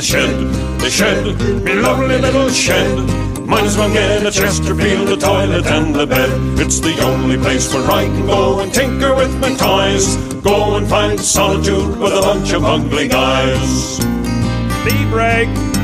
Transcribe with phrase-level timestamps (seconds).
[0.00, 3.06] the shed, the shed, me lovely little shed.
[3.46, 6.30] Might as well get a Chesterfield, the toilet and the bed.
[6.58, 10.16] It's the only place where I can go and tinker with my toys.
[10.42, 13.98] Go and find solitude with a bunch of ugly guys.
[14.84, 15.79] Tea break.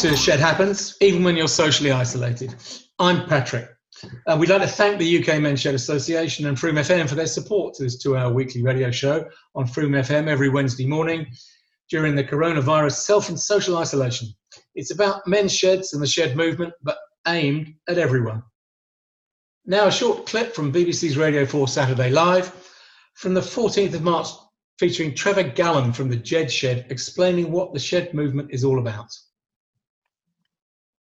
[0.00, 2.54] To Shed Happens, even when you're socially isolated.
[2.98, 3.68] I'm Patrick.
[4.26, 7.26] Uh, we'd like to thank the UK Men's Shed Association and Frome FM for their
[7.26, 11.26] support to this two hour weekly radio show on Frome FM every Wednesday morning
[11.90, 14.28] during the coronavirus self and social isolation.
[14.74, 16.96] It's about men's sheds and the shed movement, but
[17.28, 18.42] aimed at everyone.
[19.66, 22.72] Now, a short clip from BBC's Radio 4 Saturday Live
[23.16, 24.28] from the 14th of March,
[24.78, 29.10] featuring Trevor Gallen from the Jed Shed explaining what the shed movement is all about.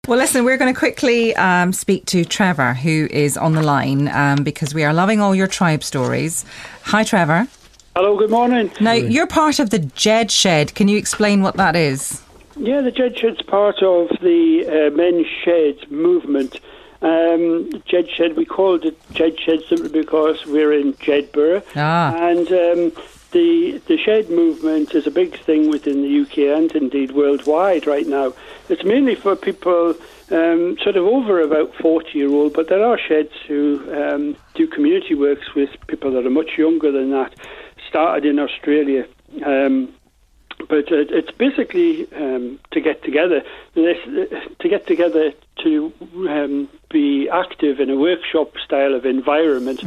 [0.08, 4.08] Well, listen, we're going to quickly um, speak to Trevor, who is on the line,
[4.08, 6.46] um, because we are loving all your tribe stories.
[6.86, 7.48] Hi, Trevor.
[7.96, 8.72] Hello, good morning.
[8.82, 10.74] Now, you're part of the Jed Shed.
[10.74, 12.24] Can you explain what that is?
[12.56, 16.60] Yeah, the Jed Shed's part of the uh, Men's Shed movement.
[17.04, 21.64] Um, Jed Shed, we called it Jed Shed simply because we're in Jedburgh.
[21.76, 22.16] Ah.
[22.16, 27.12] And um, the, the shed movement is a big thing within the UK and indeed
[27.12, 28.34] worldwide right now.
[28.70, 29.96] It's mainly for people
[30.32, 34.68] um, sort of over about 40 year old, but there are sheds who um, do
[34.68, 37.34] community works with people that are much younger than that.
[37.88, 39.08] Started in Australia.
[39.46, 39.94] Um,
[40.68, 43.44] but uh, it's basically um, to get together.
[43.76, 43.98] This,
[44.60, 45.32] to get together
[45.64, 45.94] to
[46.30, 49.84] um, be active in a workshop style of environment,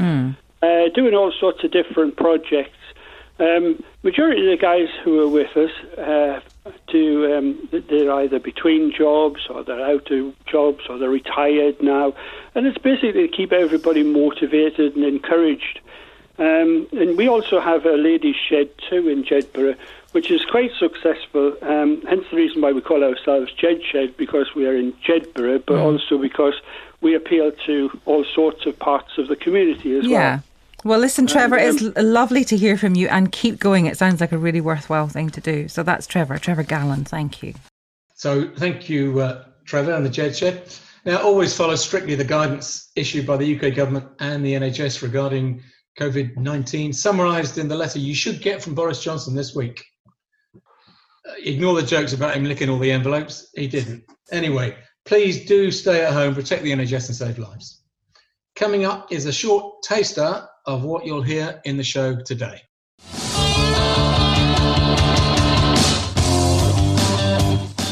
[0.63, 2.71] uh, doing all sorts of different projects.
[3.43, 6.41] Um, majority of the guys who are with us uh,
[6.87, 12.15] do um, they're either between jobs or they're out of jobs or they're retired now,
[12.55, 15.81] and it's basically to keep everybody motivated and encouraged.
[16.39, 19.77] Um, and we also have a ladies' shed too in Jedburgh,
[20.13, 21.57] which is quite successful.
[21.63, 25.65] Um, hence the reason why we call ourselves Jed Shed because we are in Jedburgh,
[25.67, 26.55] but also because
[27.01, 30.19] we appeal to all sorts of parts of the community as Yeah.
[30.37, 30.43] well.
[30.85, 33.87] Well, listen, Trevor, um, it's lovely to hear from you and keep going.
[33.87, 35.69] It sounds like a really worthwhile thing to do.
[35.69, 37.05] So that's Trevor, Trevor Gallen.
[37.05, 37.55] Thank you.
[38.15, 40.75] So thank you, uh, Trevor, and the Jed Shed.
[41.05, 45.63] Now, always follow strictly the guidance issued by the UK government and the NHS regarding
[45.99, 49.85] COVID 19, summarised in the letter you should get from Boris Johnson this week.
[50.57, 53.51] Uh, ignore the jokes about him licking all the envelopes.
[53.55, 54.05] He didn't.
[54.33, 57.83] Anyway, please do stay at home, protect the NHS, and save lives.
[58.57, 62.63] Coming up is a short taster of what you'll hear in the show today.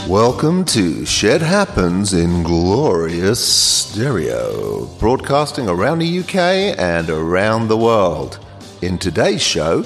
[0.08, 8.40] Welcome to Shed Happens in glorious stereo, broadcasting around the UK and around the world.
[8.82, 9.84] In today's show,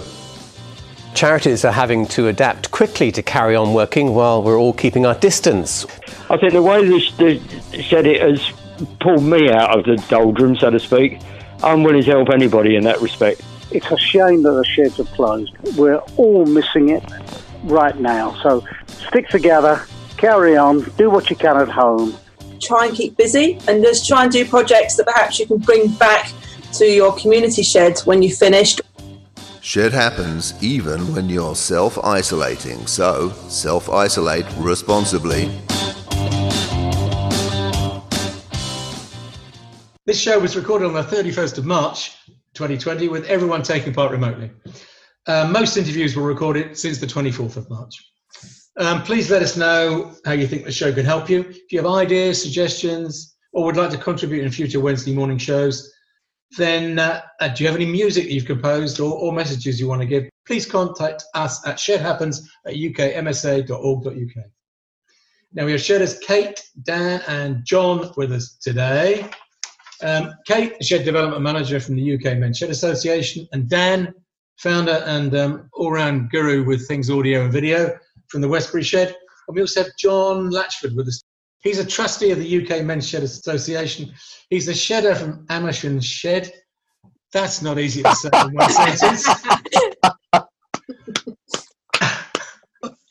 [1.14, 5.14] Charities are having to adapt quickly to carry on working while we're all keeping our
[5.14, 5.86] distance.
[6.28, 7.40] I think the way this the
[7.88, 8.52] said it has
[9.00, 11.20] pulled me out of the doldrum, so to speak.
[11.64, 13.40] I'm willing to help anybody in that respect.
[13.70, 15.50] It's a shame that the sheds are closed.
[15.78, 17.02] We're all missing it
[17.62, 18.34] right now.
[18.42, 18.62] So
[19.08, 19.82] stick together,
[20.18, 22.14] carry on, do what you can at home.
[22.60, 25.88] try and keep busy and just try and do projects that perhaps you can bring
[25.94, 26.32] back
[26.74, 28.82] to your community sheds when you've finished.
[29.62, 35.50] Shed happens even when you're self isolating, so self isolate responsibly.
[40.06, 42.14] This show was recorded on the 31st of March
[42.52, 44.50] 2020 with everyone taking part remotely.
[45.26, 47.94] Uh, most interviews were recorded since the 24th of March.
[48.76, 51.40] Um, please let us know how you think the show can help you.
[51.40, 55.90] If you have ideas, suggestions, or would like to contribute in future Wednesday morning shows,
[56.58, 59.88] then uh, uh, do you have any music that you've composed or, or messages you
[59.88, 60.24] want to give?
[60.46, 64.44] Please contact us at shedhappens at ukmsa.org.uk.
[65.54, 69.30] Now we have shared Kate, Dan, and John with us today.
[70.02, 74.12] Um, Kate, Shed Development Manager from the UK Men's Shed Association, and Dan,
[74.58, 77.96] founder and um, all-round guru with things audio and video
[78.28, 79.08] from the Westbury Shed.
[79.48, 81.22] And we also have John Latchford with us.
[81.60, 84.12] He's a trustee of the UK Men's Shed Association.
[84.50, 86.52] He's the shedder from Amersham Shed.
[87.32, 89.26] That's not easy to say in one sentence.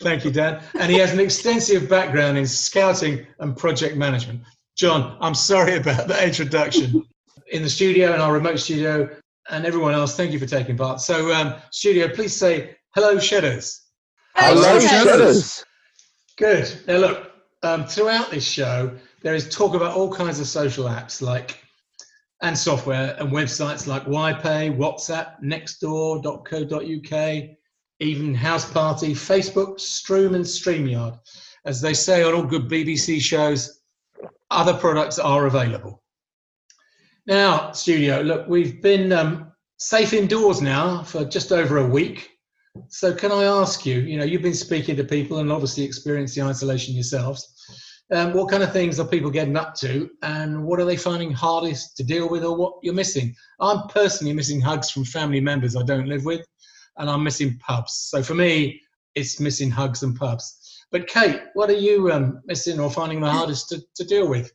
[0.01, 0.61] Thank you, Dan.
[0.79, 4.41] And he has an extensive background in scouting and project management.
[4.75, 7.05] John, I'm sorry about that introduction.
[7.51, 9.09] In the studio, in our remote studio,
[9.49, 11.01] and everyone else, thank you for taking part.
[11.01, 13.81] So, um, studio, please say hello, Shedders.
[14.35, 15.63] Hello, Shedders.
[16.37, 16.73] Good.
[16.87, 17.31] Now, look,
[17.61, 21.59] um, throughout this show, there is talk about all kinds of social apps like
[22.41, 27.49] and software and websites like YPay, WhatsApp, Nextdoor.co.uk,
[27.99, 31.17] even House Party, Facebook, Stream, and StreamYard.
[31.65, 33.82] As they say on all good BBC shows,
[34.53, 36.03] other products are available.
[37.25, 42.29] Now, studio, look, we've been um, safe indoors now for just over a week.
[42.89, 43.99] So, can I ask you?
[43.99, 47.49] You know, you've been speaking to people and obviously experienced the isolation yourselves.
[48.11, 51.31] Um, what kind of things are people getting up to, and what are they finding
[51.31, 53.35] hardest to deal with, or what you're missing?
[53.59, 56.45] I'm personally missing hugs from family members I don't live with,
[56.97, 57.93] and I'm missing pubs.
[57.93, 58.81] So for me,
[59.15, 60.62] it's missing hugs and pubs.
[60.93, 64.53] But Kate, what are you um, missing or finding the hardest to, to deal with?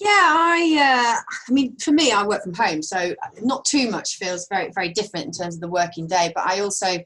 [0.00, 0.76] Yeah, I.
[0.78, 4.70] Uh, I mean, for me, I work from home, so not too much feels very,
[4.74, 6.32] very different in terms of the working day.
[6.34, 6.98] But I also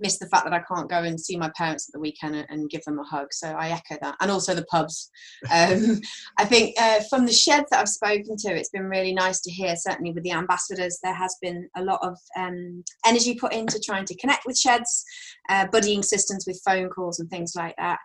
[0.00, 2.46] miss the fact that I can't go and see my parents at the weekend and,
[2.48, 3.32] and give them a hug.
[3.32, 5.10] So I echo that, and also the pubs.
[5.50, 6.00] Um,
[6.38, 9.50] I think uh, from the sheds that I've spoken to, it's been really nice to
[9.50, 9.74] hear.
[9.76, 14.04] Certainly with the ambassadors, there has been a lot of um, energy put into trying
[14.06, 15.04] to connect with sheds,
[15.48, 17.98] uh, buddying systems with phone calls and things like that,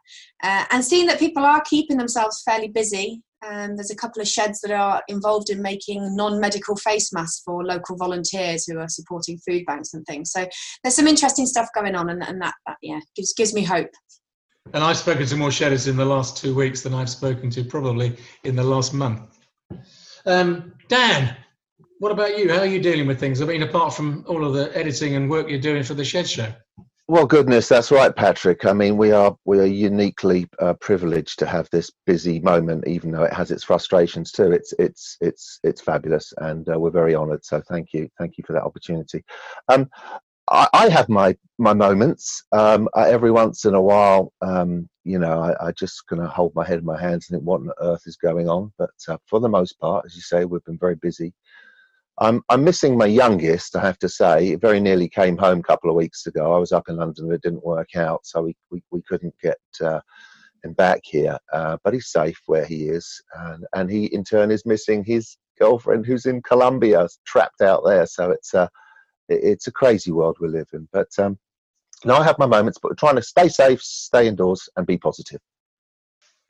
[0.44, 4.28] uh, and seeing that people are keeping themselves fairly busy um, there's a couple of
[4.28, 9.40] sheds that are involved in making non-medical face masks for local volunteers who are supporting
[9.48, 10.32] food banks and things.
[10.32, 10.48] So
[10.84, 13.90] there's some interesting stuff going on, and, and that, that, yeah gives gives me hope.
[14.74, 17.64] And I've spoken to more shedders in the last two weeks than I've spoken to
[17.64, 19.40] probably in the last month.
[20.26, 21.36] Um, Dan,
[22.00, 22.50] what about you?
[22.50, 23.42] How are you dealing with things?
[23.42, 26.30] I mean, apart from all of the editing and work you're doing for the Shed
[26.30, 26.54] Show.
[27.14, 28.66] Well, goodness, that's right, Patrick.
[28.66, 33.12] I mean, we are we are uniquely uh, privileged to have this busy moment, even
[33.12, 34.52] though it has its frustrations too.
[34.52, 37.46] It's it's it's it's fabulous, and uh, we're very honoured.
[37.46, 39.24] So, thank you, thank you for that opportunity.
[39.70, 39.92] Um,
[40.50, 42.46] I, I have my my moments.
[42.52, 46.56] Um, every once in a while, um, you know, I, I just kind of hold
[46.56, 48.74] my head in my hands and think, what on earth is going on?
[48.80, 51.32] But uh, for the most part, as you say, we've been very busy.
[52.20, 54.50] I'm, I'm missing my youngest, I have to say.
[54.50, 56.54] It very nearly came home a couple of weeks ago.
[56.54, 59.34] I was up in London, and it didn't work out, so we, we, we couldn't
[59.42, 60.00] get uh,
[60.64, 61.38] him back here.
[61.52, 65.38] Uh, but he's safe where he is, and, and he in turn is missing his
[65.60, 68.06] girlfriend who's in Colombia, trapped out there.
[68.06, 68.70] So it's a,
[69.30, 70.88] it's a crazy world we live in.
[70.92, 71.40] But um,
[72.06, 74.98] now I have my moments, but we're trying to stay safe, stay indoors, and be
[74.98, 75.40] positive.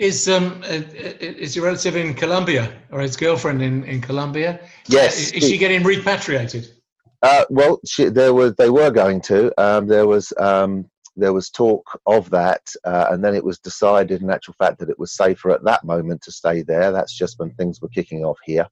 [0.03, 4.59] Is um uh, uh, is your relative in Colombia or his girlfriend in, in Colombia?
[4.87, 5.31] Yes.
[5.31, 6.73] Is, she getting repatriated?
[7.21, 9.39] Uh, well, she, there was they were going to.
[9.57, 14.21] Um, there was um, there was talk of that, uh, and then it was decided,
[14.21, 16.91] in actual fact, that it was safer at that moment to stay there.
[16.91, 18.67] That's just when things were kicking off here.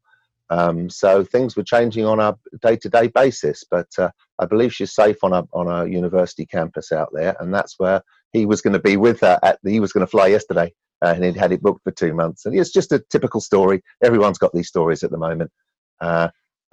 [0.49, 5.23] Um, so things were changing on a day-to-day basis, but uh, I believe she's safe
[5.23, 8.01] on a on a university campus out there, and that's where
[8.33, 9.39] he was going to be with her.
[9.43, 11.91] At the, he was going to fly yesterday uh, and he'd had it booked for
[11.91, 12.45] two months.
[12.45, 13.81] And it's just a typical story.
[14.03, 15.51] Everyone's got these stories at the moment.
[15.99, 16.29] Uh,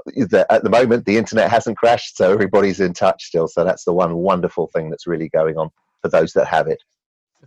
[0.06, 3.48] the, at the moment, the internet hasn't crashed, so everybody's in touch still.
[3.48, 5.70] So that's the one wonderful thing that's really going on
[6.02, 6.82] for those that have it.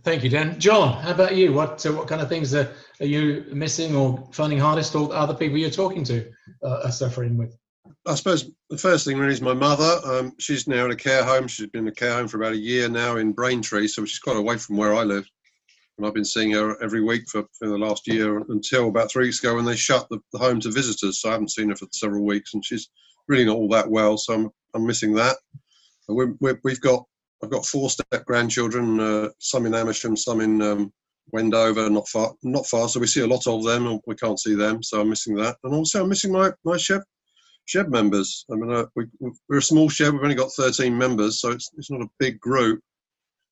[0.04, 0.58] Thank you, Dan.
[0.58, 1.52] John, how about you?
[1.52, 2.70] What uh, what kind of things are,
[3.00, 6.30] are you missing or finding hardest, or other people you're talking to
[6.64, 7.54] uh, are suffering with?
[8.06, 10.00] I suppose the first thing really is my mother.
[10.04, 11.46] Um, she's now in a care home.
[11.46, 14.18] She's been in a care home for about a year now in Braintree, so she's
[14.18, 15.28] quite away from where I live
[15.96, 19.26] and I've been seeing her every week for, for the last year until about three
[19.26, 21.20] weeks ago when they shut the, the, home to visitors.
[21.20, 22.88] So I haven't seen her for several weeks, and she's
[23.28, 24.16] really not all that well.
[24.16, 25.36] So I'm I'm missing that.
[26.08, 27.04] we have got
[27.42, 30.92] I've got four step grandchildren, uh, some in Amersham, some in um,
[31.32, 32.88] Wendover, not far not far.
[32.88, 34.82] So we see a lot of them, and we can't see them.
[34.82, 37.02] So I'm missing that, and also I'm missing my my shed
[37.66, 38.44] shed members.
[38.50, 39.06] I mean, uh, we,
[39.48, 40.12] we're a small shed.
[40.12, 42.80] We've only got 13 members, so it's it's not a big group,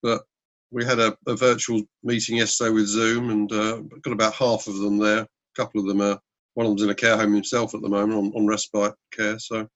[0.02, 0.22] but
[0.70, 4.78] we had a, a, virtual meeting yesterday with Zoom, and uh, got about half of
[4.78, 5.20] them there.
[5.20, 6.18] A couple of them are
[6.54, 9.38] one of them's in a care home himself at the moment on, on respite care.
[9.38, 9.68] So,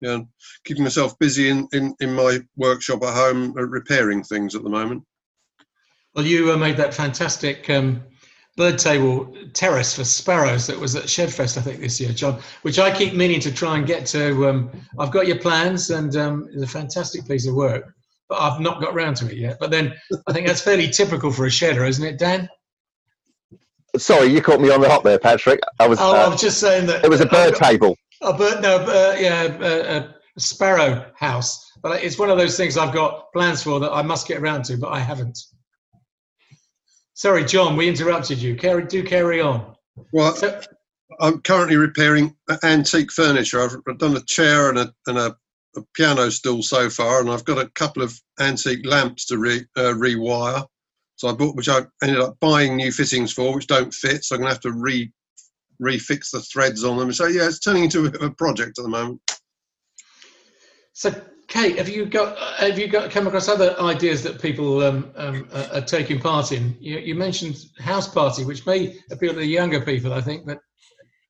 [0.00, 0.20] yeah,
[0.64, 4.70] keeping myself busy in, in, in my workshop at home, uh, repairing things at the
[4.70, 5.02] moment.
[6.14, 8.02] Well, you uh, made that fantastic um,
[8.56, 12.78] bird table terrace for sparrows that was at Shedfest, I think, this year, John, which
[12.78, 14.48] I keep meaning to try and get to.
[14.48, 17.94] Um, I've got your plans, and um, it's a fantastic piece of work
[18.30, 19.58] but I've not got around to it yet.
[19.58, 19.92] But then
[20.26, 22.48] I think that's fairly typical for a shedder, isn't it, Dan?
[23.96, 25.60] Sorry, you caught me on the hop there, Patrick.
[25.80, 25.98] I was.
[26.00, 27.96] Oh, uh, I was just saying that it was a bird got, table.
[28.22, 31.72] A bird, no, uh, yeah, a, a sparrow house.
[31.82, 34.64] But it's one of those things I've got plans for that I must get around
[34.66, 35.38] to, but I haven't.
[37.14, 38.54] Sorry, John, we interrupted you.
[38.54, 39.74] Carry, do carry on.
[40.12, 40.60] Well, so,
[41.18, 43.60] I'm currently repairing antique furniture.
[43.60, 45.36] I've done a chair and a, and a
[45.76, 49.64] a piano stool so far, and I've got a couple of antique lamps to re,
[49.76, 50.66] uh, rewire.
[51.16, 54.24] So I bought, which I ended up buying new fittings for, which don't fit.
[54.24, 55.10] So I'm gonna have to re
[55.82, 57.12] refix the threads on them.
[57.12, 59.20] So yeah, it's turning into a, a project at the moment.
[60.92, 61.14] So,
[61.48, 65.48] Kate, have you got have you got come across other ideas that people um, um,
[65.52, 66.76] are, are taking part in?
[66.80, 70.58] You, you mentioned house party, which may appeal to the younger people, I think, but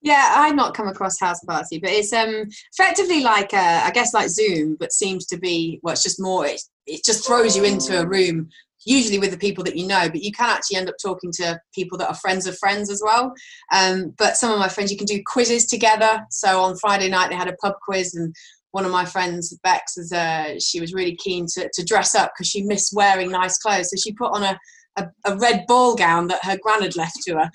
[0.02, 4.14] Yeah, I've not come across House Party, but it's um effectively like uh, I guess
[4.14, 6.46] like Zoom, but seems to be well, it's just more.
[6.46, 8.48] It, it just throws you into a room,
[8.86, 11.60] usually with the people that you know, but you can actually end up talking to
[11.74, 13.32] people that are friends of friends as well.
[13.72, 16.20] Um, but some of my friends, you can do quizzes together.
[16.30, 18.34] So on Friday night they had a pub quiz, and
[18.70, 22.32] one of my friends, Bex, is uh, she was really keen to, to dress up
[22.34, 24.58] because she missed wearing nice clothes, so she put on a
[24.96, 27.50] a, a red ball gown that her gran had left to her.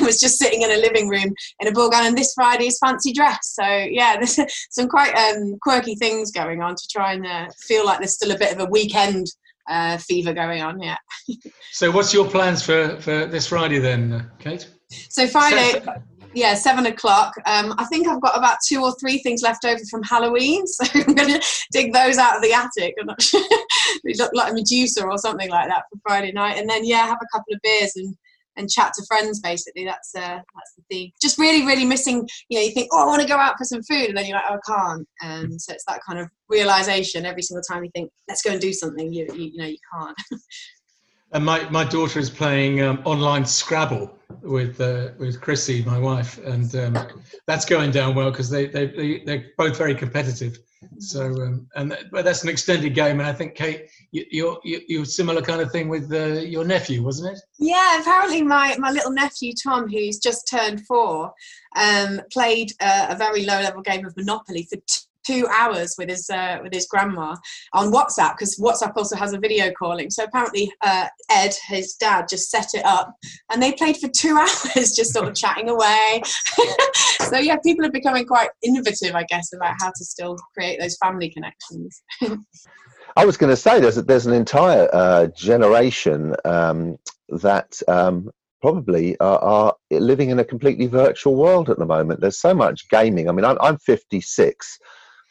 [0.04, 3.12] was just sitting in a living room in a ball gown, and this Friday's fancy
[3.12, 3.54] dress.
[3.54, 4.38] So yeah, there's
[4.70, 8.32] some quite um, quirky things going on to try and uh, feel like there's still
[8.32, 9.26] a bit of a weekend
[9.68, 10.80] uh, fever going on.
[10.80, 10.98] Yeah.
[11.72, 14.68] so what's your plans for for this Friday then, Kate?
[15.08, 15.82] So Friday,
[16.34, 17.34] yeah, seven o'clock.
[17.46, 20.84] Um, I think I've got about two or three things left over from Halloween, so
[20.94, 22.94] I'm going to dig those out of the attic.
[23.00, 23.44] I'm not sure.
[24.04, 27.18] Look like a Medusa or something like that for Friday night, and then yeah, have
[27.22, 28.16] a couple of beers and
[28.56, 29.40] and chat to friends.
[29.40, 31.10] Basically, that's uh, that's the theme.
[31.20, 32.28] Just really, really missing.
[32.48, 34.26] You know, you think, oh, I want to go out for some food, and then
[34.26, 35.08] you're like, oh, I can't.
[35.22, 38.60] And so it's that kind of realization every single time you think, let's go and
[38.60, 39.12] do something.
[39.12, 40.16] You you, you know, you can't.
[41.34, 46.38] And my, my daughter is playing um, online Scrabble with uh, with Chrissy, my wife,
[46.38, 46.96] and um,
[47.46, 50.58] that's going down well because they, they, they, they're both very competitive.
[50.98, 53.18] So, um, and that, but that's an extended game.
[53.18, 56.64] And I think, Kate, you, you're, you, you're similar kind of thing with uh, your
[56.64, 57.42] nephew, wasn't it?
[57.58, 61.32] Yeah, apparently my, my little nephew Tom, who's just turned four,
[61.76, 66.08] um, played uh, a very low level game of Monopoly for t- two hours with
[66.08, 67.34] his uh, with his grandma
[67.72, 70.10] on WhatsApp because WhatsApp also has a video calling.
[70.10, 73.14] So apparently uh, Ed, his dad, just set it up
[73.50, 76.22] and they played for two hours just sort of chatting away.
[77.28, 80.96] so yeah, people are becoming quite innovative, I guess, about how to still create those
[80.96, 82.02] family connections.
[83.16, 86.96] I was going to say there's there's an entire uh, generation um,
[87.28, 92.20] that um, probably are, are, living in a completely virtual world at the moment.
[92.20, 93.28] There's so much gaming.
[93.28, 94.78] I mean, I'm, I'm 56.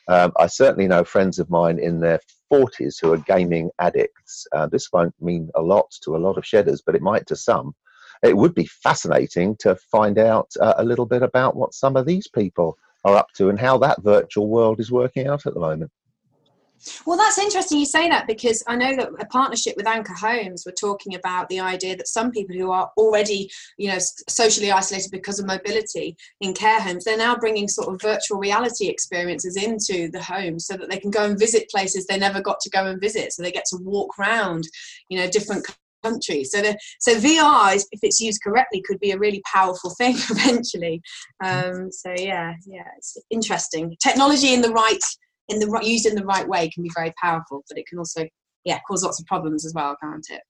[0.08, 2.20] Um, I certainly know friends of mine in their
[2.52, 4.46] 40s who are gaming addicts.
[4.52, 7.36] Uh, this won't mean a lot to a lot of shedders, but it might to
[7.36, 7.74] some.
[8.22, 12.06] It would be fascinating to find out uh, a little bit about what some of
[12.06, 15.60] these people are up to and how that virtual world is working out at the
[15.60, 15.92] moment.
[17.06, 20.64] Well, that's interesting you say that because I know that a partnership with Anchor Homes,
[20.66, 25.12] we're talking about the idea that some people who are already, you know, socially isolated
[25.12, 30.10] because of mobility in care homes, they're now bringing sort of virtual reality experiences into
[30.12, 32.86] the home so that they can go and visit places they never got to go
[32.86, 33.34] and visit.
[33.34, 34.68] So they get to walk around,
[35.10, 35.66] you know, different
[36.04, 36.52] countries.
[36.52, 41.02] So the so VR, if it's used correctly, could be a really powerful thing eventually.
[41.44, 43.96] Um, so yeah, yeah, it's interesting.
[44.02, 45.04] Technology in the right
[45.50, 48.28] in the used in the right way can be very powerful, but it can also
[48.66, 50.42] yeah cause lots of problems as well, can't it?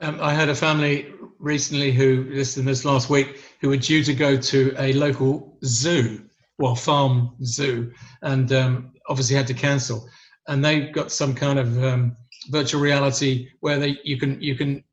[0.00, 4.02] Um, I had a family recently who this in this last week who were due
[4.04, 6.24] to go to a local zoo,
[6.58, 7.92] well farm zoo,
[8.22, 10.08] and um, obviously had to cancel.
[10.48, 12.16] And they got some kind of um,
[12.50, 14.84] virtual reality where they you can you can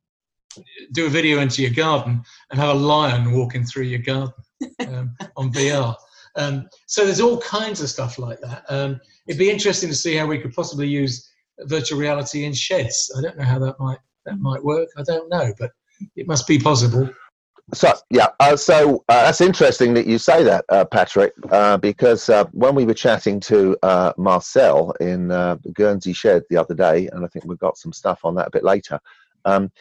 [0.92, 4.34] do a video into your garden and have a lion walking through your garden
[4.88, 5.96] um, on VR.
[6.36, 8.64] Um, so there's all kinds of stuff like that.
[8.70, 11.30] Um, it'd be interesting to see how we could possibly use
[11.62, 13.12] virtual reality in sheds.
[13.18, 14.88] I don't know how that might that might work.
[14.98, 15.72] I don't know, but
[16.16, 17.10] it must be possible.
[17.74, 22.28] So yeah, uh, so uh, that's interesting that you say that, uh, Patrick, uh, because
[22.28, 25.30] uh, when we were chatting to uh, Marcel in
[25.74, 28.52] Guernsey Shed the other day, and I think we've got some stuff on that a
[28.52, 29.00] bit later.
[29.46, 29.72] Um,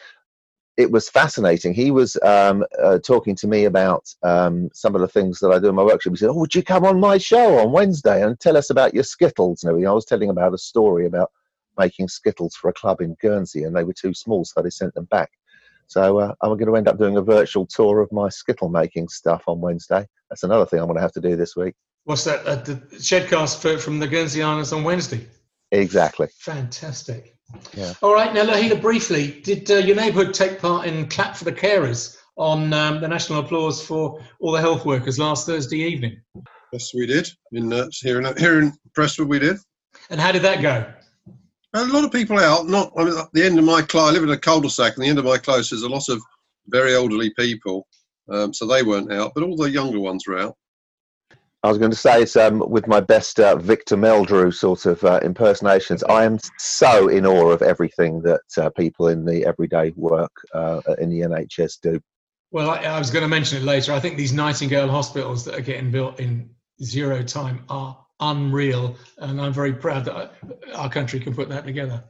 [0.77, 1.73] it was fascinating.
[1.73, 5.59] He was um, uh, talking to me about um, some of the things that I
[5.59, 6.13] do in my workshop.
[6.13, 8.93] He said, "Oh, would you come on my show on Wednesday and tell us about
[8.93, 9.87] your skittles?" And everything.
[9.87, 11.31] I was telling him about a story about
[11.77, 14.93] making skittles for a club in Guernsey, and they were too small, so they sent
[14.93, 15.31] them back.
[15.87, 19.09] So uh, I'm going to end up doing a virtual tour of my skittle making
[19.09, 20.07] stuff on Wednesday.
[20.29, 21.75] That's another thing I'm going to have to do this week.
[22.05, 22.45] What's that?
[22.45, 25.27] Uh, the Shedcast from the Guernsey Islands on Wednesday.
[25.71, 26.27] Exactly.
[26.39, 27.35] Fantastic.
[27.73, 27.93] Yeah.
[28.01, 31.51] All right, now Lahila, briefly, did uh, your neighbourhood take part in Clap for the
[31.51, 36.21] Carers on um, the national applause for all the health workers last Thursday evening?
[36.71, 37.29] Yes, we did.
[37.51, 39.57] In uh, here in here in Prestwood, we did.
[40.09, 40.91] And how did that go?
[41.73, 42.67] A lot of people out.
[42.67, 44.09] Not I mean, at the end of my close.
[44.09, 46.21] I live in a cul-de-sac, and the end of my close is a lot of
[46.67, 47.87] very elderly people,
[48.29, 50.55] um, so they weren't out, but all the younger ones were out.
[51.63, 55.03] I was going to say it's um, with my best uh, Victor Meldrew sort of
[55.03, 56.03] uh, impersonations.
[56.03, 60.81] I am so in awe of everything that uh, people in the everyday work uh,
[60.97, 62.01] in the NHS do.
[62.49, 63.93] Well, I, I was going to mention it later.
[63.93, 66.49] I think these Nightingale hospitals that are getting built in
[66.83, 70.33] zero time are unreal, and I'm very proud that
[70.73, 72.03] our country can put that together.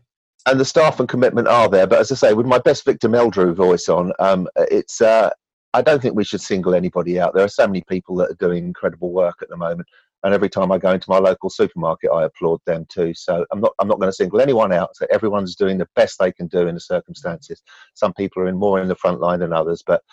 [0.46, 3.10] And the staff and commitment are there, but as I say, with my best Victor
[3.10, 5.30] Meldrew voice on, um, it's uh,
[5.74, 7.34] I don't think we should single anybody out.
[7.34, 9.88] There are so many people that are doing incredible work at the moment,
[10.24, 13.14] and every time I go into my local supermarket, I applaud them too.
[13.14, 14.96] So I'm not I'm not going to single anyone out.
[14.96, 17.62] So everyone's doing the best they can do in the circumstances.
[17.94, 20.04] Some people are in more in the front line than others, but.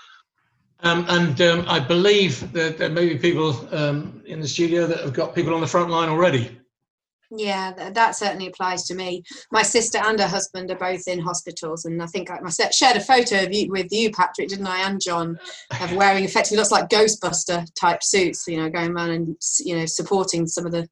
[0.80, 5.00] Um, and um, I believe that there may be people um, in the studio that
[5.00, 6.56] have got people on the front line already.
[7.30, 9.22] Yeah, that, certainly applies to me.
[9.52, 12.96] My sister and her husband are both in hospitals, and I think I, I shared
[12.96, 14.88] a photo of you with you, Patrick, didn't I?
[14.88, 15.38] And John,
[15.78, 18.46] of wearing effectively looks like Ghostbuster type suits.
[18.48, 20.88] You know, going around and you know supporting some of the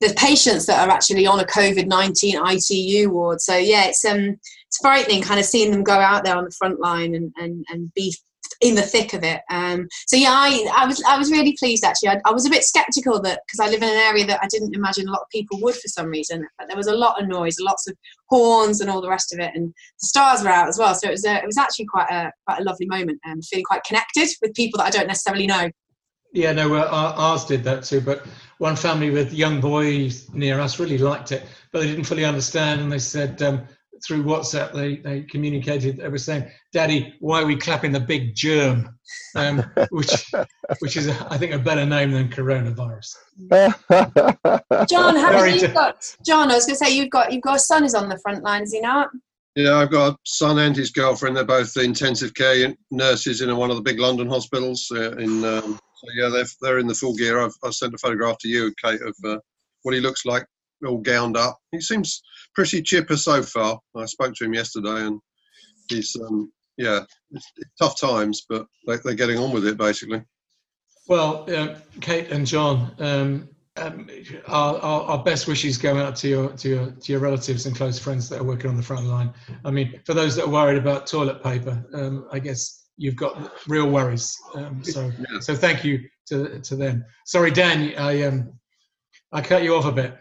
[0.00, 3.40] the patients that are actually on a COVID nineteen ITU ward.
[3.40, 4.38] So yeah, it's um
[4.68, 7.64] it's frightening, kind of seeing them go out there on the front line and and
[7.68, 8.14] and be
[8.60, 9.40] in the thick of it.
[9.50, 12.10] Um, so yeah, I, I was I was really pleased actually.
[12.10, 14.48] I, I was a bit skeptical that because I live in an area that I
[14.48, 16.46] didn't imagine a lot of people would for some reason.
[16.58, 17.96] But there was a lot of noise, lots of
[18.28, 20.94] horns and all the rest of it, and the stars were out as well.
[20.94, 23.64] So it was a, it was actually quite a quite a lovely moment and feeling
[23.64, 25.70] quite connected with people that I don't necessarily know.
[26.32, 28.00] Yeah, no, uh, ours did that too.
[28.00, 28.26] But
[28.58, 32.80] one family with young boys near us really liked it, but they didn't fully understand,
[32.80, 33.42] and they said.
[33.42, 33.66] Um,
[34.06, 35.96] through WhatsApp, they, they communicated.
[35.98, 38.98] They were saying, "Daddy, why are we clapping the big germ?"
[39.34, 40.32] Um, which
[40.80, 43.16] which is, I think, a better name than coronavirus.
[44.88, 46.04] John, how many you got?
[46.24, 48.18] John, I was going to say you've got you've got a son who's on the
[48.18, 49.08] front line, is he not?
[49.56, 51.36] Yeah, I've got a son and his girlfriend.
[51.36, 54.90] They're both intensive care nurses in one of the big London hospitals.
[54.92, 57.40] Uh, in um, so yeah, they're they're in the full gear.
[57.40, 59.38] I've, I've sent a photograph to you, Kate, of uh,
[59.82, 60.44] what he looks like,
[60.84, 61.58] all gowned up.
[61.70, 62.22] He seems
[62.54, 63.78] pretty chipper so far.
[63.96, 65.20] I spoke to him yesterday, and
[65.88, 70.22] he's um, yeah, it's, it's tough times, but they, are getting on with it basically.
[71.06, 74.08] Well, uh, Kate and John, um, um,
[74.48, 77.76] our, our, our, best wishes go out to your to your to your relatives and
[77.76, 79.32] close friends that are working on the front line.
[79.64, 83.52] I mean, for those that are worried about toilet paper, um, I guess you've got
[83.68, 84.40] real worries.
[84.54, 85.40] Um, so yeah.
[85.40, 87.04] so thank you to to them.
[87.26, 88.52] Sorry, Dan, I um
[89.32, 90.16] I cut you off a bit.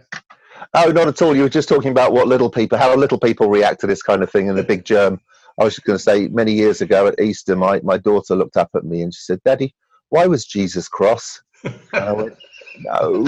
[0.76, 1.36] Oh, not at all.
[1.36, 4.24] You were just talking about what little people, how little people react to this kind
[4.24, 5.20] of thing and the big germ.
[5.60, 8.58] I was just going to say, many years ago at Easter, my, my daughter looked
[8.58, 9.76] up at me and she said, Daddy,
[10.10, 11.42] why was Jesus cross?
[11.64, 12.34] And I went,
[12.80, 13.26] No.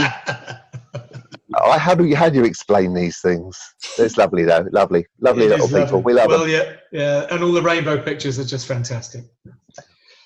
[1.78, 3.58] how do you how do you explain these things?
[3.98, 5.80] It's lovely though, lovely, lovely it little people.
[5.82, 6.02] Lovely.
[6.02, 6.50] We love well, them.
[6.50, 9.24] yeah, yeah, and all the rainbow pictures are just fantastic.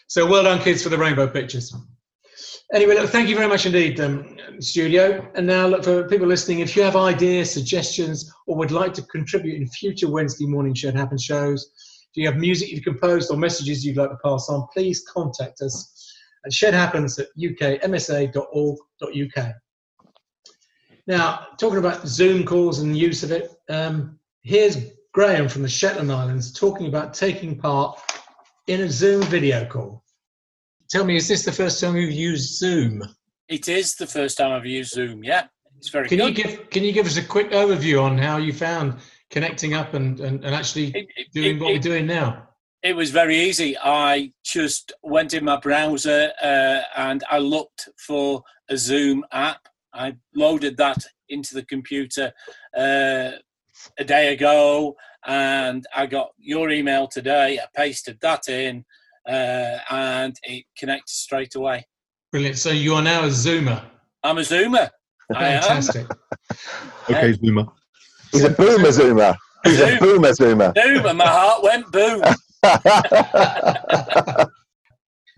[0.07, 1.75] So well done, kids, for the rainbow pictures.
[2.71, 5.27] Anyway, look, thank you very much indeed, um, studio.
[5.33, 9.01] And now, look, for people listening, if you have ideas, suggestions, or would like to
[9.03, 11.71] contribute in future Wednesday morning Shed Happen shows,
[12.11, 15.61] if you have music you've composed or messages you'd like to pass on, please contact
[15.61, 16.13] us
[16.45, 18.35] at shedhappens at ukmsa.org.uk.
[21.07, 24.77] Now, talking about Zoom calls and the use of it, um, here's
[25.11, 27.99] Graham from the Shetland Islands talking about taking part
[28.67, 30.03] in a Zoom video call.
[30.89, 33.03] Tell me, is this the first time you've used Zoom?
[33.47, 35.23] It is the first time I've used Zoom.
[35.23, 35.45] Yeah,
[35.77, 36.35] it's very can good.
[36.37, 38.95] You give, can you give us a quick overview on how you found
[39.29, 42.47] connecting up and, and, and actually it, it, doing it, what we're doing now?
[42.81, 43.77] It was very easy.
[43.77, 49.67] I just went in my browser uh, and I looked for a Zoom app.
[49.93, 52.33] I loaded that into the computer
[52.75, 53.31] uh,
[53.99, 54.95] a day ago
[55.27, 57.59] and I got your email today.
[57.59, 58.85] I pasted that in
[59.29, 61.85] Uh, and it connected straight away.
[62.31, 62.57] Brilliant.
[62.57, 63.83] So you are now a Zoomer.
[64.23, 64.89] I'm a Zoomer.
[65.31, 66.07] Fantastic.
[67.09, 67.71] okay, Zoomer.
[68.31, 69.35] He's a boomer Zoomer.
[69.63, 69.97] He's Zoom.
[69.97, 70.73] a boomer Zoomer.
[70.73, 71.15] Zoomer.
[71.15, 72.21] My heart went boom.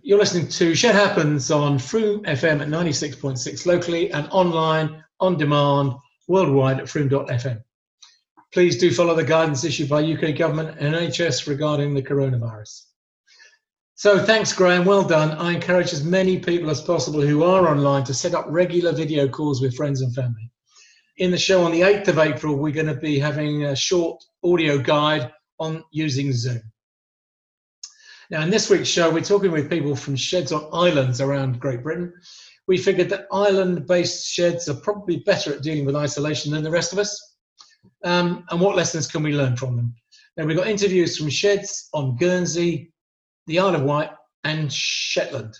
[0.04, 5.94] You're listening to Shed Happens on Frome FM at 96.6 locally and online, on demand,
[6.28, 7.62] worldwide at frome.fm.
[8.52, 12.82] Please do follow the guidance issued by UK government and NHS regarding the coronavirus.
[14.02, 14.84] So thanks, Graham.
[14.84, 15.30] Well done.
[15.34, 19.28] I encourage as many people as possible who are online to set up regular video
[19.28, 20.50] calls with friends and family.
[21.18, 24.20] In the show on the 8th of April, we're going to be having a short
[24.44, 26.64] audio guide on using Zoom.
[28.32, 31.84] Now, in this week's show, we're talking with people from sheds on islands around Great
[31.84, 32.12] Britain.
[32.68, 36.72] We figured that island based sheds are probably better at dealing with isolation than the
[36.72, 37.36] rest of us.
[38.04, 39.94] Um, and what lessons can we learn from them?
[40.38, 42.92] Now, we've got interviews from sheds on Guernsey,
[43.48, 44.10] the Isle of Wight,
[44.44, 45.56] and Shetland.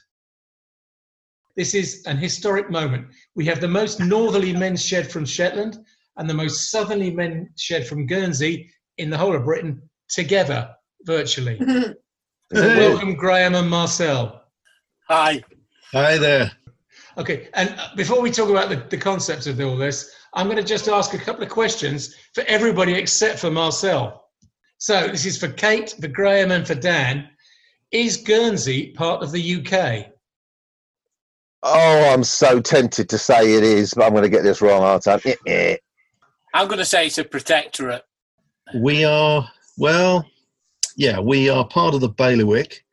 [1.56, 3.08] This is an historic moment.
[3.36, 5.78] We have the most northerly men's shed from Shetland
[6.18, 10.70] and the most southerly men's shed from Guernsey in the whole of Britain together,
[11.06, 11.60] virtually.
[12.54, 14.44] So welcome, Graham and Marcel.
[15.08, 15.42] Hi.
[15.94, 16.52] Hi there.
[17.18, 20.58] Okay, and uh, before we talk about the, the concepts of all this, I'm going
[20.58, 24.30] to just ask a couple of questions for everybody except for Marcel.
[24.80, 27.30] So this is for Kate, for Graham, and for Dan.
[27.92, 30.12] Is Guernsey part of the UK?
[31.64, 34.82] Oh, I'm so tempted to say it is, but I'm going to get this wrong,
[34.82, 35.20] aren't I?
[35.26, 35.78] Eh, eh.
[36.54, 38.04] I'm going to say it's a protectorate.
[38.76, 40.26] We are, well,
[40.96, 42.84] yeah, we are part of the Bailiwick,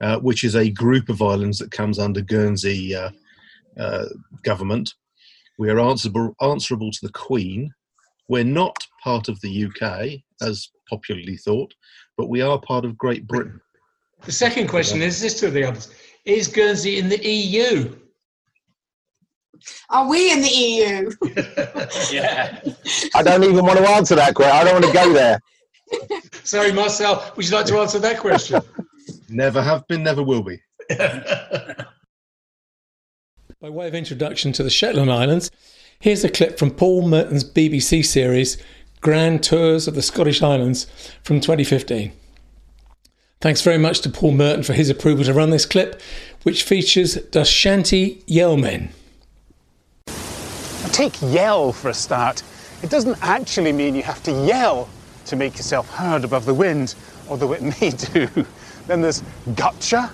[0.00, 3.10] uh, which is a group of islands that comes under Guernsey uh,
[3.78, 4.06] uh,
[4.42, 4.94] government.
[5.58, 7.72] We are answerable, answerable to the Queen.
[8.28, 11.74] We're not part of the UK, as popularly thought,
[12.16, 13.60] but we are part of Great Britain.
[14.24, 17.94] The second question is this to the others: Is Guernsey in the EU?
[19.90, 21.10] Are we in the EU?
[22.10, 22.60] Yeah.
[23.14, 24.56] I don't even want to answer that question.
[24.56, 25.40] I don't want to go there.
[26.44, 27.32] Sorry, Marcel.
[27.36, 28.60] Would you like to answer that question?
[29.28, 30.58] Never have been, never will be.
[33.60, 35.50] By way of introduction to the Shetland Islands,
[36.00, 38.62] here's a clip from Paul Merton's BBC series
[39.00, 40.86] Grand Tours of the Scottish Islands
[41.22, 42.12] from 2015.
[43.40, 46.00] Thanks very much to Paul Merton for his approval to run this clip,
[46.42, 48.88] which features the Shanty Yellmen.
[50.92, 52.42] Take yell for a start.
[52.82, 54.88] It doesn't actually mean you have to yell
[55.26, 56.94] to make yourself heard above the wind,
[57.28, 58.26] although it may do.
[58.86, 59.22] Then there's
[59.54, 60.10] Gutcher,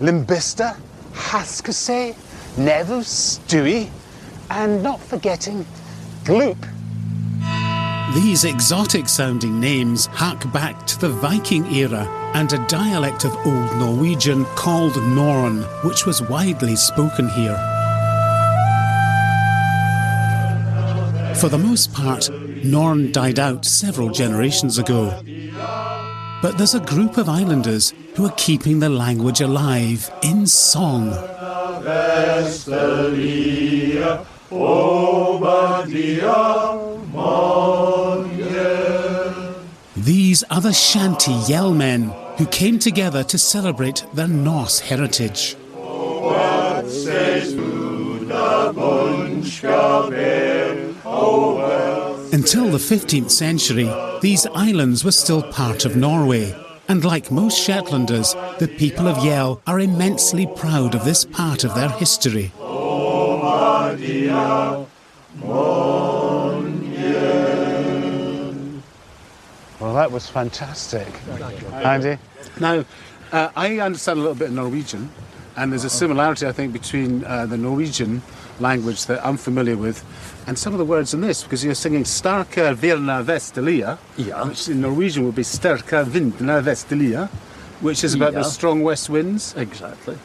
[0.00, 0.76] Lumbister,
[1.14, 2.14] Hascosay,
[2.56, 3.90] nevus, stewie,
[4.50, 5.66] and not forgetting
[6.24, 6.64] Gloup.
[8.14, 13.76] These exotic sounding names hark back to the Viking era and a dialect of Old
[13.78, 17.56] Norwegian called Norn, which was widely spoken here.
[21.36, 22.28] For the most part,
[22.62, 25.18] Norn died out several generations ago.
[26.42, 31.12] But there's a group of islanders who are keeping the language alive in song.
[40.32, 45.54] These other the Shanty Yellmen who came together to celebrate their Norse heritage.
[52.32, 53.90] Until the 15th century,
[54.22, 56.54] these islands were still part of Norway.
[56.88, 61.74] And like most Shetlanders, the people of Yell are immensely proud of this part of
[61.74, 62.52] their history.
[69.82, 71.08] Well, that was fantastic.
[71.72, 72.16] Andy?
[72.60, 72.84] Now,
[73.32, 75.10] uh, I understand a little bit of Norwegian,
[75.56, 78.22] and there's a similarity, I think, between uh, the Norwegian
[78.60, 80.04] language that I'm familiar with
[80.46, 83.98] and some of the words in this, because you're singing Starka Virna Vestelia,
[84.46, 87.28] which in Norwegian would be Sterka Vindna Vestelia,
[87.80, 88.38] which is about Yeah.
[88.40, 89.52] the strong west winds.
[89.56, 90.16] Exactly.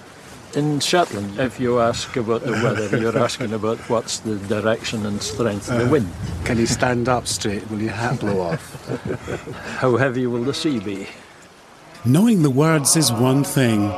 [0.57, 5.21] In Shetland, if you ask about the weather, you're asking about what's the direction and
[5.21, 6.11] strength of the Uh, wind.
[6.45, 7.69] Can you stand up straight?
[7.69, 8.63] Will your hat blow off?
[9.81, 11.05] How heavy will the sea be?
[12.05, 13.89] Knowing the words is one thing,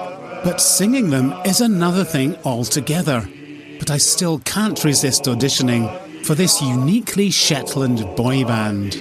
[0.43, 3.25] but singing them is another thing altogether.
[3.79, 5.87] But I still can't resist auditioning
[6.25, 8.95] for this uniquely Shetland boy band.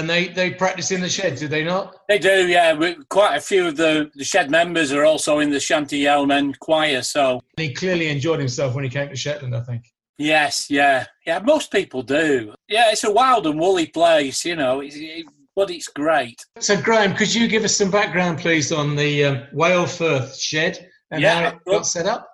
[0.00, 1.94] And they, they practice in the shed, do they not?
[2.08, 2.72] They do, yeah.
[2.72, 6.58] We, quite a few of the, the shed members are also in the Shanty Yellmen
[6.58, 7.42] choir, so.
[7.58, 9.84] He clearly enjoyed himself when he came to Shetland, I think.
[10.16, 11.04] Yes, yeah.
[11.26, 12.54] Yeah, most people do.
[12.66, 16.42] Yeah, it's a wild and woolly place, you know, it's, it, but it's great.
[16.60, 20.88] So, Graham, could you give us some background, please, on the um, Whale Firth shed
[21.10, 22.26] and Yeah, how it got set up?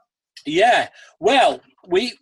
[0.45, 0.89] Yeah.
[1.19, 2.17] Well, we,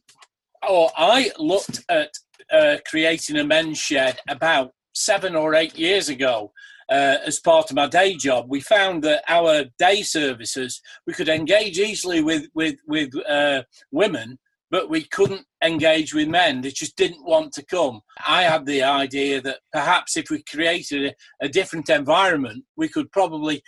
[0.67, 2.13] or I looked at
[2.51, 6.53] uh, creating a men's shed about seven or eight years ago
[6.91, 8.47] uh, as part of my day job.
[8.49, 14.39] We found that our day services we could engage easily with with with uh, women,
[14.71, 16.61] but we couldn't engage with men.
[16.61, 18.01] They just didn't want to come.
[18.27, 23.11] I had the idea that perhaps if we created a, a different environment, we could
[23.13, 23.63] probably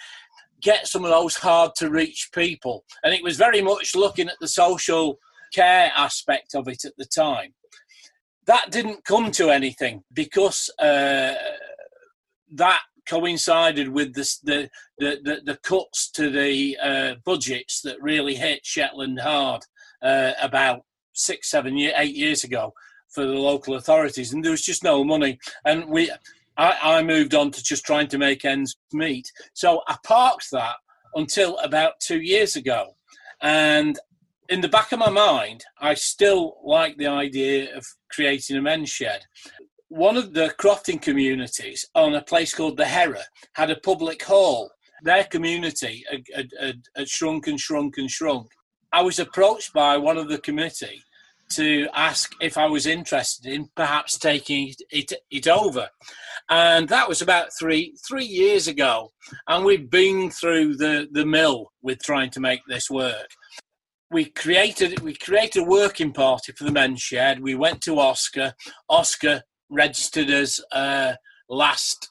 [0.63, 2.85] get some of those hard to reach people.
[3.05, 5.19] And it was very much looking at the social
[5.55, 7.55] care aspect of it at the time.
[8.47, 11.35] That didn't come to anything because uh,
[12.53, 18.65] that coincided with the, the, the, the, cuts to the uh, budgets that really hit
[18.65, 19.63] Shetland hard
[20.03, 20.83] uh, about
[21.13, 22.73] six, seven, year, eight years ago
[23.09, 25.39] for the local authorities, and there was just no money.
[25.65, 26.11] And we,
[26.57, 29.31] I, I moved on to just trying to make ends meet.
[29.55, 30.77] So I parked that
[31.15, 32.97] until about two years ago,
[33.41, 33.99] and
[34.49, 38.91] in the back of my mind, I still like the idea of creating a men's
[38.91, 39.23] shed.
[39.89, 43.23] One of the crofting communities on a place called the Herra
[43.55, 44.71] had a public hall.
[45.03, 48.49] Their community had, had, had, shrunk and shrunk and shrunk.
[48.93, 51.03] I was approached by one of the committee
[51.51, 55.89] to ask if I was interested in perhaps taking it, it, it, over.
[56.49, 59.13] And that was about three three years ago.
[59.47, 63.29] And we've been through the, the mill with trying to make this work.
[64.11, 67.43] We created we created a working party for the men's shed.
[67.43, 68.53] We went to OSCR.
[68.91, 71.15] OSCR registered us uh,
[71.49, 72.11] last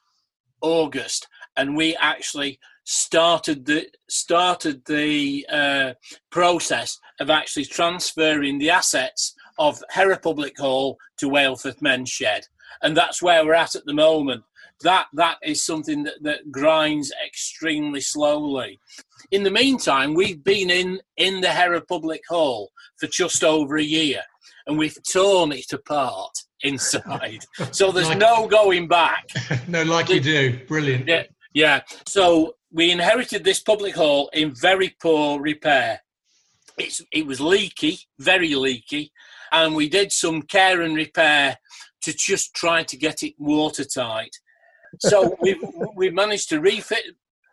[0.61, 5.93] August, and we actually started the started the uh,
[6.31, 12.45] process of actually transferring the assets of Herra Public Hall to Whale Firth Men's Shed,
[12.81, 14.43] and that's where we're at at the moment.
[14.81, 18.79] That that is something that, that grinds extremely slowly.
[19.31, 23.83] In the meantime, we've been in in the Herra Public Hall for just over a
[23.83, 24.21] year,
[24.67, 27.43] and we've torn it apart inside.
[27.71, 29.29] so there's like, no going back.
[29.67, 30.59] no, like you do.
[30.67, 31.07] Brilliant.
[31.07, 31.81] Yeah, yeah.
[32.05, 36.01] So we inherited this public hall in very poor repair.
[36.77, 39.11] It's, it was leaky, very leaky,
[39.51, 41.57] and we did some care and repair
[42.01, 44.35] to just try to get it watertight.
[44.99, 45.63] So we've,
[45.95, 47.05] we've managed to refit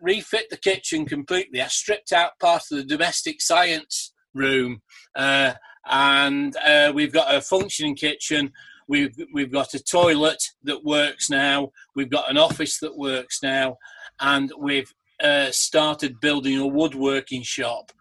[0.02, 1.62] refit the kitchen completely.
[1.62, 4.82] I stripped out part of the domestic science room,
[5.14, 5.54] uh,
[5.86, 8.52] and uh, we've got a functioning kitchen.
[8.88, 11.70] We've we've got a toilet that works now.
[11.94, 13.78] We've got an office that works now,
[14.20, 17.92] and we've uh, started building a woodworking shop,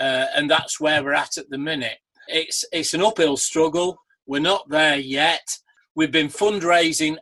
[0.00, 1.98] uh, and that's where we're at at the minute.
[2.26, 3.98] It's it's an uphill struggle.
[4.26, 5.58] We're not there yet.
[5.94, 7.16] We've been fundraising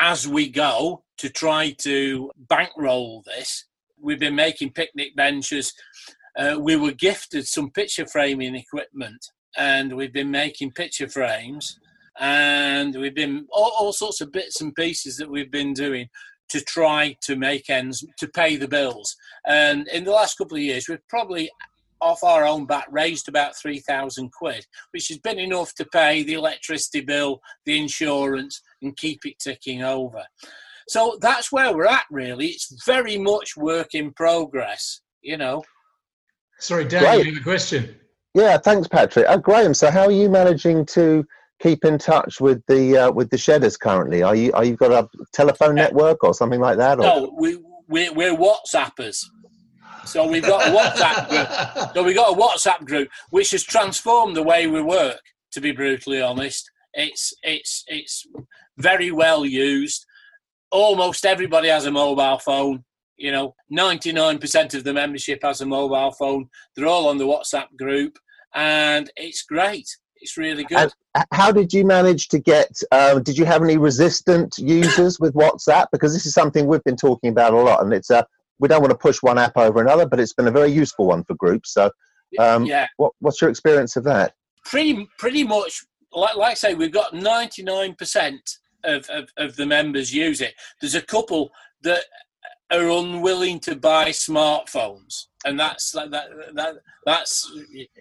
[0.00, 3.66] as we go to try to bankroll this.
[4.02, 5.72] We've been making picnic benches.
[6.36, 9.24] Uh, we were gifted some picture framing equipment,
[9.56, 11.78] and we've been making picture frames
[12.20, 16.08] and we've been all, all, sorts of bits and pieces that we've been doing
[16.50, 19.16] to try to make ends to pay the bills.
[19.46, 21.50] And in the last couple of years, we've probably
[22.00, 26.34] off our own back raised about 3,000 quid, which has been enough to pay the
[26.34, 30.24] electricity bill, the insurance, and keep it ticking over.
[30.88, 32.48] So that's where we're at, really.
[32.48, 35.62] It's very much work in progress, you know.
[36.58, 37.96] Sorry, Dan, you have a question.
[38.34, 39.26] Yeah, thanks, Patrick.
[39.28, 41.24] Uh, Graham, so how are you managing to
[41.60, 44.22] keep in touch with the uh, with the shedders currently?
[44.22, 46.98] Are you are you got a telephone network or something like that?
[46.98, 47.02] Or?
[47.02, 49.22] No, we we're, we're WhatsAppers.
[50.04, 51.94] So we've got a WhatsApp group.
[51.94, 55.20] So we've got a WhatsApp group which has transformed the way we work.
[55.52, 58.26] To be brutally honest, it's it's it's
[58.78, 60.06] very well used.
[60.72, 62.84] Almost everybody has a mobile phone.
[63.16, 66.48] You know, ninety nine percent of the membership has a mobile phone.
[66.74, 68.18] They're all on the WhatsApp group,
[68.54, 69.88] and it's great.
[70.16, 70.78] It's really good.
[71.14, 72.80] And how did you manage to get?
[72.90, 75.86] Uh, did you have any resistant users with WhatsApp?
[75.92, 78.26] Because this is something we've been talking about a lot, and it's a
[78.58, 81.06] we don't want to push one app over another, but it's been a very useful
[81.06, 81.74] one for groups.
[81.74, 81.90] So,
[82.38, 82.86] um, yeah.
[82.96, 84.34] What, what's your experience of that?
[84.64, 89.56] Pretty pretty much, like, like I say, we've got ninety nine percent of, of, of
[89.56, 90.54] the members use it.
[90.80, 91.50] There's a couple
[91.82, 92.04] that
[92.70, 97.52] are unwilling to buy smartphones and that's that, that, that that's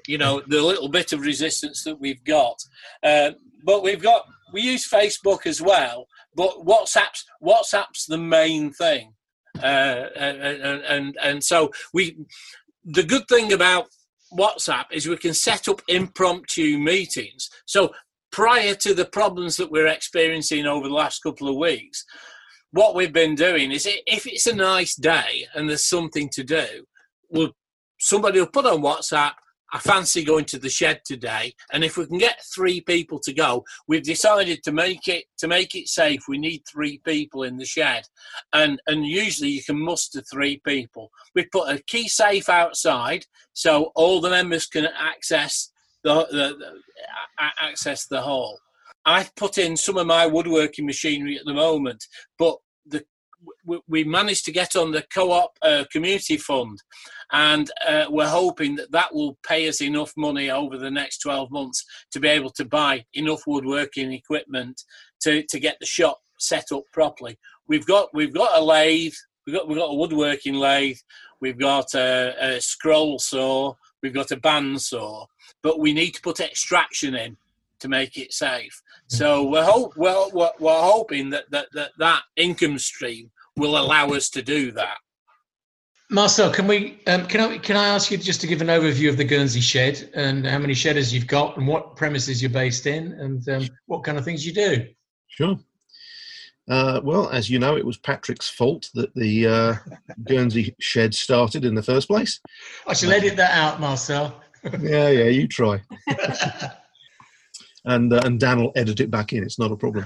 [0.07, 2.55] you know the little bit of resistance that we've got.
[3.03, 3.31] Uh,
[3.65, 9.13] but we've got we use facebook as well but whatsapp's whatsapp's the main thing.
[9.61, 10.41] Uh, and,
[10.83, 12.17] and and so we
[12.85, 13.87] the good thing about
[14.33, 17.49] whatsapp is we can set up impromptu meetings.
[17.65, 17.91] So
[18.31, 22.05] prior to the problems that we're experiencing over the last couple of weeks
[22.71, 26.85] what we've been doing is if it's a nice day and there's something to do,
[27.29, 27.51] we'll,
[27.99, 29.33] somebody will put on WhatsApp,
[29.73, 33.31] I fancy going to the shed today, and if we can get three people to
[33.31, 36.23] go, we've decided to make it to make it safe.
[36.27, 38.03] We need three people in the shed,
[38.51, 41.09] and and usually you can muster three people.
[41.35, 45.70] We've put a key safe outside, so all the members can access
[46.03, 46.81] the, the, the
[47.59, 48.59] access the hall.
[49.05, 52.05] I've put in some of my woodworking machinery at the moment,
[52.37, 53.03] but the
[53.87, 56.77] we managed to get on the co-op uh, community fund
[57.31, 61.49] and uh, we're hoping that that will pay us enough money over the next 12
[61.51, 64.81] months to be able to buy enough woodworking equipment
[65.21, 67.37] to, to get the shop set up properly
[67.67, 69.13] we've got we've got a lathe
[69.45, 70.97] we've got we've got a woodworking lathe
[71.39, 75.27] we've got a, a scroll saw we've got a bandsaw,
[75.61, 77.37] but we need to put extraction in
[77.79, 78.81] to make it safe.
[79.07, 84.07] So we're, hope, we're, we're, we're hoping that, that, that that income stream will allow
[84.09, 84.97] us to do that.
[86.09, 89.07] Marcel, can we um, can I can I ask you just to give an overview
[89.07, 92.85] of the Guernsey shed and how many shedders you've got and what premises you're based
[92.85, 94.87] in and um, what kind of things you do?
[95.29, 95.57] Sure.
[96.71, 99.75] Uh, well, as you know, it was Patrick's fault that the uh,
[100.23, 102.39] Guernsey shed started in the first place.
[102.87, 104.41] I shall edit that out, Marcel.
[104.79, 105.81] yeah, yeah, you try.
[107.85, 109.43] and uh, and Dan will edit it back in.
[109.43, 110.05] It's not a problem.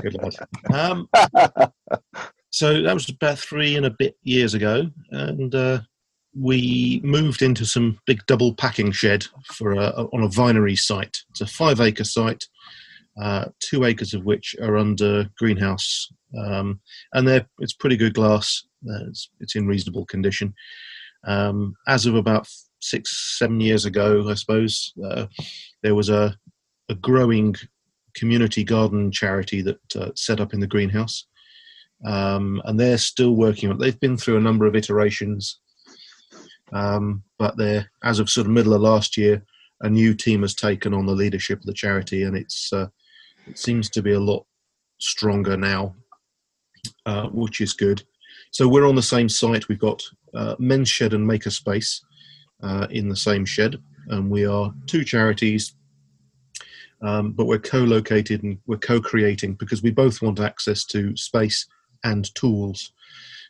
[0.00, 0.34] Good lad.
[0.74, 1.08] Um,
[2.50, 5.82] so that was about three and a bit years ago, and uh,
[6.36, 11.18] we moved into some big double packing shed for a, on a vinery site.
[11.30, 12.44] It's a five acre site,
[13.20, 16.80] uh, two acres of which are under greenhouse, um,
[17.12, 18.64] and they're it's pretty good glass.
[18.88, 20.52] Uh, it's, it's, in reasonable condition.
[21.24, 22.48] Um, as of about
[22.80, 25.26] six, seven years ago, I suppose, uh,
[25.82, 26.36] there was a,
[26.88, 27.54] a growing
[28.14, 31.26] community garden charity that uh, set up in the greenhouse.
[32.04, 33.78] Um, and they're still working on.
[33.78, 35.60] They've been through a number of iterations,
[36.72, 39.44] um, but they're as of sort of middle of last year,
[39.82, 42.86] a new team has taken on the leadership of the charity, and it's uh,
[43.46, 44.46] it seems to be a lot
[44.98, 45.94] stronger now,
[47.06, 48.02] uh, which is good.
[48.50, 49.68] So we're on the same site.
[49.68, 50.02] We've got
[50.34, 52.00] uh, Men's Shed and Makerspace
[52.62, 53.76] uh, in the same shed,
[54.08, 55.74] and we are two charities
[57.02, 61.66] um, but we're co-located and we're co-creating because we both want access to space
[62.04, 62.92] and tools.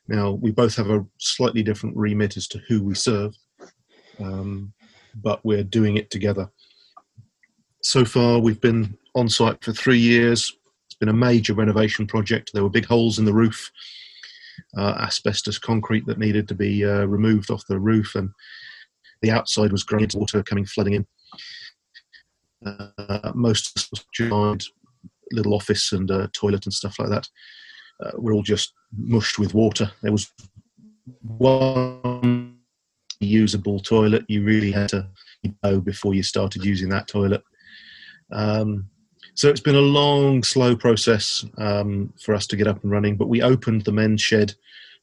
[0.08, 3.36] Now we both have a slightly different remit as to who we serve,
[4.18, 4.72] um,
[5.14, 6.50] but we're doing it together.
[7.82, 10.56] So far, we've been on site for three years.
[10.86, 12.50] It's been a major renovation project.
[12.52, 13.70] There were big holes in the roof,
[14.76, 18.30] uh, asbestos concrete that needed to be uh, removed off the roof, and
[19.22, 21.06] the outside was growing water coming flooding in.
[22.64, 24.64] Uh, most of us giant
[25.32, 27.28] little office and uh, toilet and stuff like that
[28.04, 29.90] uh, were all just mushed with water.
[30.02, 30.30] There was
[31.22, 32.58] one
[33.20, 34.24] usable toilet.
[34.28, 35.08] You really had to
[35.62, 37.42] know before you started using that toilet.
[38.30, 38.88] Um,
[39.34, 43.16] so it's been a long, slow process um, for us to get up and running.
[43.16, 44.54] But we opened the men's shed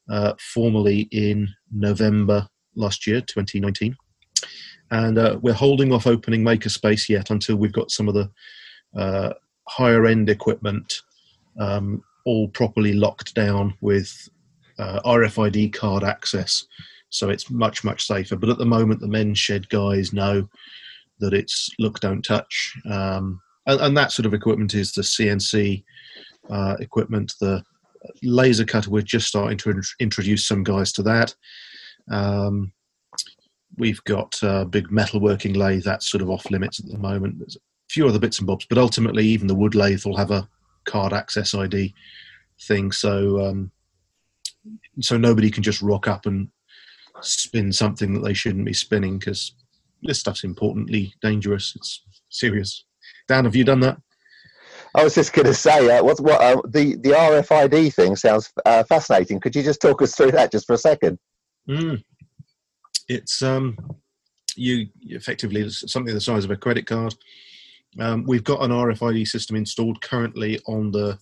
[0.10, 3.96] uh, formally in November last year, 2019
[4.92, 8.30] and uh, we're holding off opening Makerspace yet until we've got some of the
[8.96, 9.34] uh,
[9.68, 11.02] higher end equipment
[11.60, 14.30] um, all properly locked down with
[14.80, 16.66] uh, RFID card access.
[17.10, 18.36] So it's much, much safer.
[18.36, 20.48] But at the moment, the men's shed guys know
[21.20, 22.76] that it's look, don't touch.
[22.90, 25.84] Um, and, and, that sort of equipment is the CNC
[26.50, 27.64] uh, equipment, the
[28.24, 28.90] laser cutter.
[28.90, 31.36] We're just starting to in- introduce some guys to that.
[32.10, 32.72] Um,
[33.78, 37.40] we've got a big metalworking lathe that's sort of off limits at the moment.
[37.40, 40.32] There's a few other bits and bobs, but ultimately, even the wood lathe will have
[40.32, 40.48] a
[40.86, 41.94] card access ID
[42.62, 43.72] thing, so um,
[45.00, 46.50] so nobody can just rock up and
[47.22, 49.54] spin something that they shouldn't be spinning because
[50.04, 51.74] this stuff's importantly dangerous.
[51.76, 52.86] It's serious.
[53.30, 53.98] Dan, have you done that?
[54.96, 58.52] I was just going to say, uh, what, what uh, the the RFID thing sounds
[58.66, 59.40] uh, fascinating.
[59.40, 61.20] Could you just talk us through that just for a second?
[61.70, 62.04] Mm
[63.10, 63.78] it's um,
[64.56, 67.16] you effectively something the size of a credit card.
[68.00, 71.18] Um, we've got an RFID system installed currently on the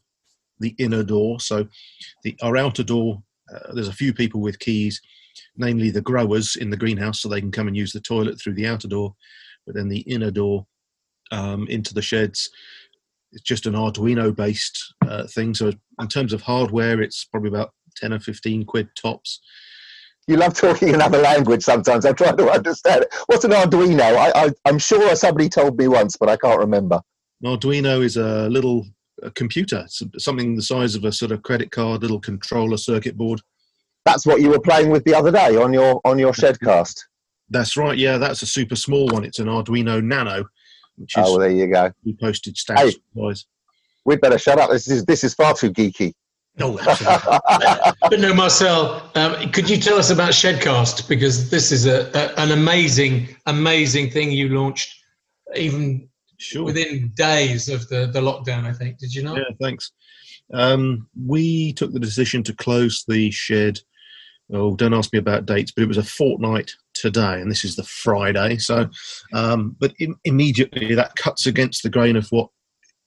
[0.60, 1.40] the inner door.
[1.40, 1.68] So
[2.24, 5.02] the our outer door, uh, there's a few people with keys,
[5.56, 8.56] namely the growers in the greenhouse, so they can come and use the toilet through
[8.56, 9.16] the outer door.
[9.66, 10.68] But then the inner door
[11.32, 12.50] um, into the sheds,
[13.32, 15.54] it's just an Arduino based uh, thing.
[15.54, 19.40] So in terms of hardware, it's probably about ten or fifteen quid tops
[20.28, 22.06] you love talking another language sometimes.
[22.06, 23.16] I'm trying to understand it.
[23.28, 24.32] What's an Arduino?
[24.36, 27.02] I, am sure somebody told me once, but I can't remember.
[27.42, 28.86] An Arduino is a little
[29.24, 29.88] a computer,
[30.18, 33.42] something the size of a sort of credit card, little controller circuit board.
[34.06, 37.00] That's what you were playing with the other day on your on your Shedcast.
[37.50, 37.98] That's right.
[37.98, 39.24] Yeah, that's a super small one.
[39.24, 40.46] It's an Arduino Nano.
[40.98, 41.92] Which is oh, well, there you go.
[42.04, 43.34] We posted stamp hey,
[44.06, 44.70] We'd better shut up.
[44.70, 46.14] This is this is far too geeky.
[46.58, 47.40] No, absolutely.
[48.10, 51.08] but no, Marcel, um, could you tell us about Shedcast?
[51.08, 55.04] Because this is a, a an amazing, amazing thing you launched,
[55.56, 56.64] even sure.
[56.64, 58.64] within days of the, the lockdown.
[58.64, 58.98] I think.
[58.98, 59.36] Did you know?
[59.36, 59.92] Yeah, thanks.
[60.54, 63.80] Um, we took the decision to close the shed.
[64.52, 67.76] Oh, don't ask me about dates, but it was a fortnight today, and this is
[67.76, 68.58] the Friday.
[68.58, 68.90] So,
[69.34, 69.94] um, but
[70.26, 72.50] immediately that cuts against the grain of what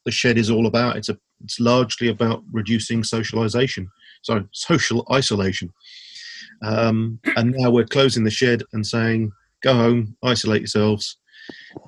[0.04, 0.96] the shed is all about.
[0.96, 3.90] It's a it's largely about reducing socialization,
[4.22, 5.72] so social isolation.
[6.62, 9.32] Um, and now we're closing the shed and saying
[9.62, 11.16] go home, isolate yourselves,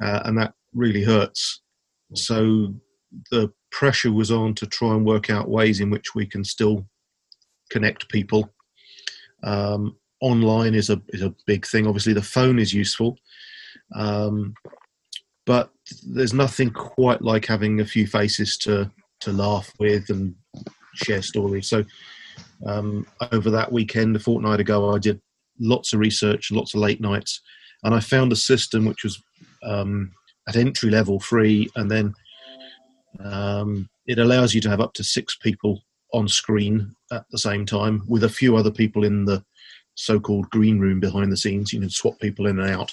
[0.02, 1.60] uh, and that really hurts.
[2.14, 2.74] So
[3.30, 6.86] the pressure was on to try and work out ways in which we can still
[7.70, 8.52] connect people.
[9.42, 11.86] Um, online is a is a big thing.
[11.86, 13.18] Obviously, the phone is useful,
[13.94, 14.54] um,
[15.44, 15.70] but
[16.06, 20.34] there's nothing quite like having a few faces to to laugh with and
[20.94, 21.68] share stories.
[21.68, 21.84] So
[22.64, 25.20] um, over that weekend, a fortnight ago, I did
[25.60, 27.40] lots of research, lots of late nights,
[27.82, 29.22] and I found a system which was
[29.64, 30.12] um,
[30.48, 32.14] at entry level free, and then
[33.20, 37.66] um, it allows you to have up to six people on screen at the same
[37.66, 39.42] time with a few other people in the
[39.94, 41.72] so-called green room behind the scenes.
[41.72, 42.92] You can swap people in and out.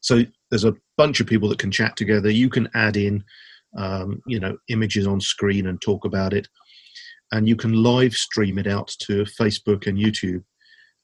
[0.00, 2.30] So there's a bunch of people that can chat together.
[2.30, 3.24] You can add in,
[3.76, 6.46] um, you know, images on screen and talk about it,
[7.32, 10.44] and you can live stream it out to Facebook and YouTube.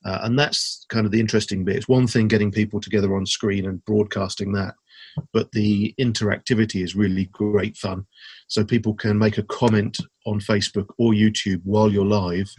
[0.04, 1.76] Uh, and that's kind of the interesting bit.
[1.76, 4.74] It's one thing getting people together on screen and broadcasting that,
[5.32, 8.06] but the interactivity is really great fun.
[8.48, 12.50] So people can make a comment on Facebook or YouTube while you're live.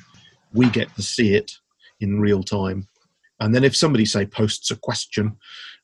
[0.53, 1.51] We get to see it
[2.01, 2.87] in real time.
[3.39, 5.37] And then if somebody, say, posts a question,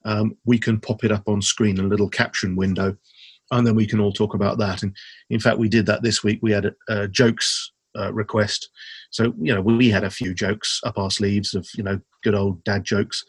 [0.06, 2.96] um, we can pop it up on screen, a little caption window,
[3.52, 4.84] and then we can all talk about that.
[4.84, 4.96] And
[5.30, 6.40] in fact, we did that this week.
[6.42, 8.70] We had a, a jokes uh, request.
[9.10, 12.36] So, you know, we had a few jokes up our sleeves of, you know, good
[12.36, 13.26] old dad jokes.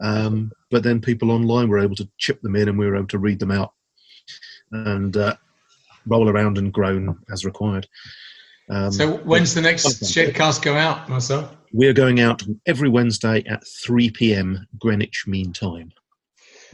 [0.00, 3.08] Um, but then people online were able to chip them in and we were able
[3.08, 3.72] to read them out
[4.72, 5.36] and uh,
[6.06, 7.86] roll around and groan as required.
[8.68, 11.50] Um, so when's the next Shedcast go out, Marcel?
[11.72, 14.66] We're going out every Wednesday at 3 p.m.
[14.78, 15.92] Greenwich Mean Time.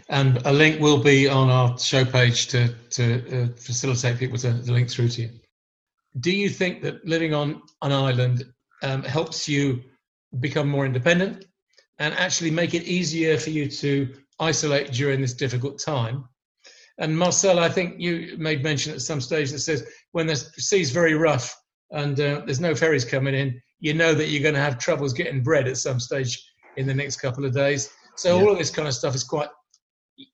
[0.09, 4.63] And a link will be on our show page to, to uh, facilitate people to,
[4.63, 5.31] to, link through to you.
[6.21, 8.45] Do you think that living on an island
[8.83, 9.83] um, helps you
[10.41, 11.45] become more independent
[11.99, 16.25] and actually make it easier for you to isolate during this difficult time?
[16.99, 20.91] And Marcel, I think you made mention at some stage that says when the sea's
[20.91, 21.57] very rough
[21.93, 25.13] and uh, there's no ferries coming in, you know that you're going to have troubles
[25.13, 26.45] getting bread at some stage
[26.77, 27.91] in the next couple of days.
[28.17, 28.43] So yeah.
[28.43, 29.49] all of this kind of stuff is quite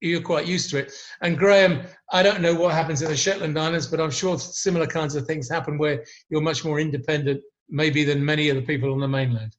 [0.01, 0.93] you're quite used to it.
[1.23, 1.83] And Graham,
[2.13, 5.27] I don't know what happens in the Shetland Islands, but I'm sure similar kinds of
[5.27, 9.09] things happen where you're much more independent, maybe than many of the people on the
[9.09, 9.57] mainland.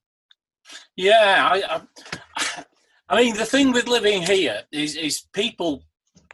[0.95, 1.81] Yeah, I,
[2.37, 2.63] I,
[3.09, 5.83] I mean, the thing with living here is, is people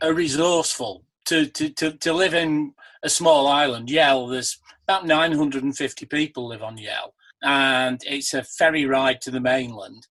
[0.01, 1.03] are resourceful.
[1.27, 6.63] To, to, to, to live in a small island, Yell, there's about 950 people live
[6.63, 7.13] on Yell,
[7.43, 10.07] and it's a ferry ride to the mainland,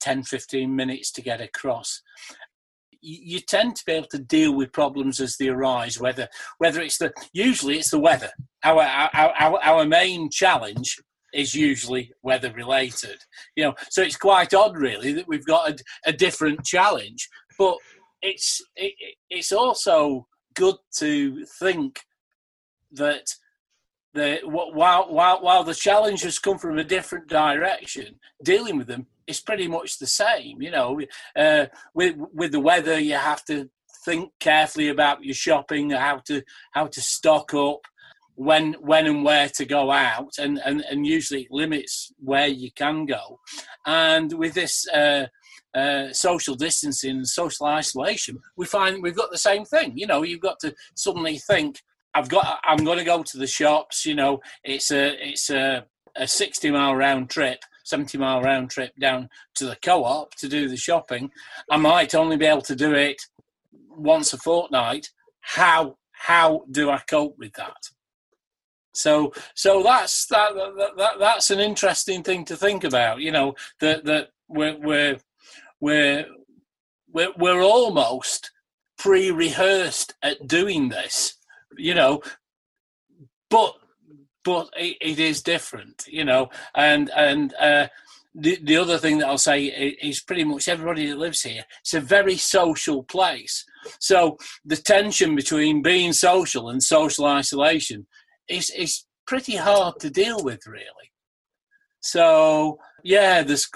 [0.00, 2.02] 10, 15 minutes to get across
[3.06, 6.00] you tend to be able to deal with problems as they arise.
[6.00, 8.30] Whether whether it's the usually it's the weather.
[8.64, 10.98] Our our our, our main challenge
[11.34, 13.18] is usually weather related.
[13.56, 17.76] You know, so it's quite odd really that we've got a, a different challenge, but
[18.22, 18.94] it's it,
[19.28, 22.00] it's also good to think
[22.92, 23.26] that
[24.14, 29.40] the while while while the challenges come from a different direction, dealing with them is
[29.40, 30.62] pretty much the same.
[30.62, 31.00] You know,
[31.36, 33.68] uh, with with the weather, you have to
[34.04, 36.42] think carefully about your shopping, how to
[36.72, 37.80] how to stock up,
[38.36, 43.06] when when and where to go out, and and and usually limits where you can
[43.06, 43.40] go.
[43.86, 44.86] And with this.
[44.88, 45.26] Uh,
[45.74, 49.92] uh, social distancing, social isolation, we find we've got the same thing.
[49.96, 51.82] You know, you've got to suddenly think,
[52.14, 54.06] I've got, I'm going to go to the shops.
[54.06, 55.84] You know, it's a, it's a,
[56.16, 57.58] a 60 mile round trip.
[57.84, 61.30] 70 mile round trip down to the co-op to do the shopping
[61.70, 63.20] i might only be able to do it
[63.90, 65.10] once a fortnight
[65.40, 67.76] how how do i cope with that
[68.94, 73.54] so so that's that, that, that that's an interesting thing to think about you know
[73.80, 75.18] that that we're we're
[75.80, 76.26] we're
[77.12, 78.50] we're, we're almost
[78.98, 81.34] pre-rehearsed at doing this
[81.76, 82.20] you know
[83.54, 83.74] but
[84.44, 86.50] but it, it is different, you know.
[86.74, 87.88] And and uh,
[88.34, 91.64] the the other thing that I'll say is pretty much everybody that lives here.
[91.80, 93.64] It's a very social place.
[94.00, 98.06] So the tension between being social and social isolation
[98.48, 101.12] is is pretty hard to deal with, really.
[102.00, 103.68] So yeah, there's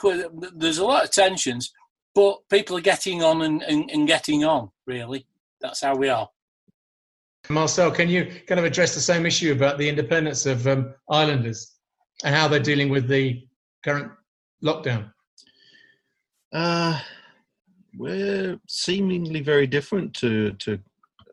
[0.54, 1.72] there's a lot of tensions,
[2.14, 4.70] but people are getting on and, and, and getting on.
[4.86, 5.26] Really,
[5.60, 6.28] that's how we are.
[7.50, 11.74] Marcel, can you kind of address the same issue about the independence of um, islanders
[12.24, 13.42] and how they're dealing with the
[13.84, 14.10] current
[14.62, 15.12] lockdown?
[16.52, 16.98] Uh,
[17.96, 20.78] we're seemingly very different to to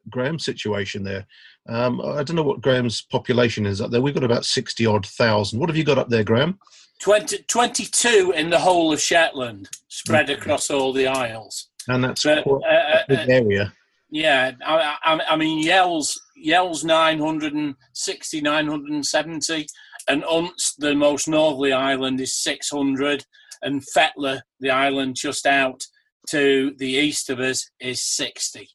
[0.10, 1.26] Graham's situation there.
[1.68, 4.02] Um, I don't know what Graham's population is up there.
[4.02, 5.60] We've got about 60 odd thousand.
[5.60, 6.60] What have you got up there, Graham?
[7.02, 11.70] 20, 22 in the whole of Shetland, spread across all the isles.
[11.88, 13.74] And that's But, quite uh, a big area.
[14.16, 19.68] Yeah, I, I, I mean, Yell's, Yell's 960, 970,
[20.08, 23.26] and Unst, the most northerly island, is 600,
[23.62, 25.84] and Fetlar, the island just out
[26.30, 28.70] to the east of us, is 60.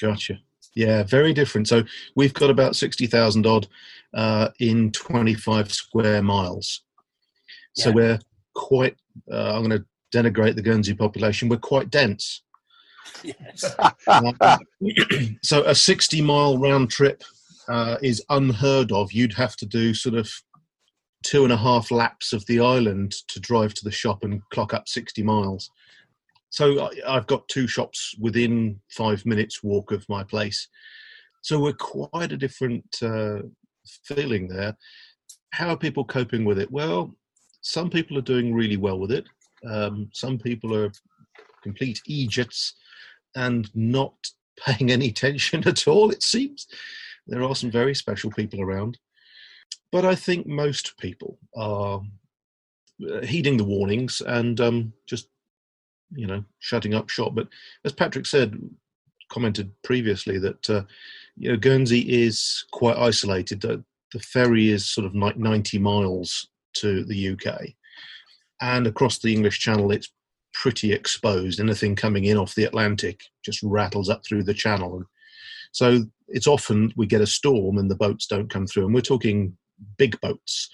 [0.00, 0.38] Gotcha.
[0.74, 1.68] Yeah, very different.
[1.68, 1.82] So
[2.16, 3.68] we've got about 60,000 odd
[4.14, 6.80] uh, in 25 square miles.
[7.76, 7.94] So Yeah.
[7.94, 8.18] we're
[8.54, 8.96] quite,
[9.30, 9.84] uh, I'm going to
[10.18, 12.40] denigrate the Guernsey population, we're quite dense.
[13.24, 13.64] Yes.
[13.78, 14.58] Uh,
[15.42, 17.22] so a 60 mile round trip
[17.68, 19.12] uh, is unheard of.
[19.12, 20.30] You'd have to do sort of
[21.22, 24.74] two and a half laps of the island to drive to the shop and clock
[24.74, 25.70] up 60 miles.
[26.50, 30.68] So I've got two shops within five minutes walk of my place.
[31.40, 33.38] So we're quite a different uh,
[34.04, 34.76] feeling there.
[35.52, 36.70] How are people coping with it?
[36.70, 37.14] Well,
[37.62, 39.24] some people are doing really well with it.
[39.68, 40.90] Um, some people are
[41.62, 42.74] complete idiots
[43.34, 44.14] and not
[44.66, 46.66] paying any attention at all, it seems.
[47.26, 48.98] There are some very special people around.
[49.90, 52.00] But I think most people are
[53.10, 55.28] uh, heeding the warnings and um, just,
[56.14, 57.34] you know, shutting up shop.
[57.34, 57.48] But
[57.84, 58.58] as Patrick said,
[59.30, 60.82] commented previously, that, uh,
[61.36, 63.60] you know, Guernsey is quite isolated.
[63.60, 67.70] The, the ferry is sort of like 90 miles to the UK.
[68.60, 70.12] And across the English Channel, it's
[70.52, 71.60] pretty exposed.
[71.60, 74.96] Anything coming in off the Atlantic just rattles up through the channel.
[74.96, 75.04] And
[75.72, 78.86] so it's often we get a storm and the boats don't come through.
[78.86, 79.56] And we're talking
[79.98, 80.68] big boats,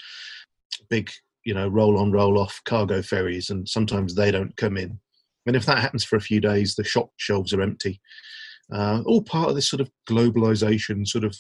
[0.91, 1.11] big,
[1.45, 4.99] you know, roll on, roll off cargo ferries, and sometimes they don't come in.
[5.47, 8.01] And if that happens for a few days, the shop shelves are empty.
[8.71, 11.37] Uh, all part of this sort of globalization, sort of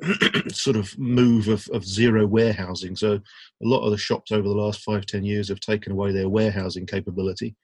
[0.52, 2.96] sort of move of, of zero warehousing.
[2.96, 3.20] So a
[3.60, 6.86] lot of the shops over the last five, ten years have taken away their warehousing
[6.86, 7.54] capability.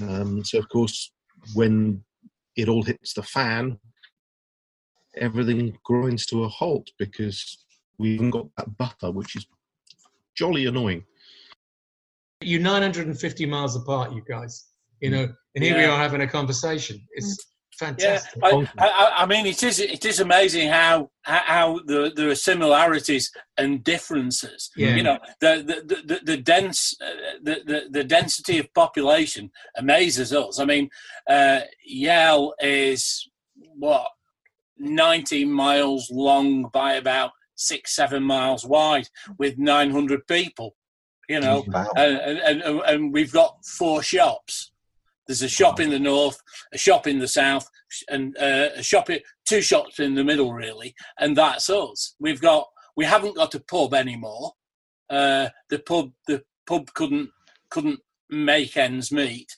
[0.00, 1.12] Um, so of course,
[1.54, 2.02] when
[2.56, 3.78] it all hits the fan,
[5.16, 7.58] everything grinds to a halt because
[7.98, 9.46] we haven't got that buffer, which is
[10.36, 11.04] jolly annoying.
[12.40, 14.66] You're 950 miles apart, you guys.
[15.00, 17.00] You know, and here we are having a conversation.
[17.12, 17.53] It's
[17.98, 18.20] Yeah.
[18.42, 23.30] I, I, I mean, it is it is amazing how how, how there, are similarities
[23.56, 24.70] and differences.
[24.76, 24.96] Yeah.
[24.96, 30.32] You know, the the, the, the dense uh, the, the the density of population amazes
[30.32, 30.58] us.
[30.58, 30.88] I mean,
[31.28, 33.28] uh, Yell is
[33.78, 34.08] what
[34.78, 39.08] 90 miles long by about six seven miles wide
[39.38, 40.76] with 900 people.
[41.28, 41.90] You know, Wow.
[41.96, 44.72] and, and, and we've got four shops.
[45.26, 46.38] There's a shop in the north,
[46.72, 47.68] a shop in the south,
[48.08, 49.08] and uh, a shop,
[49.46, 52.14] two shops in the middle, really, and that's us.
[52.20, 52.66] We've got,
[52.96, 54.52] we haven't got a pub anymore.
[55.10, 57.30] Uh, the pub, the pub couldn't
[57.70, 58.00] couldn't
[58.30, 59.48] make ends meet,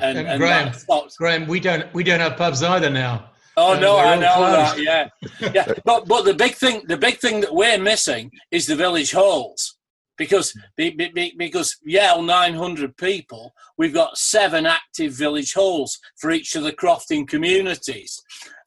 [0.00, 1.16] and, And and Graham, stopped.
[1.18, 3.30] Graham, we don't we don't have pubs either now.
[3.56, 4.78] Oh Uh, no, I know closed.
[4.86, 5.10] that.
[5.40, 5.72] Yeah, yeah.
[5.84, 9.76] But but the big thing, the big thing that we're missing is the village halls
[10.20, 16.30] because be- be- be- because Yell 900 people, we've got seven active village halls for
[16.30, 18.20] each of the crofting communities.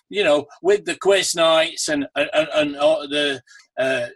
[0.10, 3.41] You know, with the quiz nights and and, and, the.
[3.78, 4.08] Uh,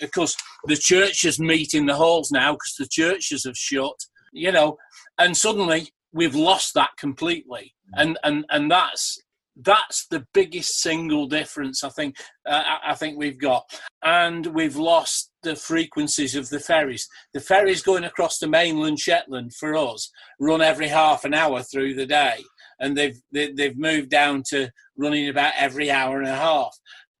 [0.00, 3.98] of course, the churches meet in the halls now because the churches have shut.
[4.32, 4.78] You know,
[5.18, 9.22] and suddenly we've lost that completely, and and and that's
[9.56, 13.64] that's the biggest single difference I think uh, I think we've got,
[14.02, 17.08] and we've lost the frequencies of the ferries.
[17.32, 21.94] The ferries going across the mainland Shetland for us run every half an hour through
[21.94, 22.44] the day,
[22.80, 26.76] and they've they, they've moved down to running about every hour and a half.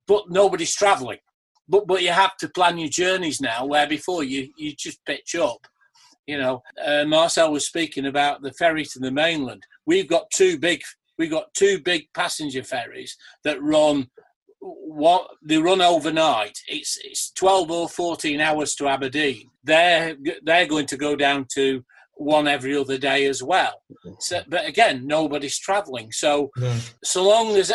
[0.06, 1.18] But nobody's travelling.
[1.68, 5.34] But but you have to plan your journeys now, where before you you just pitch
[5.34, 5.66] up.
[6.26, 9.62] You know, uh, Marcel was speaking about the ferry to the mainland.
[9.86, 10.82] We've got two big
[11.18, 14.08] we've got two big passenger ferries that run
[14.60, 16.58] what they run overnight.
[16.66, 19.50] It's it's twelve or fourteen hours to Aberdeen.
[19.62, 23.82] They're they're going to go down to one every other day as well.
[24.20, 26.10] So, but again, nobody's travelling.
[26.12, 26.50] So
[27.04, 27.72] so long as,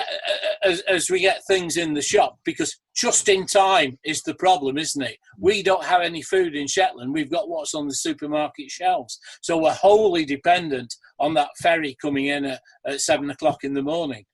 [0.64, 4.78] as as we get things in the shop, because just in time is the problem,
[4.78, 5.18] isn't it?
[5.38, 7.14] We don't have any food in Shetland.
[7.14, 12.28] We've got what's on the supermarket shelves, so we're wholly dependent on that ferry coming
[12.28, 14.26] in at, at seven o'clock in the morning.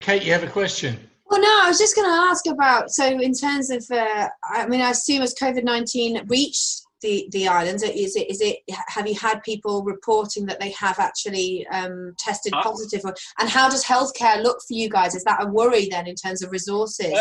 [0.00, 0.98] Kate, you have a question.
[1.26, 2.90] Well, no, I was just going to ask about.
[2.90, 7.48] So, in terms of, uh, I mean, I assume as COVID nineteen reached the the
[7.48, 7.82] islands?
[7.82, 8.58] Is it is it?
[8.88, 13.02] Have you had people reporting that they have actually um, tested Uh, positive?
[13.04, 15.14] Or, and how does healthcare look for you guys?
[15.14, 17.18] Is that a worry then in terms of resources?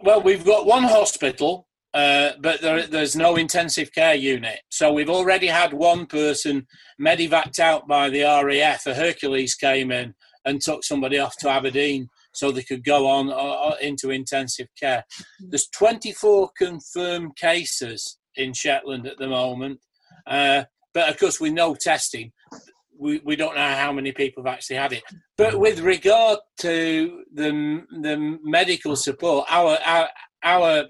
[0.00, 4.60] Well, we've got one hospital, uh, but there, there's no intensive care unit.
[4.70, 6.66] So we've already had one person
[7.00, 8.86] medevaced out by the RAF.
[8.86, 10.14] A Hercules came in
[10.44, 15.04] and took somebody off to Aberdeen so they could go on uh, into intensive care.
[15.40, 19.80] There's 24 confirmed cases in Shetland at the moment,
[20.26, 20.64] uh,
[20.94, 22.32] but of course with no testing,
[22.98, 25.02] we, we don't know how many people have actually had it.
[25.36, 30.08] But with regard two the the medical support, our our
[30.42, 30.84] our,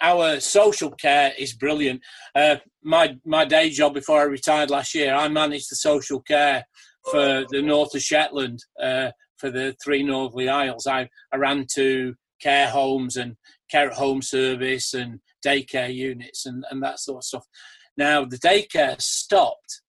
[0.00, 2.00] our social care is brilliant.
[2.34, 6.64] Uh, my my day job before I retired last year, I managed the social care
[7.10, 10.86] for the north of Shetland uh, for the three Northerly Isles.
[10.86, 13.36] I, I ran to care homes and
[13.70, 17.46] care at home service and daycare units and, and that sort of stuff.
[17.96, 19.82] Now the daycare stopped.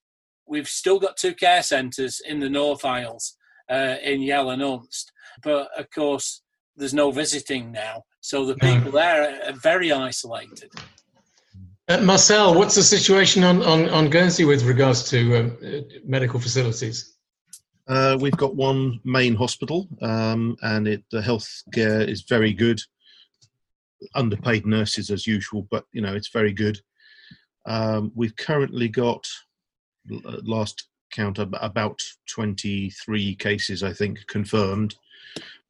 [0.46, 3.38] We've still got two care centres in the North Isles
[3.72, 5.06] uh, in Yell and Unst,
[5.42, 6.42] but of course
[6.76, 10.72] there's no visiting now, so the people there are very isolated.
[11.88, 16.40] Uh, Marcel, what's the situation on, on, on Guernsey with regards to um, uh, medical
[16.40, 17.18] facilities?
[17.88, 22.80] Uh, we've got one main hospital, um, and it, the healthcare is very good.
[24.16, 26.80] Underpaid nurses as usual, but you know it's very good.
[27.66, 29.26] Um, we've currently got
[30.44, 32.00] last count about
[32.30, 34.96] 23 cases, I think, confirmed.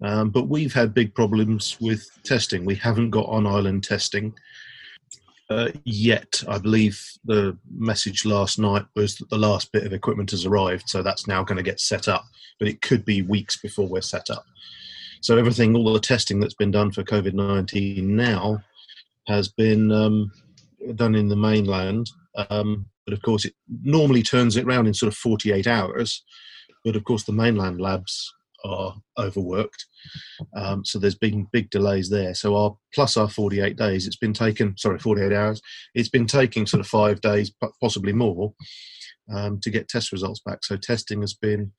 [0.02, 2.66] Um, but we've had big problems with testing.
[2.66, 4.34] We haven't got on island testing
[5.50, 6.44] uh, yet.
[6.48, 10.90] I believe the message last night was that the last bit of equipment has arrived,
[10.90, 12.26] so that's now going to get set up.
[12.60, 14.46] But it could be weeks before we're set up.
[15.24, 18.62] So everything, all the testing that's been done for COVID nineteen now,
[19.28, 20.30] has been um,
[20.96, 22.12] done in the mainland.
[22.50, 23.54] Um, but of course, it
[23.84, 26.24] normally turns it around in sort of forty eight hours.
[26.84, 28.34] But of course, the mainland labs
[28.66, 29.86] are overworked.
[30.58, 32.34] Um, so there's been big delays there.
[32.34, 34.78] So our plus our 48 days, it's been taken.
[34.78, 35.62] Sorry, 48 hours.
[35.96, 37.52] It's been taking sort of five days,
[37.82, 38.54] possibly more,
[39.34, 40.66] um, to get test results back.
[40.66, 41.72] So testing has been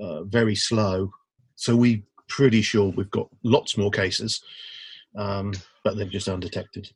[0.00, 1.10] uh, very slow.
[1.56, 4.42] So we pretty sure we've got lots more cases,
[5.16, 5.52] um,
[5.84, 6.90] but they're just undetected.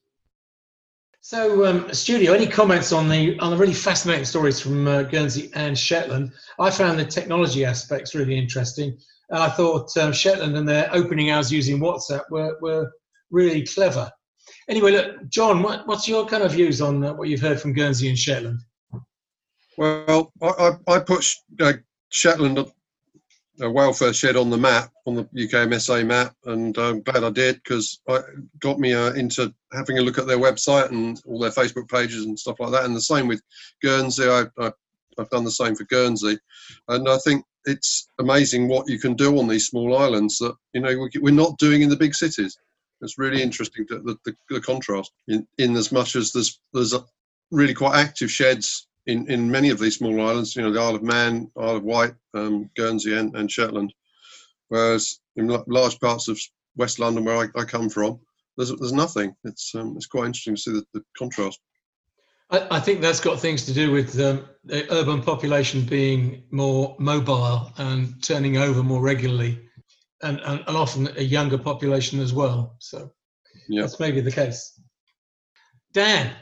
[1.21, 5.51] So, um, studio, any comments on the on the really fascinating stories from uh, Guernsey
[5.55, 6.33] and Shetland?
[6.59, 8.97] I found the technology aspects really interesting.
[9.31, 12.93] And I thought um, Shetland and their opening hours using WhatsApp were, were
[13.31, 14.11] really clever.
[14.69, 17.73] Anyway, look, John, what, what's your kind of views on uh, what you've heard from
[17.73, 18.61] Guernsey and Shetland?
[19.77, 21.73] Well, I, I, I put Sh- uh,
[22.11, 22.65] Shetland
[23.61, 27.31] a Whale Firth shed on the map, on the UKMSA map, and I'm glad I
[27.31, 28.25] did because it
[28.61, 32.25] got me uh, into having a look at their website and all their Facebook pages
[32.25, 32.85] and stuff like that.
[32.85, 33.43] And the same with
[33.83, 34.73] Guernsey, I, I,
[35.19, 36.39] I've done the same for Guernsey,
[36.89, 40.81] and I think it's amazing what you can do on these small islands that you
[40.81, 42.57] know we- we're not doing in the big cities.
[43.03, 46.95] It's really interesting the, the, the contrast in, in as much as there's there's
[47.51, 50.97] really quite active sheds in, in many of these small islands, you know, the Isle
[50.97, 53.93] of Man, Isle of Wight, um, Guernsey, and, and Shetland.
[54.69, 56.41] Whereas in large parts of
[56.77, 58.21] West London, where I, I come from,
[58.57, 59.35] there's there's nothing.
[59.45, 61.61] It's um, it's quite interesting to see the, the contrast.
[62.51, 66.97] I, I think that's got things to do with um, the urban population being more
[66.99, 69.61] mobile and turning over more regularly,
[70.23, 72.77] and, and, and often a younger population as well.
[72.79, 73.13] So
[73.69, 74.81] that's maybe the case.
[75.93, 76.33] Dan,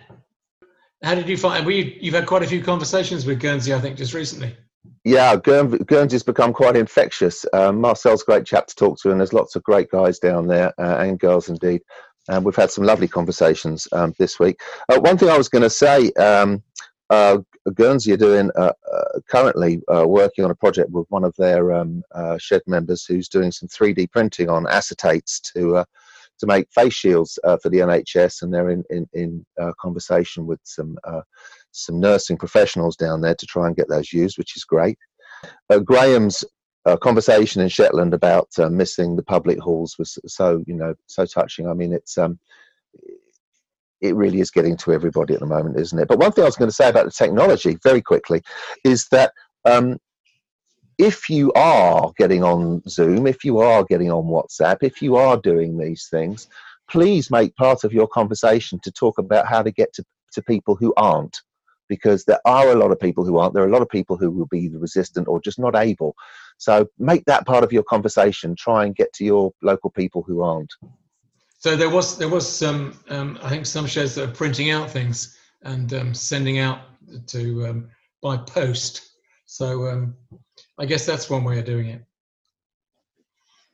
[1.05, 1.65] how did you find?
[1.67, 4.57] We you've had quite a few conversations with Guernsey, I think, just recently.
[5.05, 7.45] Yeah, Guern- Guernsey's become quite infectious.
[7.53, 10.47] Um, Marcel's a great chap to talk to, and there's lots of great guys down
[10.47, 11.83] there uh, and girls indeed.
[12.29, 14.61] And we've had some lovely conversations um, this week.
[14.89, 16.63] Uh, one thing I was going to say, um,
[17.11, 17.39] uh,
[17.75, 22.03] Guernsey are doing uh, uh, currently working on a project with one of their um,
[22.39, 25.85] shed members who's doing some 3D printing on acetates to
[26.45, 30.47] to make face shields uh, for the NHS, and they're in in, in uh, conversation
[30.47, 31.22] with some uh,
[31.72, 34.99] some nursing professionals down there to try and get those used, which is great.
[35.70, 36.45] Uh, Graham's
[36.86, 41.68] uh, conversation in Shetland about missing the public halls was so you know so touching.
[41.68, 42.38] I mean, it's um,
[44.01, 46.09] it really is getting to everybody at the moment, isn't it?
[46.09, 48.42] But one thing I was going to say about the technology, very quickly,
[48.84, 49.32] is that
[49.64, 49.99] um,
[50.99, 55.36] if you are getting on Zoom, if you are getting on WhatsApp, if you are
[55.36, 56.49] doing these things,
[56.88, 60.74] please make part of your conversation to talk about how to get to, to people
[60.74, 61.40] who aren't.
[61.86, 63.53] Because there are a lot of people who aren't.
[63.53, 66.16] There are a lot of people who will be resistant or just not able.
[66.57, 68.57] So make that part of your conversation.
[68.57, 70.72] Try and get to your local people who aren't.
[71.59, 74.90] So there was there was some um, I think some sheds that are printing out
[74.90, 76.80] things and um, sending out
[77.26, 77.88] to um,
[78.22, 79.11] by post.
[79.47, 80.14] So um,
[80.79, 82.03] I guess that's one way of doing it.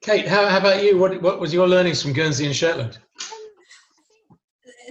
[0.03, 0.99] Kate, how, how about you?
[0.99, 2.99] What, what was your learnings from Guernsey and Shetland?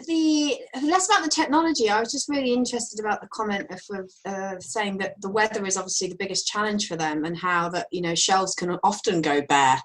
[0.10, 1.89] the less about the technology.
[1.89, 5.66] I was just really interested about the comment of, of uh, saying that the weather
[5.66, 9.22] is obviously the biggest challenge for them, and how that you know shelves can often
[9.22, 9.80] go bare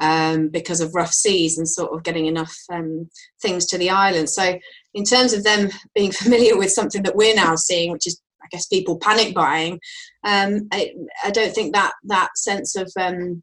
[0.00, 3.08] um, because of rough seas and sort of getting enough um,
[3.40, 4.30] things to the island.
[4.30, 4.58] So,
[4.94, 8.56] in terms of them being familiar with something that we're now seeing, which is I
[8.56, 9.80] guess people panic buying.
[10.24, 10.92] Um, I,
[11.24, 13.42] I, don't think that that sense of um,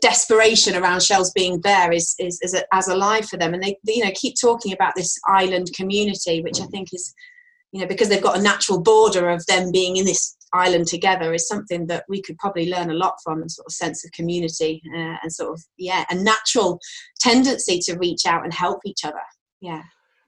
[0.00, 3.54] desperation around shells being there is is, is a, as alive for them.
[3.54, 7.14] And they, you know keep talking about this island community which i think is
[7.72, 11.34] you know because they've got a natural border of them being in this island together
[11.34, 14.12] is something that we could probably learn a lot from and sort of sense of
[14.12, 16.78] community uh, and sort of yeah a natural
[17.20, 19.20] tendency to reach out and help each other.
[19.60, 19.82] Yeah.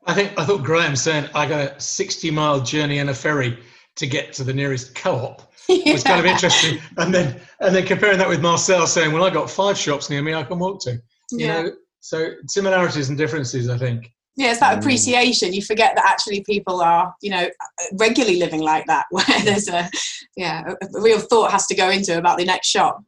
[0.06, 3.59] I think i thought graham said i got a 60 mile journey in a ferry
[3.99, 5.92] to get to the nearest co-op yeah.
[5.92, 6.78] was kind of interesting.
[6.96, 10.22] And then and then comparing that with Marcel saying, "Well, I got five shops near
[10.22, 10.92] me I can walk to."
[11.30, 11.62] You yeah.
[11.62, 14.11] know, so similarities and differences, I think.
[14.36, 14.80] Yeah, it's that mm.
[14.80, 15.53] appreciation.
[15.53, 17.49] You forget that actually people are, you know,
[17.94, 19.90] regularly living like that, where there's a,
[20.36, 23.03] yeah, a real thought has to go into about the next shop.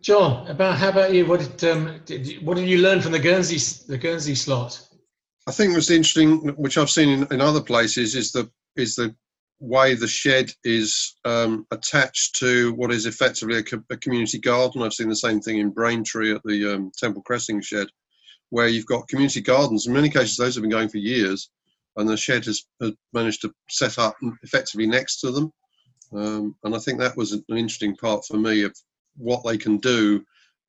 [0.00, 1.24] John, about how about you?
[1.24, 3.58] What did, um, did what did you learn from the Guernsey
[3.88, 4.80] the Guernsey slot?
[5.46, 9.14] I think what's interesting, which I've seen in, in other places, is the is the
[9.60, 14.82] way the shed is um, attached to what is effectively a, co- a, community garden.
[14.82, 17.88] I've seen the same thing in Braintree at the um, Temple Cressing shed,
[18.50, 19.86] where you've got community gardens.
[19.86, 21.50] In many cases, those have been going for years,
[21.96, 25.52] and the shed has, has managed to set up effectively next to them.
[26.12, 28.74] Um, and I think that was an interesting part for me of
[29.16, 30.24] what they can do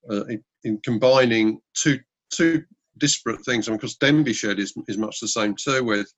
[0.09, 1.99] uh, in, in, combining two
[2.31, 2.63] two
[2.97, 3.67] disparate things.
[3.67, 6.11] I mean, because Denbigh Shed is, is much the same too, with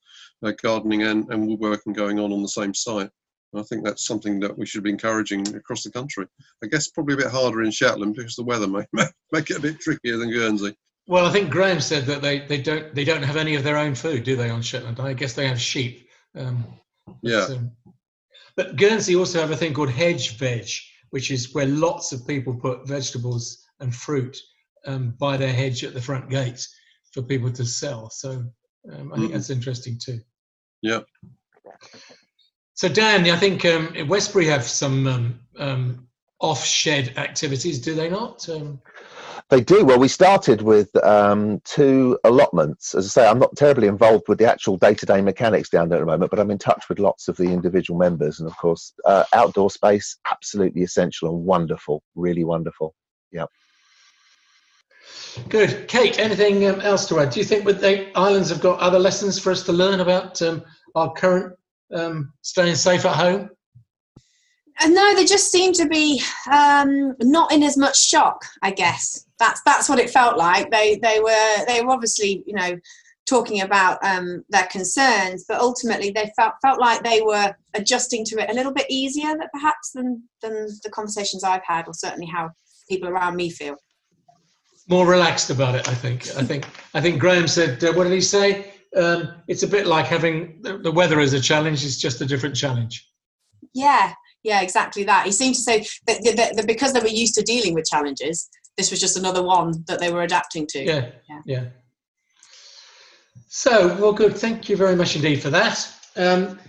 [0.44, 3.10] uh, gardening and, and woodworking going on on the same site.
[3.54, 6.26] I think that's something that we should be encouraging across the country.
[6.64, 8.86] I guess probably a bit harder in Shetland because the weather may
[9.32, 10.76] make it a bit trickier than Guernsey.
[11.08, 13.78] Well, I think Graham said that they, they don't they don't have any of their
[13.78, 15.00] own food, do they, on Shetland?
[15.00, 16.08] I guess they have sheep.
[16.36, 16.66] Um,
[17.22, 17.48] yeah.
[17.48, 17.72] But, um,
[18.56, 20.68] but Guernsey also have a thing called hedge veg,
[21.10, 24.38] which is where lots of people put vegetables and fruit
[24.86, 26.66] um, by their hedge at the front gate
[27.12, 28.10] for people to sell.
[28.10, 28.54] So um,
[28.86, 29.34] I think mm-hmm.
[29.34, 30.22] that's interesting too.
[30.82, 31.02] Yeah.
[32.74, 36.08] So Dan, I think um, Westbury have some um, um,
[36.40, 38.48] off-shed activities, do they not?
[38.50, 38.82] Um,
[39.50, 39.84] they do.
[39.86, 42.96] Well, we started with um, two allotments.
[42.96, 46.02] As I say, I'm not terribly involved with the actual day-to-day mechanics down there at
[46.02, 48.40] the moment, but I'm in touch with lots of the individual members.
[48.40, 52.96] And of course, uh, outdoor space absolutely essential and wonderful, really wonderful.
[53.32, 53.46] Yeah.
[55.50, 55.88] Good.
[55.88, 57.32] Kate, anything um, else to add?
[57.32, 60.64] Do you think the islands have got other lessons for us to learn about um,
[60.96, 61.56] our current
[61.94, 63.50] um, staying safe at home?
[64.80, 68.46] Uh, no, they just seem to be um, not in as much shock.
[68.62, 70.72] I guess that's that's what it felt like.
[70.72, 72.78] They they were they were obviously you know
[73.28, 78.40] talking about um, their concerns, but ultimately they felt felt like they were adjusting to
[78.40, 82.28] it a little bit easier, than perhaps than than the conversations I've had, or certainly
[82.28, 82.52] how
[82.90, 83.76] people around me feel
[84.90, 85.88] more relaxed about it.
[85.88, 86.28] I think.
[86.36, 86.66] I think.
[86.94, 87.84] I think Graham said.
[87.84, 88.74] Uh, what did he say?
[88.96, 91.86] Um, it's a bit like having the, the weather as a challenge.
[91.86, 93.08] It's just a different challenge.
[93.74, 94.14] Yeah,
[94.44, 95.26] yeah, exactly that.
[95.26, 98.50] He seemed to say that, that, that, because they were used to dealing with challenges,
[98.78, 100.84] this was just another one that they were adapting to.
[100.84, 101.42] Yeah, yeah.
[101.46, 101.66] yeah.
[103.48, 104.36] So, well, good.
[104.36, 105.90] Thank you very much indeed for that.
[106.16, 106.60] Um,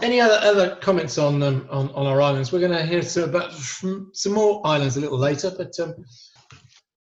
[0.00, 2.52] any other other comments on um, on on our islands?
[2.52, 5.94] We're going to hear some about some more islands a little later, but um,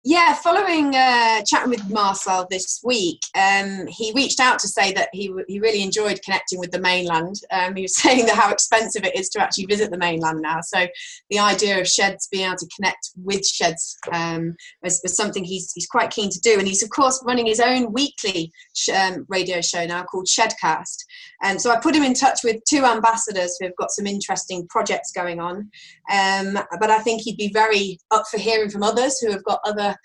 [0.03, 5.11] yeah, following uh, chatting with Marcel this week, um, he reached out to say that
[5.13, 7.37] he he really enjoyed connecting with the mainland.
[7.51, 10.61] Um, he was saying that how expensive it is to actually visit the mainland now.
[10.63, 10.87] So
[11.29, 15.71] the idea of sheds being able to connect with sheds um, was, was, something he's
[15.75, 16.59] he's quite keen to do.
[16.59, 21.05] And he's of course running his own weekly sh- um, radio show now called Shedcast.
[21.43, 24.67] And so I put him in touch with two ambassadors who have got some interesting
[24.69, 25.71] projects going on.
[26.13, 29.61] Um, but I think he'd be very up for hearing from others who have got
[29.65, 29.97] other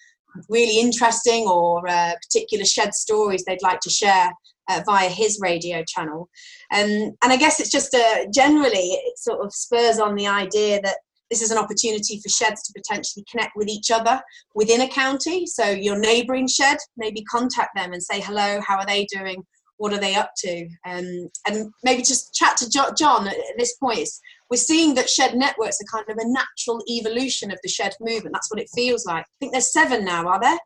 [0.49, 4.31] really interesting or uh, particular shed stories they'd like to share
[4.69, 6.29] uh, via his radio channel.
[6.73, 6.89] Um,
[7.23, 10.97] and I guess it's just a, generally, it sort of spurs on the idea that
[11.29, 14.21] this is an opportunity for sheds to potentially connect with each other
[14.53, 15.45] within a county.
[15.45, 19.43] So your neighbouring shed, maybe contact them and say hello, how are they doing?
[19.77, 20.67] What are they up to?
[20.85, 24.07] Um, and maybe just chat to John at this point
[24.49, 28.33] we're seeing that shed networks are kind of a natural evolution of the shed movement.
[28.33, 29.23] That's what it feels like.
[29.23, 30.57] I think there's seven now, are there?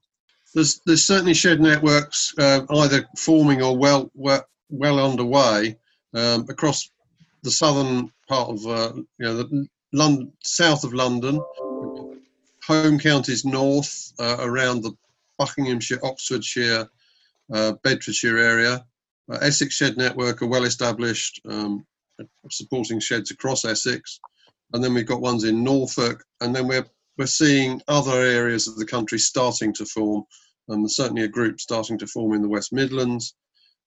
[0.54, 5.78] There's, there's certainly shed networks uh, either forming or well, well, well underway.
[6.14, 6.90] um, across
[7.44, 11.40] the southern part of uh, you know the London, south of London,
[12.68, 14.92] home counties north uh, around the
[15.38, 16.88] Buckinghamshire, Oxfordshire,
[17.54, 18.86] uh, Bedfordshire area.
[19.32, 21.86] Uh, Essex Shed Network are well established, um,
[22.50, 24.20] supporting sheds across Essex,
[24.74, 26.86] and then we've got ones in Norfolk, and then we're
[27.18, 30.24] we're seeing other areas of the country starting to form,
[30.70, 33.36] and certainly a group starting to form in the West Midlands.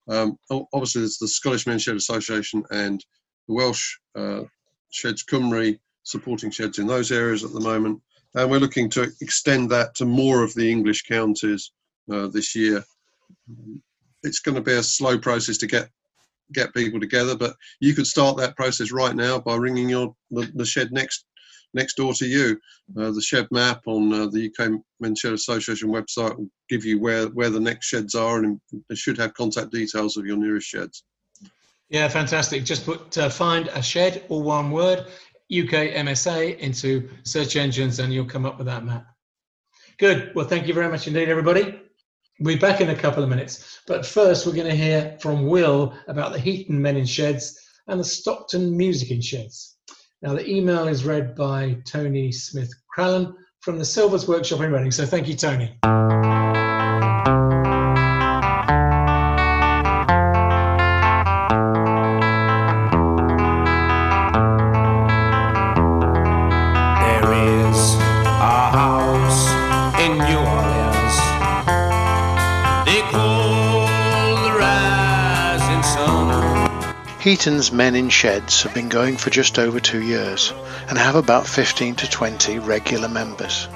[0.09, 3.03] Um, obviously, there's the Scottish Men's Shed Association and
[3.49, 4.43] the Welsh uh,
[4.90, 8.01] Sheds Cymru supporting sheds in those areas at the moment.
[8.34, 11.72] And we're looking to extend that to more of the English counties
[12.12, 12.84] uh, this year.
[14.23, 15.89] It's going to be a slow process to get
[16.53, 20.51] get people together, but you could start that process right now by ringing your the,
[20.55, 21.25] the shed next
[21.75, 22.59] next door to you.
[22.99, 27.01] Uh, the shed map on uh, the UK Men's Shed Association website will give you
[27.01, 28.61] where, where the next sheds are and
[28.91, 31.05] it should have contact details of your nearest sheds.
[31.89, 32.64] Yeah, fantastic.
[32.64, 35.01] Just put uh, find a shed, or one word,
[35.51, 39.07] UK MSA into search engines and you'll come up with that map.
[39.99, 40.33] Good.
[40.35, 41.79] Well, thank you very much indeed, everybody.
[42.41, 43.80] We'll be back in a couple of minutes.
[43.87, 47.59] But first, we're going to hear from Will about the Heaton Men in Sheds
[47.89, 49.76] and the Stockton Music in Sheds.
[50.22, 54.91] Now, the email is read by Tony Smith Crallen from the Silvers Workshop in Reading.
[54.91, 55.78] So thank you, Tony.
[77.43, 80.53] Heaton's Men in Sheds have been going for just over two years
[80.88, 83.66] and have about 15 to 20 regular members.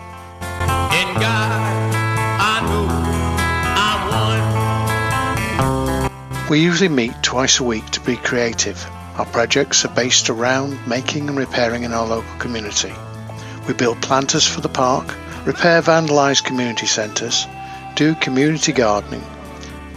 [6.49, 8.87] We usually meet twice a week to be creative.
[9.17, 12.93] Our projects are based around making and repairing in our local community.
[13.67, 15.13] We build planters for the park,
[15.45, 17.49] repair vandalised community centres,
[17.97, 19.25] do community gardening,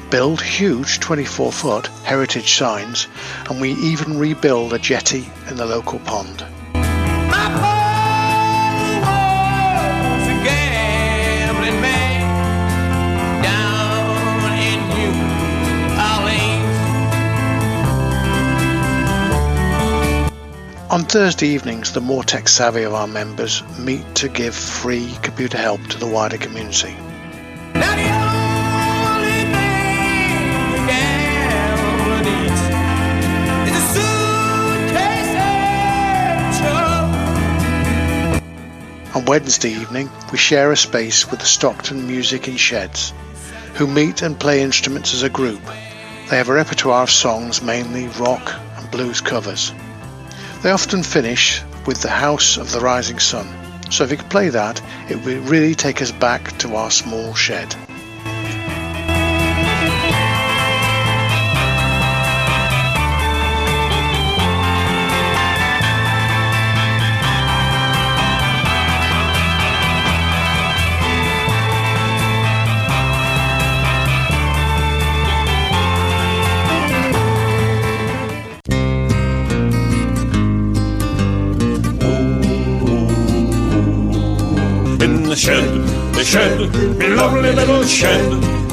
[0.10, 3.08] build huge 24 foot heritage signs,
[3.50, 6.44] and we even rebuild a jetty in the local pond.
[20.92, 25.60] On Thursday evenings, the more tech savvy of our members meet to give free computer
[25.60, 26.96] help to the wider community.
[39.30, 43.14] Wednesday evening, we share a space with the Stockton Music in Sheds,
[43.76, 45.62] who meet and play instruments as a group.
[46.32, 49.72] They have a repertoire of songs, mainly rock and blues covers.
[50.64, 53.48] They often finish with The House of the Rising Sun,
[53.92, 57.36] so if you could play that, it would really take us back to our small
[57.36, 57.76] shed.
[85.36, 85.70] Shed,
[86.14, 86.60] the shed,
[86.98, 88.32] me lovely little shed.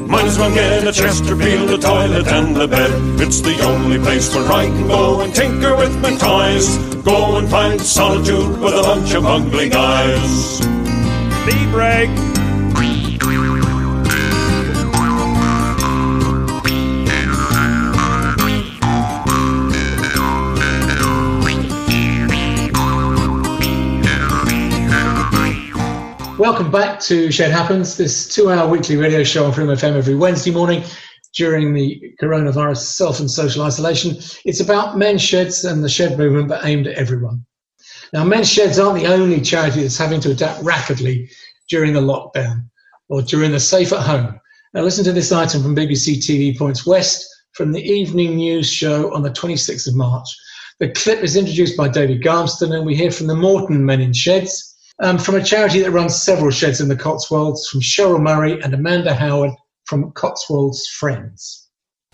[0.09, 3.21] Might as well get a Chesterfield, a toilet and a bed.
[3.21, 6.77] It's the only place where I can go and tinker with my toys.
[7.03, 10.61] Go and find solitude with a bunch of ugly guys.
[11.47, 12.36] Tea break.
[26.47, 30.15] Welcome back to Shed Happens, this two hour weekly radio show on Frome FM every
[30.15, 30.85] Wednesday morning
[31.35, 34.17] during the coronavirus self and social isolation.
[34.45, 37.45] It's about men's sheds and the shed movement, but aimed at everyone.
[38.13, 41.29] Now, men's sheds aren't the only charity that's having to adapt rapidly
[41.69, 42.69] during the lockdown
[43.09, 44.39] or during the safe at home.
[44.73, 49.13] Now, listen to this item from BBC TV Points West from the evening news show
[49.13, 50.29] on the 26th of March.
[50.79, 54.13] The clip is introduced by David Garmston, and we hear from the Moreton Men in
[54.13, 58.61] Sheds um, from a charity that runs several sheds in the Cotswolds, from Cheryl Murray
[58.61, 59.53] and Amanda Howard
[59.85, 61.67] from Cotswolds Friends.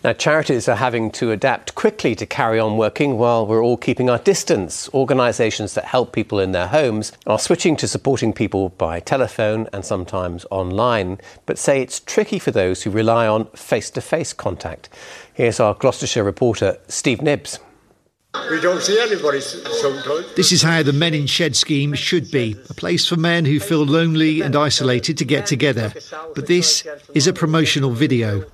[0.04, 4.10] Now, charities are having to adapt quickly to carry on working while we're all keeping
[4.10, 4.90] our distance.
[4.92, 9.84] Organisations that help people in their homes are switching to supporting people by telephone and
[9.84, 14.88] sometimes online, but say it's tricky for those who rely on face to face contact.
[15.32, 17.60] Here's our Gloucestershire reporter, Steve Knibbs.
[18.50, 20.34] We don't see anybody sometimes.
[20.36, 23.60] This is how the Men in Shed scheme should be a place for men who
[23.60, 25.92] feel lonely and isolated to get together.
[26.34, 28.44] But this is a promotional video.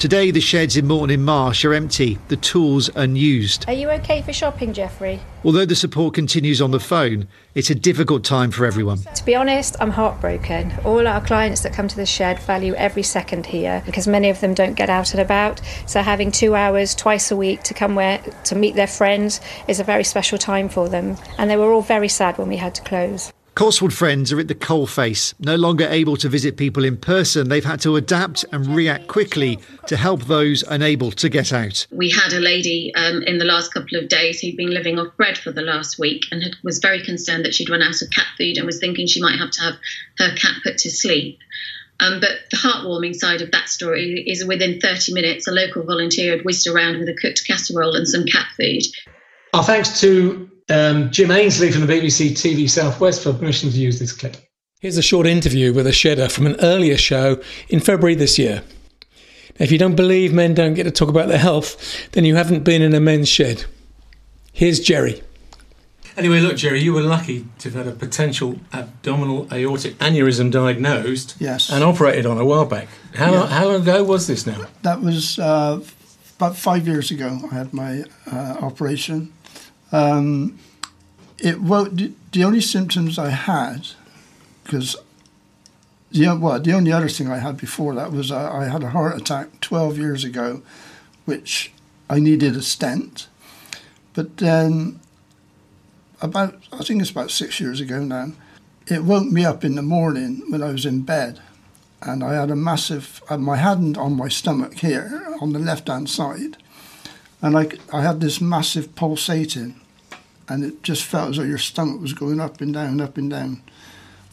[0.00, 3.66] Today, the sheds in Moreton in Marsh are empty, the tools unused.
[3.68, 5.20] Are you okay for shopping, Jeffrey?
[5.44, 9.00] Although the support continues on the phone, it's a difficult time for everyone.
[9.14, 10.72] To be honest, I'm heartbroken.
[10.86, 14.40] All our clients that come to the shed value every second here because many of
[14.40, 15.60] them don't get out and about.
[15.84, 19.80] So having two hours twice a week to come where to meet their friends is
[19.80, 21.18] a very special time for them.
[21.36, 23.34] And they were all very sad when we had to close.
[23.54, 25.34] Cotswold Friends are at the coalface.
[25.38, 29.58] No longer able to visit people in person, they've had to adapt and react quickly
[29.86, 31.86] to help those unable to get out.
[31.90, 35.16] We had a lady um, in the last couple of days who'd been living off
[35.16, 38.10] bread for the last week and had, was very concerned that she'd run out of
[38.10, 39.74] cat food and was thinking she might have to have
[40.18, 41.38] her cat put to sleep.
[42.00, 46.34] Um, but the heartwarming side of that story is within 30 minutes, a local volunteer
[46.36, 48.82] had whizzed around with a cooked casserole and some cat food.
[49.52, 53.98] Our thanks to um, Jim Ainsley from the BBC TV Southwest for permission to use
[53.98, 54.36] this clip.
[54.80, 58.62] Here's a short interview with a shedder from an earlier show in February this year.
[59.58, 62.34] Now, if you don't believe men don't get to talk about their health, then you
[62.36, 63.64] haven't been in a men's shed.
[64.52, 65.22] Here's Jerry.
[66.16, 71.36] Anyway, look, Jerry, you were lucky to have had a potential abdominal aortic aneurysm diagnosed
[71.38, 71.70] Yes.
[71.70, 72.88] and operated on a while back.
[73.14, 73.46] How, Yeah.
[73.46, 74.66] how long ago was this now?
[74.82, 75.80] That was uh,
[76.36, 77.38] about five years ago.
[77.50, 79.32] I had my uh, operation.
[79.92, 80.58] Um,
[81.38, 81.96] it won't.
[81.96, 83.88] The, the only symptoms I had,
[84.64, 84.96] because
[86.10, 88.90] the well, the only other thing I had before that was uh, I had a
[88.90, 90.62] heart attack twelve years ago,
[91.24, 91.72] which
[92.08, 93.28] I needed a stent.
[94.14, 95.00] But then,
[96.20, 98.32] about I think it's about six years ago now,
[98.86, 101.40] it woke me up in the morning when I was in bed
[102.02, 105.88] and I had a massive, I my hand on my stomach here on the left
[105.88, 106.56] hand side,
[107.42, 109.80] and I, I had this massive pulsating,
[110.48, 113.30] and it just felt as though your stomach was going up and down, up and
[113.30, 113.62] down.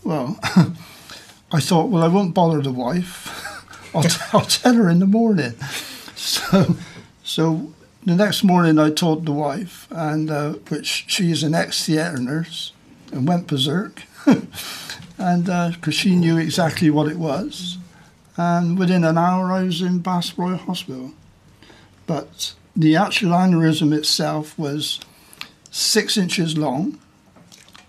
[0.03, 0.39] Well,
[1.51, 3.43] I thought, well, I won't bother the wife.
[3.95, 5.53] I'll, t- I'll tell her in the morning.
[6.15, 6.75] So,
[7.23, 12.19] so the next morning I told the wife, and uh, which she is an ex-theatre
[12.19, 12.73] nurse,
[13.11, 14.03] and went berserk.
[15.17, 17.77] and because she knew exactly what it was.
[18.35, 21.11] And within an hour, I was in Bath Royal Hospital.
[22.05, 24.99] But the actual aneurysm itself was
[25.71, 26.99] six inches long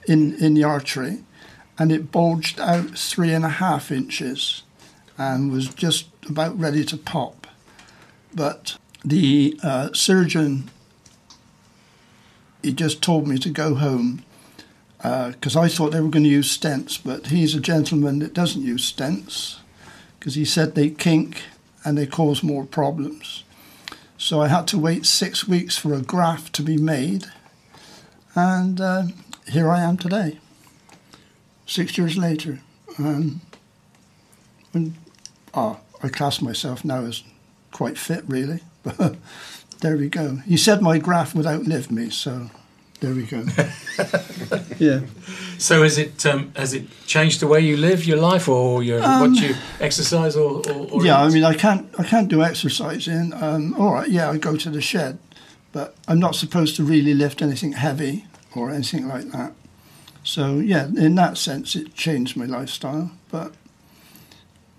[0.06, 1.18] in, in the artery,
[1.78, 4.62] and it bulged out three and a half inches
[5.18, 7.46] and was just about ready to pop.
[8.34, 10.70] But the uh, surgeon,
[12.62, 14.24] he just told me to go home
[14.96, 18.62] because I thought they were going to use stents, but he's a gentleman that doesn't
[18.62, 19.58] use stents
[20.18, 21.42] because he said they kink
[21.84, 23.44] and they cause more problems.
[24.20, 27.26] So I had to wait six weeks for a graft to be made,
[28.34, 29.04] and uh,
[29.46, 30.40] here I am today,
[31.66, 32.58] six years later.
[32.98, 33.40] Um,
[34.74, 34.94] and,
[35.54, 37.22] oh, I class myself now as
[37.70, 39.14] quite fit, really, but
[39.82, 40.36] there we go.
[40.44, 42.50] He said my graft would outlive me, so
[43.00, 43.44] there we go.
[44.78, 45.00] yeah.
[45.58, 49.02] So has it um, has it changed the way you live your life, or your
[49.02, 52.42] Um, what you exercise, or, or, or yeah, I mean, I can't, I can't do
[52.42, 53.32] exercising.
[53.34, 55.18] Um, all right, yeah, I go to the shed,
[55.72, 59.52] but I'm not supposed to really lift anything heavy or anything like that.
[60.24, 63.12] So yeah, in that sense, it changed my lifestyle.
[63.30, 63.52] But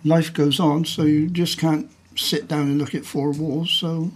[0.03, 3.71] life goes on, so you just can't sit down and look at four walls.
[3.71, 4.11] So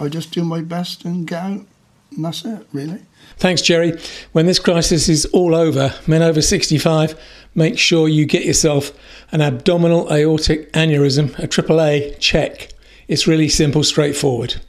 [0.00, 1.66] I just do my best and get out,
[2.10, 3.00] and that's it, really.
[3.36, 3.98] Thanks, Jerry.
[4.32, 7.18] When this crisis is all over, men over 65,
[7.54, 8.92] make sure you get yourself
[9.32, 12.68] an abdominal aortic aneurysm, a AAA check.
[13.08, 14.60] It's really simple, straightforward.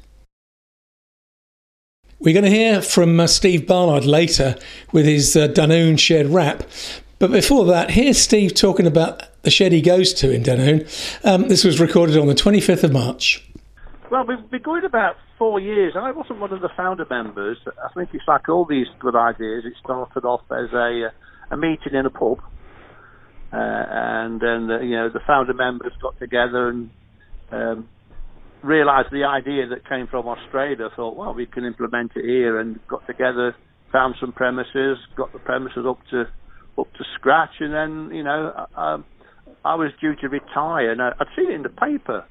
[2.20, 4.56] We're going to hear from uh, Steve Barnard later
[4.92, 6.64] with his uh, Dunoon shed rap.
[7.20, 10.88] But before that, here's Steve talking about the shed he goes to in Dunoon.
[11.24, 13.46] Um, this was recorded on the 25th of March.
[14.16, 17.58] Well, we've been going about four years, and I wasn't one of the founder members.
[17.68, 19.66] I think it's like all these good ideas.
[19.66, 22.40] It started off as a uh, a meeting in a pub,
[23.52, 26.90] uh, and then the, you know the founder members got together and
[27.52, 27.90] um,
[28.64, 30.88] realised the idea that came from Australia.
[30.96, 33.54] Thought, well, we can implement it here, and got together,
[33.92, 36.22] found some premises, got the premises up to
[36.80, 39.04] up to scratch, and then you know I, um,
[39.66, 42.24] I was due to retire, and I, I'd seen it in the paper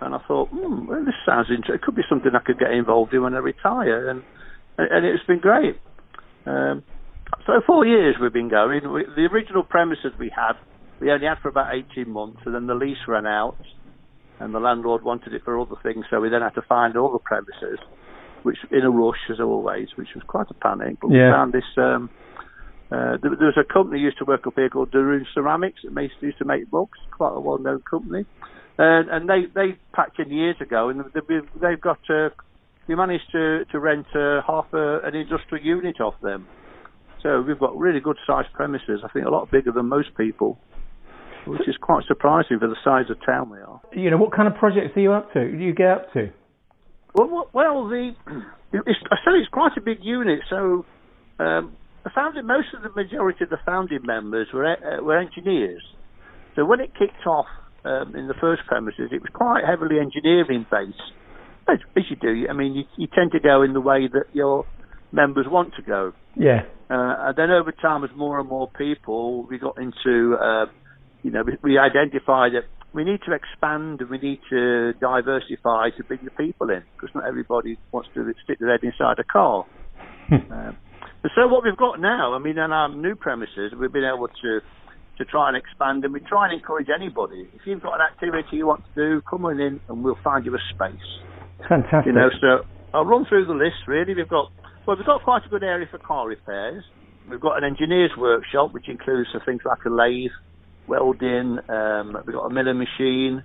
[0.00, 1.74] and I thought, hmm, well, this sounds interesting.
[1.76, 4.22] It could be something I could get involved in when I retire, and
[4.78, 5.76] and it's been great.
[6.46, 6.82] Um,
[7.46, 8.92] so four years we've been going.
[8.92, 10.54] We, the original premises we had,
[11.00, 13.56] we only had for about 18 months, and then the lease ran out,
[14.38, 17.18] and the landlord wanted it for other things, so we then had to find other
[17.22, 17.78] premises,
[18.42, 20.96] which in a rush as always, which was quite a panic.
[21.00, 21.26] But Yeah.
[21.26, 21.64] we found this.
[21.76, 22.10] Um,
[22.90, 26.02] uh, there, there was a company used to work up here called Dunoon Ceramics that
[26.02, 28.24] used used to make mugs, quite a well-known company,
[28.80, 32.30] and, and they they packed in years ago, and they've, they've got uh,
[32.88, 36.46] we managed to to rent uh, half a, an industrial unit off them.
[37.22, 39.00] So we've got really good sized premises.
[39.04, 40.58] I think a lot bigger than most people,
[41.46, 43.82] which is quite surprising for the size of town we are.
[43.92, 45.50] You know, what kind of projects are you up to?
[45.50, 46.30] Do you get up to?
[47.14, 48.14] Well, well, well the
[48.72, 50.40] it's, I said it's quite a big unit.
[50.48, 50.86] So
[51.38, 55.82] um, the founding, most of the majority of the founding members were uh, were engineers.
[56.56, 57.46] So when it kicked off
[57.84, 61.00] um, in the first premises, it was quite heavily engineering based.
[61.68, 64.24] As, as you do, I mean, you, you tend to go in the way that
[64.32, 64.66] your
[65.12, 66.12] members want to go.
[66.36, 66.62] Yeah.
[66.90, 70.66] Uh, and then over time, as more and more people, we got into, uh,
[71.22, 75.90] you know, we, we identified that we need to expand and we need to diversify
[75.96, 79.24] to bring the people in because not everybody wants to stick their head inside a
[79.24, 79.64] car.
[80.32, 80.76] um,
[81.22, 84.28] and so what we've got now, I mean, on our new premises, we've been able
[84.28, 84.60] to
[85.20, 87.46] to try and expand and we try and encourage anybody.
[87.54, 90.46] If you've got an activity you want to do, come on in and we'll find
[90.46, 91.06] you a space.
[91.68, 92.06] Fantastic.
[92.06, 92.64] You know, so
[92.94, 93.86] I'll run through the list.
[93.86, 94.50] Really, we've got
[94.86, 96.82] well, we've got quite a good area for car repairs.
[97.28, 100.30] We've got an engineer's workshop, which includes things like a lathe,
[100.88, 101.58] welding.
[101.68, 103.44] Um, we've got a milling machine.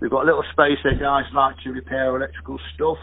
[0.00, 2.98] We've got a little space where guys like to repair electrical stuff.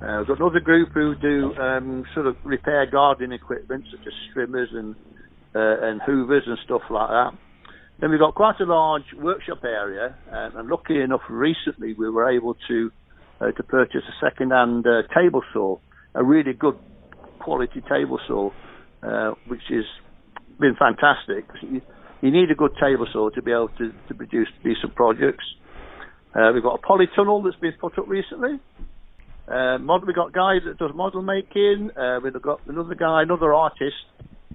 [0.00, 4.12] Uh, we've got another group who do um, sort of repair gardening equipment, such as
[4.32, 4.96] trimmers and
[5.58, 7.32] and hoovers and stuff like that.
[8.00, 12.30] Then we've got quite a large workshop area, um, and lucky enough, recently we were
[12.30, 12.90] able to
[13.40, 15.78] uh, to purchase a second-hand uh, table saw,
[16.14, 16.76] a really good
[17.38, 18.50] quality table saw,
[19.02, 19.84] uh, which has
[20.58, 21.44] been fantastic.
[21.62, 21.80] You,
[22.22, 25.44] you need a good table saw to be able to, to produce decent projects.
[26.34, 28.58] Uh, we've got a polytunnel that's been put up recently.
[29.48, 31.90] Uh, we've got a guy that does model making.
[31.96, 33.94] Uh, we've got another guy, another artist,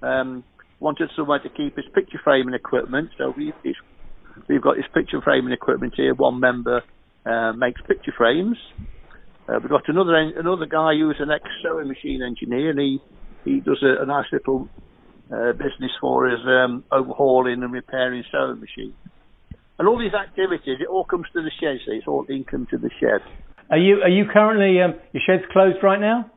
[0.02, 0.44] um,
[0.82, 3.10] wanted somewhere to keep his picture framing equipment.
[3.16, 3.52] So we,
[4.48, 6.14] we've got his picture framing equipment here.
[6.14, 6.82] One member
[7.24, 8.58] uh, makes picture frames.
[9.48, 13.00] Uh, we've got another en- another guy who's an ex sewing machine engineer, and he
[13.44, 14.68] he does a, a nice little
[15.32, 18.94] uh, business for us, um, overhauling and repairing sewing machines.
[19.78, 21.78] And all these activities, it all comes to the shed.
[21.86, 23.20] So it's all income to the shed.
[23.70, 26.30] Are you are you currently um, your shed's closed right now?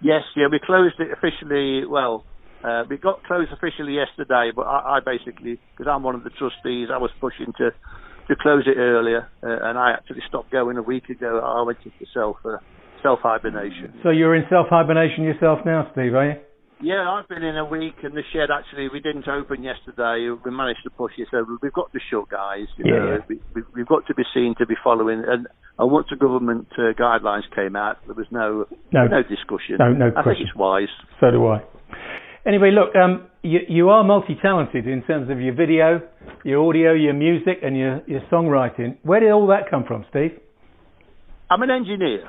[0.00, 1.84] Yes, yeah, we closed it officially.
[1.84, 2.24] Well,
[2.64, 6.30] uh, we got closed officially yesterday, but I, I basically, because I'm one of the
[6.30, 7.70] trustees, I was pushing to
[8.28, 11.40] to close it earlier, uh, and I actually stopped going a week ago.
[11.42, 12.58] I went into self uh,
[13.02, 13.94] self hibernation.
[14.02, 16.34] So you're in self hibernation yourself now, Steve, are you?
[16.80, 20.30] Yeah, I've been in a week, and the shed actually we didn't open yesterday.
[20.30, 22.66] We managed to push it, so we've got to shut, guys.
[22.76, 23.36] You Yeah, know, yeah.
[23.54, 25.24] We, we've got to be seen to be following.
[25.26, 25.48] And,
[25.78, 29.08] and once the government uh, guidelines came out, there was no No.
[29.22, 29.76] discussion.
[29.80, 30.34] No, no I question.
[30.34, 30.88] think it's wise.
[31.18, 31.64] So do I.
[32.48, 36.00] Anyway, look, um, you, you are multi-talented in terms of your video,
[36.44, 38.96] your audio, your music, and your, your songwriting.
[39.02, 40.30] Where did all that come from, Steve?
[41.50, 42.26] I'm an engineer.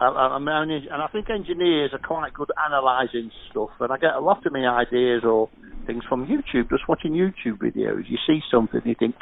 [0.00, 3.70] I, I'm an, and I think engineers are quite good at analysing stuff.
[3.80, 5.48] And I get a lot of my ideas or
[5.88, 8.02] things from YouTube, just watching YouTube videos.
[8.08, 9.16] You see something, you think,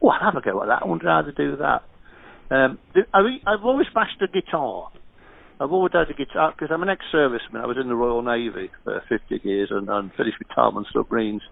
[0.00, 0.82] oh, I'll have a go at that.
[0.84, 1.82] I wonder how to do that.
[2.54, 2.78] Um,
[3.12, 4.92] I've always bashed a guitar.
[5.60, 7.60] I've always had a guitar because I'm an ex-serviceman.
[7.60, 11.42] I was in the Royal Navy for 50 years and, and finished retirement submarines.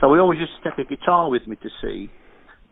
[0.00, 2.10] So we always used to take a guitar with me to sea.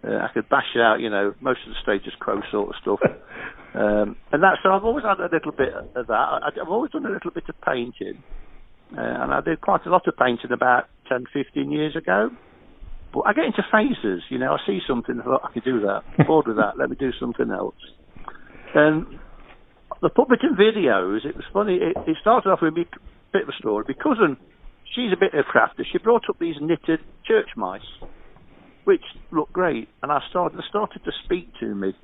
[0.02, 2.74] Uh, I could bash it out, you know, most of the Status Quo sort of
[2.80, 3.00] stuff.
[3.74, 6.12] Um, and that's so I've always had a little bit of that.
[6.14, 8.22] I, I've always done a little bit of painting,
[8.96, 12.30] uh, and I did quite a lot of painting about 10, 15 years ago.
[13.12, 14.54] But I get into phases, you know.
[14.54, 16.00] I see something, I thought I could do that.
[16.18, 16.78] I'm bored with that.
[16.78, 17.76] Let me do something else.
[18.74, 19.06] And
[20.00, 21.76] the puppeting videos, it was funny.
[21.76, 22.86] It, it started off with me,
[23.32, 23.84] bit of a story.
[23.88, 24.36] My cousin,
[24.94, 25.84] she's a bit of a crafter.
[25.90, 27.80] She brought up these knitted church mice,
[28.84, 31.94] which looked great, and I started they started to speak to me.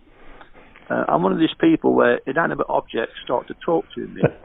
[0.90, 4.22] Uh, I'm one of these people where inanimate objects start to talk to me,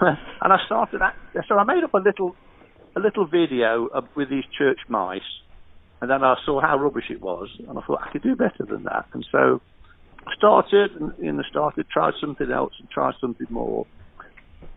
[0.00, 1.02] and I started.
[1.02, 1.18] Act-
[1.48, 2.36] so I made up a little,
[2.96, 5.20] a little video of, with these church mice,
[6.00, 8.64] and then I saw how rubbish it was, and I thought I could do better
[8.68, 9.06] than that.
[9.12, 9.60] And so
[10.36, 13.86] started, and you know, started, tried something else, and tried something more.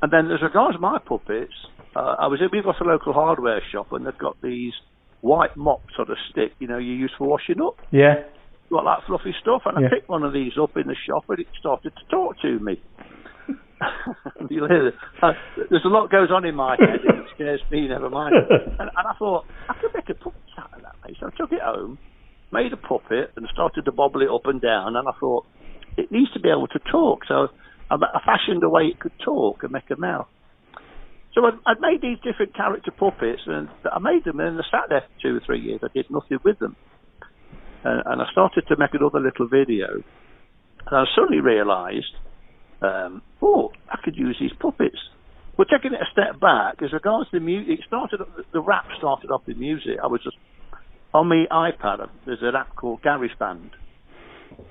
[0.01, 1.53] And then as regards my puppets,
[1.95, 4.73] uh, I was we've got a local hardware shop, and they've got these
[5.21, 7.77] white mop sort of stick, you know, you use for washing up.
[7.91, 8.23] Yeah.
[8.71, 9.87] got that fluffy stuff, and Yeah.
[9.87, 12.59] I picked one of these up in the shop, and it started to talk to
[12.59, 12.81] me.
[14.49, 14.93] You'll hear.
[15.21, 15.33] Uh,
[15.69, 17.87] there's a lot goes on in my head, and it scares me.
[17.87, 18.35] Never mind.
[18.79, 21.17] And, and I thought I could make a puppet out of that, mate.
[21.19, 21.97] So I took it home,
[22.51, 24.95] made a puppet, and started to bobble it up and down.
[24.95, 25.45] And I thought
[25.97, 27.25] it needs to be able to talk.
[27.27, 27.47] So
[27.89, 30.27] I, fashioned a way it could talk and make a mouth.
[31.33, 34.89] So I'd, I'd made these different character puppets, and I made them, and I sat
[34.89, 35.79] there for two or three years.
[35.83, 36.75] I did nothing with them,
[37.83, 40.03] and, and I started to make another little video,
[40.87, 42.13] and I suddenly realised,
[42.81, 44.97] um, oh, I could use these puppets.
[45.57, 48.21] But taking it a step back, as regards to the music, it started.
[48.51, 49.99] The rap started off with music.
[50.01, 50.37] I was just
[51.13, 52.09] on my iPad.
[52.25, 53.71] There's an app called GarageBand,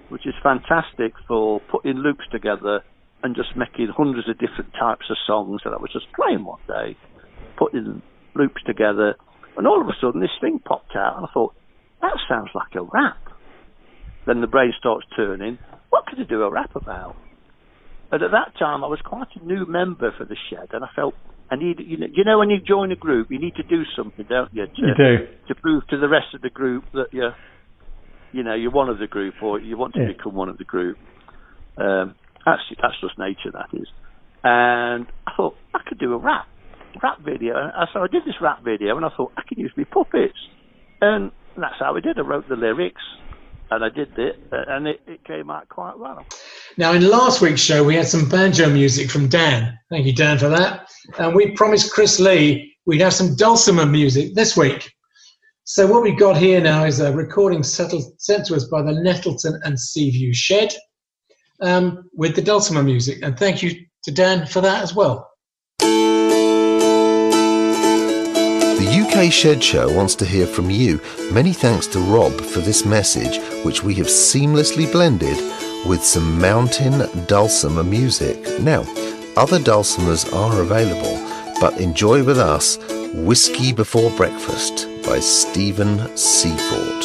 [0.09, 2.81] which is fantastic for putting loops together
[3.23, 6.61] and just making hundreds of different types of songs that I was just playing one
[6.67, 6.97] day,
[7.59, 8.03] putting
[8.35, 9.17] loops together,
[9.57, 11.55] and all of a sudden this thing popped out, and I thought,
[12.01, 13.19] that sounds like a rap.
[14.27, 15.59] Then the brain starts turning,
[15.91, 17.17] what could I do a rap about?
[18.11, 20.89] And at that time, I was quite a new member for the shed, and I
[20.97, 21.15] felt
[21.51, 23.83] I need, you know, you know, when you join a group, you need to do
[23.97, 24.67] something, don't you?
[24.67, 25.27] To, You do.
[25.49, 27.35] to prove to the rest of the group that you're,
[28.33, 30.07] you know, you're one of the group, or you want to Yeah.
[30.09, 30.99] become one of the group.
[31.77, 32.15] Um,
[32.47, 33.89] that's that's just nature, that is.
[34.45, 36.47] And I thought I could do a rap,
[37.03, 37.57] rap video.
[37.57, 39.85] And I- so I did this rap video, and I thought I could use my
[39.85, 40.39] puppets,
[41.01, 42.19] and that's how we did.
[42.19, 43.03] I wrote the lyrics,
[43.71, 46.25] and I did it, uh, and it, it came out quite well.
[46.77, 49.79] Now, in last week's show, we had some banjo music from Dan.
[49.91, 50.89] Thank you, Dan, for that.
[51.19, 54.93] And we promised Chris Lee we'd have some dulcimer music this week.
[55.65, 58.91] So what we've got here now is a recording settled, sent to us by the
[58.91, 60.75] Nettlestone and Seaview Shed
[61.61, 63.19] um, with the dulcimer music.
[63.23, 65.30] And thank you to Dan for that as well.
[69.13, 71.01] UK Shed Show wants to hear from you.
[71.33, 75.37] Many thanks to Rob for this message, which we have seamlessly blended
[75.85, 78.39] with some mountain dulcimer music.
[78.61, 78.83] Now,
[79.37, 81.19] other dulcimers are available,
[81.61, 82.79] but enjoy with us
[83.13, 87.05] Whiskey Before Breakfast by Stephen Seifert.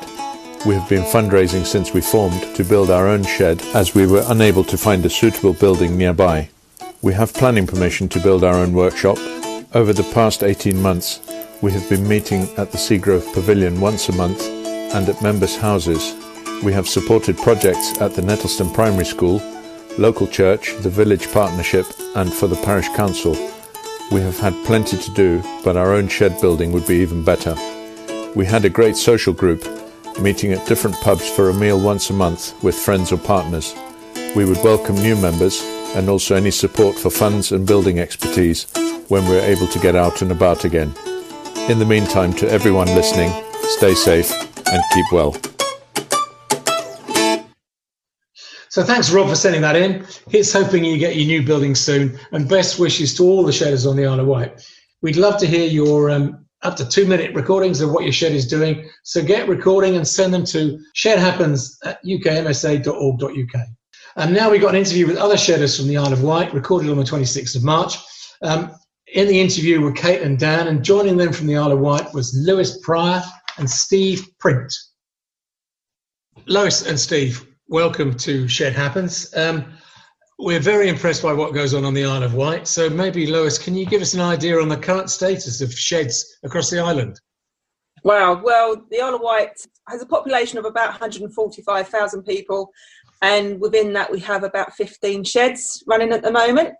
[0.65, 4.25] We have been fundraising since we formed to build our own shed as we were
[4.27, 6.49] unable to find a suitable building nearby.
[7.01, 9.17] We have planning permission to build our own workshop.
[9.73, 11.21] Over the past 18 months,
[11.61, 14.41] we have been meeting at the Seagrove Pavilion once a month
[14.93, 16.13] and at members' houses.
[16.61, 19.41] We have supported projects at the Nettlestone Primary School,
[19.97, 21.85] local church, the village partnership,
[22.17, 23.33] and for the parish council.
[24.11, 27.55] We have had plenty to do, but our own shed building would be even better.
[28.35, 29.63] We had a great social group,
[30.19, 33.75] meeting at different pubs for a meal once a month with friends or partners.
[34.35, 35.61] We would welcome new members
[35.95, 38.65] and also any support for funds and building expertise
[39.09, 40.91] when we're able to get out and about again.
[41.69, 43.31] In the meantime, to everyone listening,
[43.77, 44.31] stay safe
[44.71, 45.35] and keep well.
[48.79, 50.05] So thanks, Rob, for sending that in.
[50.29, 53.85] Here's hoping you get your new building soon, and best wishes to all the shedders
[53.85, 54.65] on the Isle of Wight.
[55.01, 58.31] We'd love to hear your um, up to two minute recordings of what your shed
[58.31, 58.89] is doing.
[59.03, 63.67] So get recording and send them to shedhappens at ukmsa.org.uk.
[64.15, 66.89] And now we've got an interview with other shedders from the Isle of Wight, recorded
[66.89, 67.97] on the 26th of March.
[68.43, 68.71] Um,
[69.07, 72.13] in the interview were Kate and Dan, and joining them from the Isle of Wight
[72.13, 73.21] was Lewis Pryor
[73.57, 74.73] and Steve Print.
[76.45, 79.31] Lois and Steve, welcome to Shed Happens.
[79.35, 79.73] Um,
[80.39, 82.67] we're very impressed by what goes on on the Isle of Wight.
[82.67, 86.39] So maybe, Lois, can you give us an idea on the current status of sheds
[86.43, 87.19] across the island?
[88.03, 88.41] Wow.
[88.43, 89.51] Well, the Isle of Wight
[89.87, 92.71] has a population of about 145,000 people,
[93.21, 96.73] and within that, we have about 15 sheds running at the moment,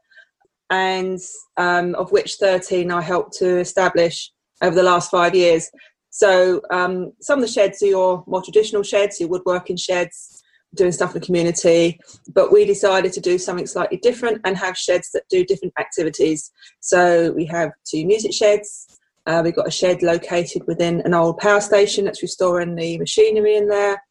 [0.72, 1.20] and
[1.58, 4.32] um, of which 13 I helped to establish
[4.64, 5.70] over the last five years.
[6.10, 10.39] So um, some of the sheds are your more traditional sheds, your woodworking sheds,
[10.76, 12.00] doing stuff in the community.
[12.34, 16.52] But we decided to do something slightly different and have sheds that do different activities.
[16.80, 18.88] So we have two music sheds.
[19.26, 23.56] Uh, we've got a shed located within an old power station that's restoring the machinery
[23.56, 24.02] in there.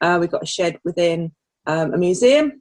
[0.00, 1.32] Uh, we've got a shed within
[1.66, 2.60] um, a museum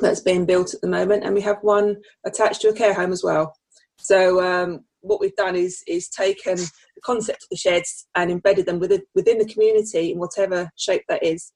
[0.00, 3.12] that's being built at the moment, and we have one attached to a care home
[3.12, 3.54] as well.
[3.98, 8.66] So um, what we've done is is taken the concept of the sheds and embedded
[8.66, 11.52] them within within the community in whatever shape that is.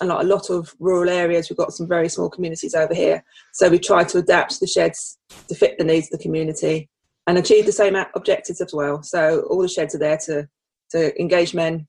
[0.00, 3.24] And like a lot of rural areas, we've got some very small communities over here.
[3.52, 5.18] So we try to adapt the sheds
[5.48, 6.88] to fit the needs of the community
[7.26, 9.02] and achieve the same objectives as well.
[9.02, 10.48] So all the sheds are there to
[10.90, 11.86] to engage men,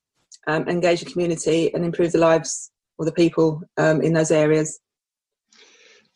[0.48, 4.80] um, engage the community, and improve the lives of the people um, in those areas.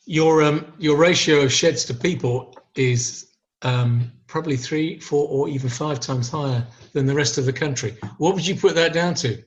[0.05, 5.69] Your um, your ratio of sheds to people is um, probably three, four, or even
[5.69, 7.95] five times higher than the rest of the country.
[8.17, 9.41] What would you put that down to?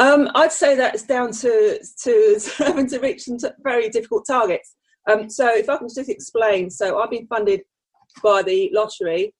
[0.00, 4.74] Um, I'd say that's down to to having to reach some very difficult targets.
[5.10, 7.60] Um, so if I can just explain, so I've been funded
[8.22, 9.34] by the lottery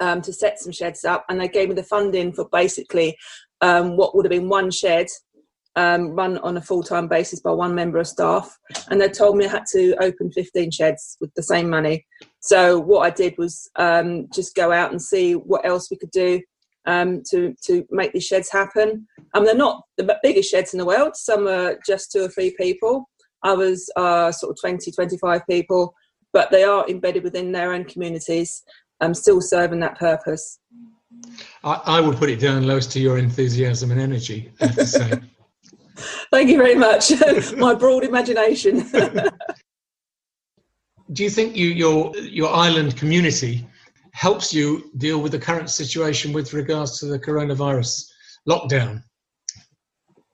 [0.00, 3.16] um, to set some sheds up, and they gave me the funding for basically
[3.60, 5.06] um, what would have been one shed
[5.76, 8.58] um, run on a full time basis by one member of staff.
[8.88, 12.04] And they told me I had to open 15 sheds with the same money.
[12.40, 16.10] So what I did was um, just go out and see what else we could
[16.10, 16.40] do
[16.88, 19.06] um, to to make these sheds happen.
[19.34, 21.14] Um, they're not the biggest sheds in the world.
[21.14, 23.08] Some are just two or three people.
[23.44, 25.94] Others are sort of 20, 25 people,
[26.32, 28.64] but they are embedded within their own communities,
[29.00, 30.58] um, still serving that purpose.
[31.62, 34.50] I, I would put it down, Lois, to your enthusiasm and energy.
[34.60, 35.12] I have to say.
[36.32, 37.12] Thank you very much.
[37.56, 38.88] My broad imagination.
[41.12, 43.66] Do you think you, your your island community
[44.18, 48.10] helps you deal with the current situation with regards to the coronavirus
[48.48, 49.00] lockdown?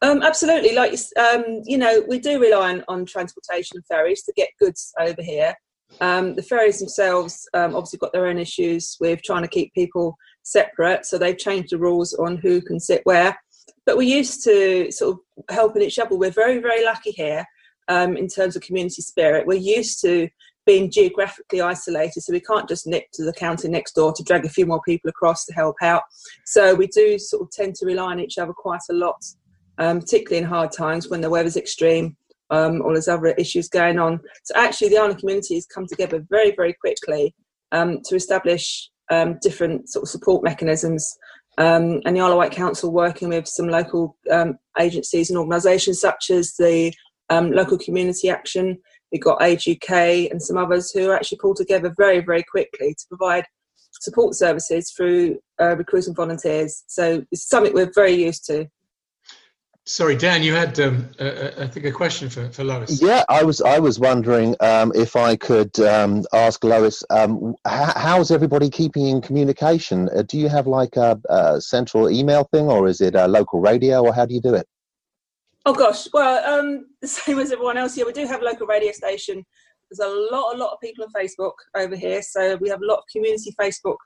[0.00, 0.74] Um, absolutely.
[0.74, 4.90] Like um, you know, we do rely on, on transportation and ferries to get goods
[4.98, 5.54] over here.
[6.00, 10.16] Um, the ferries themselves um, obviously got their own issues with trying to keep people
[10.44, 13.38] separate, so they've changed the rules on who can sit where.
[13.84, 16.16] But we're used to sort of helping each other.
[16.16, 17.44] We're very, very lucky here
[17.88, 19.46] um, in terms of community spirit.
[19.46, 20.28] We're used to
[20.66, 24.44] being geographically isolated, so we can't just nip to the county next door to drag
[24.44, 26.02] a few more people across to help out.
[26.44, 29.22] So we do sort of tend to rely on each other quite a lot,
[29.78, 32.16] um, particularly in hard times when the weather's extreme
[32.50, 34.20] um, or there's other issues going on.
[34.44, 37.34] So actually, the island has come together very, very quickly
[37.72, 41.16] um, to establish um, different sort of support mechanisms
[41.58, 46.00] um, and the Isle of Wight Council working with some local um, agencies and organisations
[46.00, 46.92] such as the
[47.30, 48.78] Local Community Action.
[49.14, 53.06] We've got Age UK and some others who actually pull together very, very quickly to
[53.08, 53.44] provide
[54.00, 56.82] support services through uh, recruiting volunteers.
[56.88, 58.66] So it's something we're very used to.
[59.86, 63.00] Sorry, Dan, you had, um, uh, I think, a question for, for Lois.
[63.00, 67.92] Yeah, I was I was wondering um, if I could um, ask Lois, um, h-
[67.94, 70.08] how's everybody keeping in communication?
[70.08, 73.60] Uh, do you have like a, a, central email thing, or is it a local
[73.60, 74.66] radio, or how do you do it?
[75.66, 78.06] Oh gosh, well, um, the same as everyone else here.
[78.06, 79.44] We do have a local radio station.
[79.90, 82.86] There's a lot, a lot of people on Facebook over here, so we have a
[82.86, 83.96] lot of community Facebook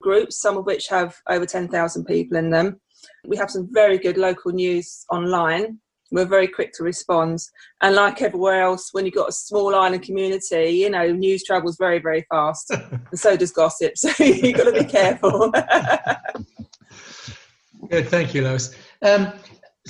[0.00, 2.80] groups, some of which have over ten thousand people in them.
[3.26, 5.78] We have some very good local news online.
[6.12, 7.38] We're very quick to respond.
[7.82, 11.76] And like everywhere else, when you've got a small island community, you know, news travels
[11.78, 12.70] very, very fast.
[12.70, 13.92] and so does gossip.
[13.96, 15.52] So you've got to be careful.
[17.88, 18.74] good, thank you, Lois.
[19.02, 19.32] Um,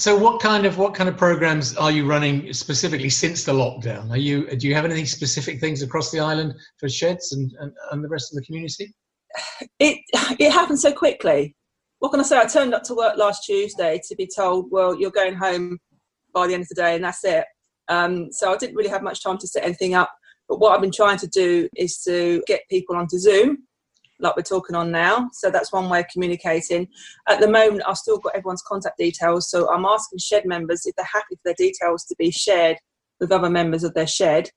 [0.01, 4.11] so what kind of what kind of programs are you running specifically since the lockdown?
[4.11, 7.73] Are you do you have any specific things across the island for sheds and, and,
[7.93, 8.95] and the rest of the community?
[9.79, 9.99] It
[10.39, 11.55] it happened so quickly
[12.01, 12.39] what can I say?
[12.39, 15.79] I turned up to work last Tuesday to be told, well, you're going home
[16.35, 17.45] by the end of the day, and that's it.
[17.89, 20.11] Um, so I didn't really have much time to set anything up.
[20.49, 23.59] But what I've been trying to do is to get people onto Zoom,
[24.21, 25.29] like we're talking on now.
[25.33, 26.89] So that's one way of communicating.
[27.29, 29.51] At the moment, I've still got everyone's contact details.
[29.51, 32.77] So I'm asking shed members if they're happy for their details to be shared
[33.21, 34.51] with other members of their shed.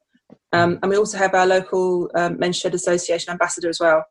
[0.51, 4.03] Um, and we also have our local um, Men's Shed Association ambassador as well,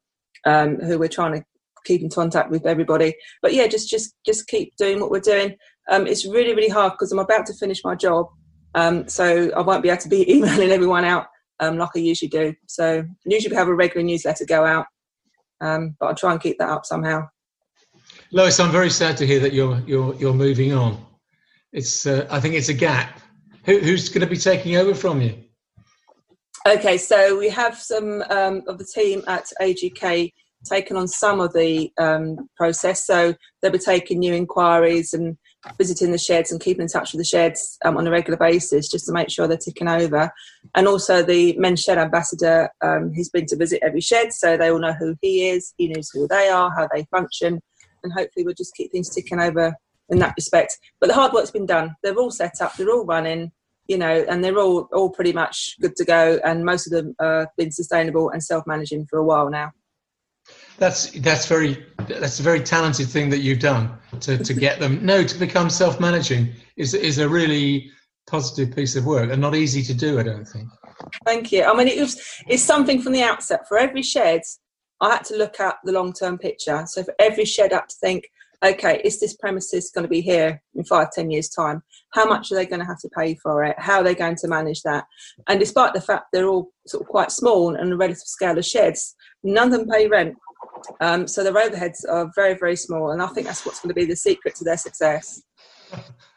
[0.44, 1.44] um, who we're trying to
[1.84, 3.14] keep in contact with everybody.
[3.40, 5.56] But yeah, just just just keep doing what we're doing.
[5.90, 8.26] Um, it's really really hard because I'm about to finish my job,
[8.74, 11.26] um, so I won't be able to be emailing everyone out
[11.62, 12.54] um, like I usually do.
[12.66, 14.86] So usually we have a regular newsletter go out,
[15.62, 17.28] um, but I'll try and keep that up somehow.
[18.32, 21.04] Lois, I'm very sad to hear that you're you're you're moving on.
[21.72, 23.20] It's uh, I think it's a gap.
[23.64, 25.34] Who, who's going to be taking over from you?
[26.66, 30.30] Okay, so we have some um, of the team at Age UK
[30.64, 33.06] taken on some of the um, process.
[33.06, 35.36] So they'll be taking new inquiries and
[35.78, 38.90] visiting the sheds and keeping in touch with the sheds um, on a regular basis
[38.90, 40.32] just to make sure they're ticking over.
[40.74, 44.70] And also the men's shed ambassador, um, he's been to visit every shed, so they
[44.70, 47.60] all know who he is, he knows who they are, how they function,
[48.02, 49.74] and hopefully we'll just keep things ticking over
[50.08, 50.78] in that respect.
[51.00, 51.94] But the hard work's been done.
[52.02, 53.52] They're all set up, they're all running.
[53.88, 57.14] you know, and they're all all pretty much good to go, and most of them
[57.20, 59.72] have been sustainable and self-managing for a while now.
[60.78, 65.04] That's that's very that's a very talented thing that you've done to, to get them.
[65.04, 67.90] No, to become self-managing is is a really
[68.26, 70.18] positive piece of work and not easy to do.
[70.18, 70.68] I don't think.
[71.24, 71.64] Thank you.
[71.64, 73.68] I mean, it was it's something from the outset.
[73.68, 74.42] For every shed,
[75.00, 76.84] I had to look at the long-term picture.
[76.86, 78.24] So for every shed, I had to think,
[78.64, 81.82] okay, is this premises going to be here in five, ten years' time?
[82.12, 83.74] How much are they going to have to pay for it?
[83.78, 85.04] How are they going to manage that?
[85.48, 88.64] And despite the fact they're all sort of quite small and a relative scale of
[88.64, 90.36] sheds, none of them pay rent.
[91.00, 93.94] Um, so their overheads are very, very small, and I think that's what's going to
[93.94, 95.42] be the secret to their success.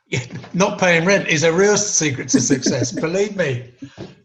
[0.08, 2.92] Yeah, Not paying rent is a real secret to success.
[3.08, 3.72] believe me.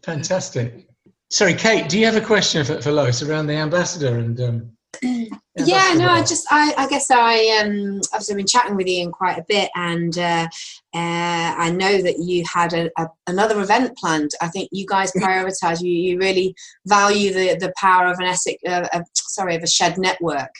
[0.03, 0.87] Fantastic.
[1.29, 4.39] Sorry, Kate, do you have a question for, for Lois around the ambassador and?
[4.41, 4.71] Um,
[5.57, 9.37] yeah, no, I just, I, I guess I, um, obviously been chatting with Ian quite
[9.37, 10.47] a bit, and uh,
[10.93, 14.31] uh, I know that you had a, a, another event planned.
[14.41, 15.81] I think you guys prioritize.
[15.81, 16.53] You, you really
[16.85, 19.01] value the the power of an Essex, uh, uh,
[19.33, 20.51] sorry, of a shed network.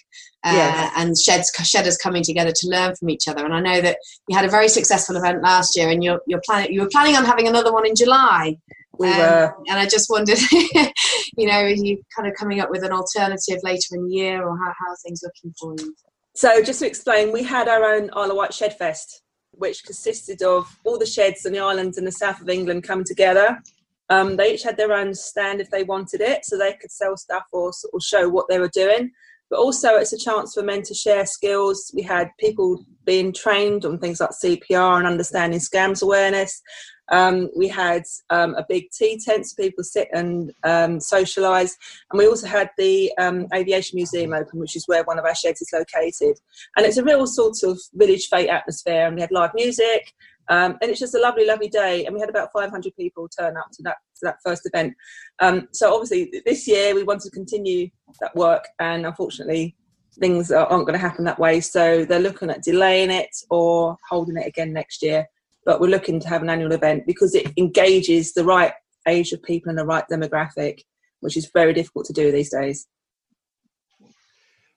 [0.43, 0.93] Uh, yes.
[0.95, 3.45] and sheds shedders coming together to learn from each other.
[3.45, 6.41] And I know that you had a very successful event last year, and you're you're
[6.43, 8.57] planning you were planning on having another one in July.
[8.98, 12.72] We um, were, and I just wondered, you know, are you kind of coming up
[12.72, 15.93] with an alternative later in the year, or how how are things looking for you?
[16.34, 19.22] So just to explain, we had our own Isle of Wight Shed Fest,
[19.52, 23.06] which consisted of all the sheds on the islands in the south of England coming
[23.06, 23.61] together.
[24.11, 27.17] Um, they each had their own stand if they wanted it, so they could sell
[27.17, 29.11] stuff or, or show what they were doing
[29.51, 31.91] but also it's a chance for men to share skills.
[31.93, 36.61] We had people being trained on things like CPR and understanding scams awareness.
[37.11, 41.73] Um, we had um, a big tea tent so people sit and um, socialise.
[42.09, 45.35] And we also had the um, Aviation Museum open, which is where one of our
[45.35, 46.39] sheds is located.
[46.77, 49.07] And it's a real sort of village fete atmosphere.
[49.07, 50.13] And we had live music.
[50.51, 52.05] Um, and it's just a lovely, lovely day.
[52.05, 54.93] And we had about 500 people turn up to that to that first event.
[55.39, 59.75] Um, so obviously this year we want to continue that work, and unfortunately
[60.19, 61.61] things aren't going to happen that way.
[61.61, 65.25] So they're looking at delaying it or holding it again next year
[65.65, 68.73] but we're looking to have an annual event because it engages the right
[69.07, 70.81] age of people and the right demographic,
[71.21, 72.87] which is very difficult to do these days.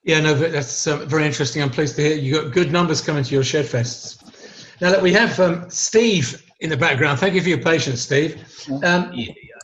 [0.03, 1.63] Yeah, no, that's um, very interesting.
[1.63, 4.21] I'm pleased to hear you got good numbers coming to your shed fests.
[4.81, 8.43] Now that we have um, Steve in the background, thank you for your patience, Steve.
[8.83, 9.13] Um,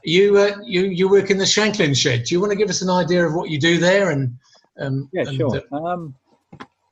[0.04, 2.24] you uh, you you work in the Shanklin shed.
[2.24, 4.12] Do you want to give us an idea of what you do there?
[4.12, 4.38] And
[4.80, 5.62] um, yeah, and, sure.
[5.72, 6.16] Uh, um,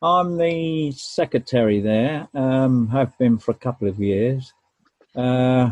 [0.01, 2.27] I'm the secretary there.
[2.33, 4.53] Um, have been for a couple of years.
[5.15, 5.71] Uh,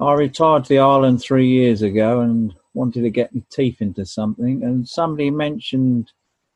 [0.00, 4.06] I retired to the island three years ago and wanted to get my teeth into
[4.06, 4.62] something.
[4.62, 6.12] And somebody mentioned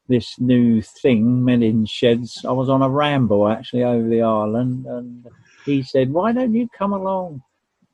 [0.09, 2.45] this new thing, men in sheds.
[2.47, 5.27] I was on a ramble actually over the island, and
[5.65, 7.43] he said, "Why don't you come along?"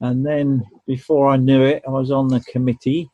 [0.00, 3.10] And then before I knew it, I was on the committee.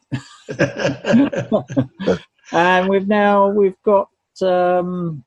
[2.52, 4.08] and we've now we've got
[4.40, 5.24] um,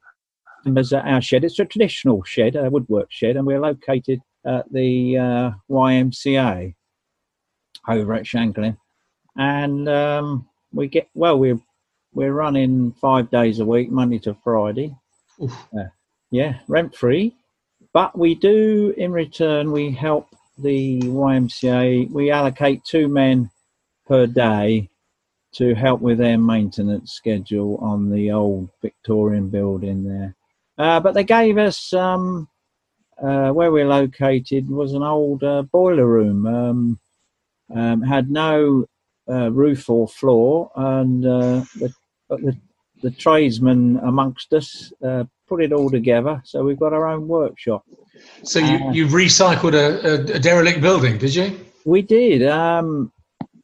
[0.78, 1.44] as our shed.
[1.44, 6.74] It's a traditional shed, a woodwork shed, and we're located at the uh, YMCA
[7.88, 8.78] over at Shanklin.
[9.38, 11.60] And um, we get well, we're
[12.14, 14.96] we're running five days a week, Monday to Friday.
[15.42, 15.86] Uh,
[16.32, 17.36] yeah, rent free.
[17.94, 20.28] But we do, in return, we help
[20.58, 22.12] the YMCA.
[22.12, 23.50] We allocate two men
[24.08, 24.90] per day
[25.54, 30.36] to help with their maintenance schedule on the old Victorian building there.
[30.78, 32.48] Uh, but they gave us um,
[33.22, 36.46] uh, where we're located was an old uh, boiler room.
[36.46, 37.00] Um,
[37.74, 38.86] um, had no
[39.30, 41.94] uh, roof or floor, and uh, the,
[42.30, 42.58] the,
[43.02, 46.42] the tradesmen amongst us uh, put it all together.
[46.46, 47.84] So we've got our own workshop.
[48.44, 51.60] So you you recycled a, a, a, derelict building, did you?
[51.86, 52.46] We did.
[52.48, 53.12] Um,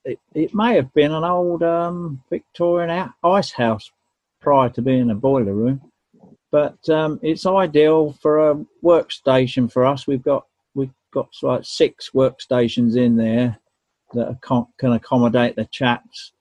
[0.04, 3.92] it, it may have been an old um, Victorian ice house
[4.40, 5.82] prior to being a boiler room
[6.56, 10.08] but um, it's ideal for a workstation for us.
[10.08, 13.60] We've got we've got like six workstations in there
[14.14, 16.32] that can accommodate the chats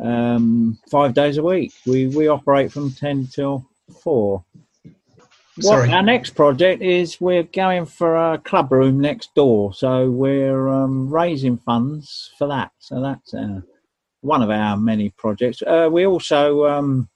[0.00, 1.72] um, five days a week.
[1.86, 3.66] We we operate from ten till
[4.02, 4.44] four.
[5.60, 5.88] Sorry.
[5.88, 10.68] What our next project is we're going for a club room next door, so we're
[10.68, 12.70] um, raising funds for that.
[12.78, 13.60] So that's uh,
[14.20, 15.62] one of our many projects.
[15.62, 17.08] Uh, we also um,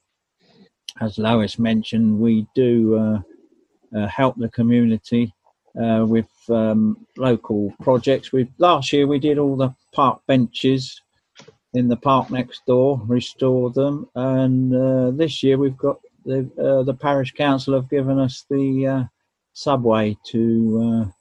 [1.01, 3.21] as Lois mentioned, we do uh,
[3.97, 5.33] uh, help the community
[5.81, 8.33] uh, with um, local projects.
[8.33, 11.02] We last year we did all the park benches
[11.75, 16.83] in the park next door, restore them, and uh, this year we've got the uh,
[16.83, 19.05] the parish council have given us the uh,
[19.55, 21.13] subway to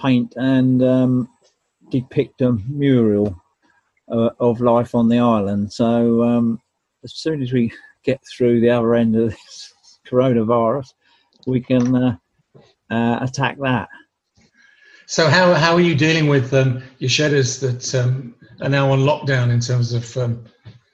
[0.00, 1.28] paint and um,
[1.90, 3.40] depict a mural
[4.10, 5.72] uh, of life on the island.
[5.72, 6.60] So um,
[7.04, 7.72] as soon as we
[8.02, 9.74] get through the other end of this
[10.08, 10.92] coronavirus,
[11.46, 12.16] we can uh,
[12.90, 13.88] uh, attack that.
[15.06, 19.00] So how how are you dealing with um, your shedders that um, are now on
[19.00, 20.16] lockdown in terms of?
[20.16, 20.44] Um,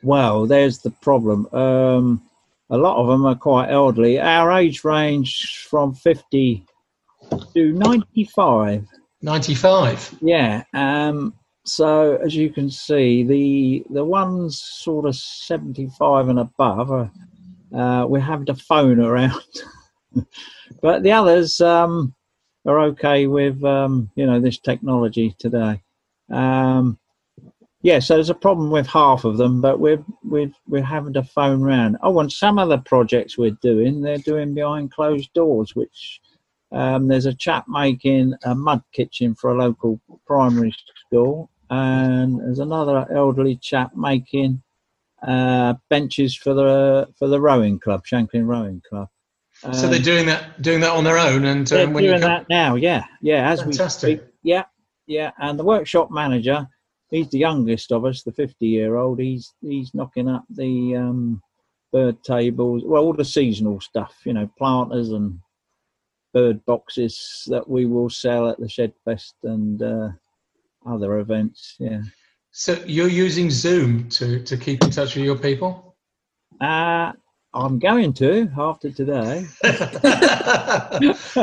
[0.02, 1.46] well, there's the problem.
[1.52, 2.22] Um,
[2.70, 4.18] a lot of them are quite elderly.
[4.20, 6.64] Our age range from 50
[7.54, 8.86] to 95.
[9.22, 10.18] 95.
[10.20, 10.64] Yeah.
[10.74, 11.34] Um,
[11.64, 17.10] so as you can see, the the ones sort of 75 and above, are,
[17.74, 19.34] uh, we have the phone around,
[20.82, 22.14] but the others um,
[22.66, 25.82] are okay with um, you know this technology today.
[26.30, 26.98] Um,
[27.82, 31.22] yeah, so there's a problem with half of them, but we're we're we're having to
[31.22, 31.96] phone round.
[32.02, 36.20] Oh, and some other projects we're doing, they're doing behind closed doors, which
[36.72, 40.74] um, there's a chap making a mud kitchen for a local primary
[41.06, 44.60] school, and there's another elderly chap making
[45.22, 49.09] uh, benches for the for the rowing club, Shanklin Rowing Club.
[49.64, 52.20] Um, so they're doing that doing that on their own, and they're um, when doing
[52.20, 52.74] that now.
[52.74, 53.50] Yeah, yeah.
[53.50, 54.09] As Fantastic.
[54.09, 54.64] we speak, yeah,
[55.06, 55.30] yeah.
[55.38, 56.68] And the workshop manager,
[57.10, 59.20] he's the youngest of us, the 50 year old.
[59.20, 61.43] He's he's knocking up the um,
[61.93, 65.39] bird tables, well, all the seasonal stuff, you know, planters and
[66.35, 70.09] bird boxes that we will sell at the Shed Fest and uh,
[70.86, 71.76] other events.
[71.78, 72.02] Yeah.
[72.51, 75.97] so you're using Zoom to to keep in touch with your people.
[76.60, 77.12] Uh,
[77.55, 79.47] I'm going to after today.
[79.64, 81.36] it's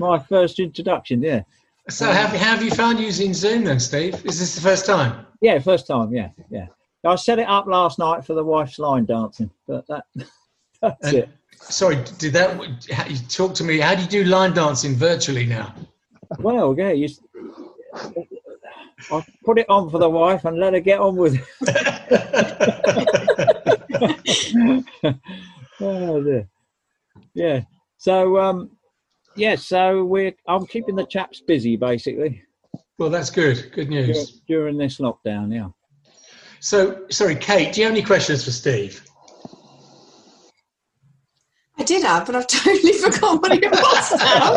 [0.00, 1.22] my first introduction.
[1.22, 1.42] Yeah.
[1.88, 4.14] So have have you found using Zoom then, Steve?
[4.24, 5.24] Is this the first time?
[5.40, 6.12] Yeah, first time.
[6.12, 6.66] Yeah, yeah.
[7.04, 10.04] I set it up last night for the wife's line dancing, but that
[10.82, 11.28] that's And- it.
[11.58, 13.08] Sorry, did that?
[13.10, 13.78] You talk to me.
[13.78, 15.74] How do you do line dancing virtually now?
[16.38, 17.08] Well, yeah, you,
[19.10, 21.44] I put it on for the wife and let her get on with it.
[25.80, 26.46] oh dear.
[27.32, 27.62] Yeah.
[27.96, 28.75] So um,
[29.36, 29.56] yeah.
[29.56, 32.42] So we're I'm keeping the chaps busy basically.
[32.98, 33.70] Well, that's good.
[33.72, 34.40] Good news.
[34.48, 35.54] during this lockdown.
[35.54, 35.68] Yeah.
[36.60, 37.74] So, sorry, Kate.
[37.74, 39.02] Do you have any questions for Steve?
[41.78, 44.52] I did have, but I've totally forgotten what it was now.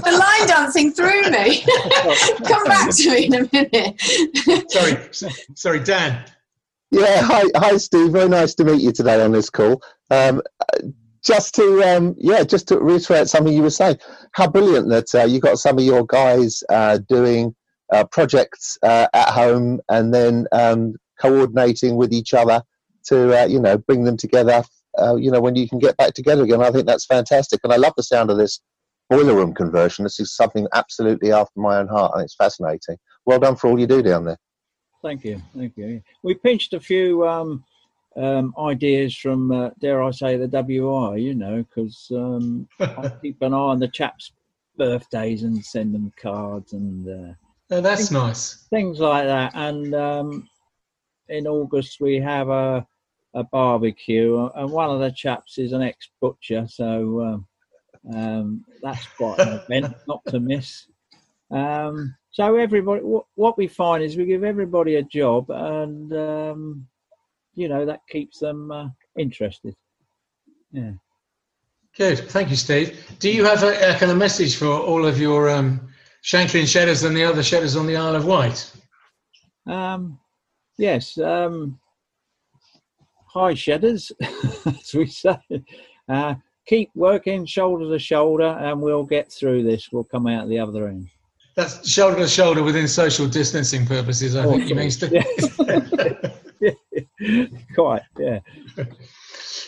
[0.00, 1.62] the line dancing threw me.
[2.48, 4.70] Come back to me in a minute.
[4.70, 4.96] Sorry,
[5.54, 6.24] sorry, Dan.
[6.92, 8.12] Yeah, hi, hi, Steve.
[8.12, 9.82] Very nice to meet you today on this call.
[10.10, 10.42] Um,
[11.24, 13.98] just to, um, yeah, just to reiterate something you were saying,
[14.32, 17.54] how brilliant that uh, you got some of your guys uh, doing
[17.92, 22.62] uh, projects uh, at home and then um, coordinating with each other
[23.06, 24.62] to, uh, you know, bring them together.
[25.00, 27.72] Uh, you know, when you can get back together again, I think that's fantastic, and
[27.72, 28.60] I love the sound of this
[29.08, 30.04] boiler room conversion.
[30.04, 32.96] This is something absolutely after my own heart, and it's fascinating.
[33.24, 34.38] Well done for all you do down there.
[35.02, 36.02] Thank you, thank you.
[36.22, 37.64] We pinched a few um,
[38.22, 41.16] um, ideas from, uh, dare I say, the WI.
[41.16, 44.32] You know, because um, I keep an eye on the chaps'
[44.76, 47.34] birthdays and send them cards and uh,
[47.72, 48.66] Oh, that's things, nice.
[48.70, 49.52] things like that.
[49.54, 50.48] And um,
[51.28, 52.86] in August we have a
[53.34, 57.46] a barbecue, and one of the chaps is an ex butcher, so um,
[58.12, 60.88] um, that's quite an event not to miss.
[61.52, 66.88] Um, so everybody, what, what we find is we give everybody a job, and um,
[67.60, 68.88] you know that keeps them uh,
[69.18, 69.76] interested.
[70.72, 70.92] Yeah.
[71.96, 72.30] Good.
[72.30, 73.04] Thank you, Steve.
[73.18, 75.88] Do you have a, a kind of message for all of your um,
[76.22, 78.72] Shanklin shedders and the other shedders on the Isle of Wight?
[79.66, 80.18] Um,
[80.78, 81.18] yes.
[81.18, 81.78] Um,
[83.26, 84.10] hi, shedders,
[84.66, 85.38] as we say.
[86.08, 89.90] Uh, keep working shoulder to shoulder, and we'll get through this.
[89.92, 91.08] We'll come out the other end.
[91.56, 94.34] That's shoulder to shoulder within social distancing purposes.
[94.34, 95.22] I think you mean, Steve.
[97.74, 98.40] Quite, yeah.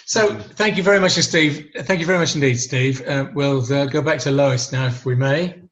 [0.04, 1.70] So, thank you very much, Steve.
[1.80, 3.06] Thank you very much indeed, Steve.
[3.06, 5.62] Uh, we'll uh, go back to Lois now, if we may.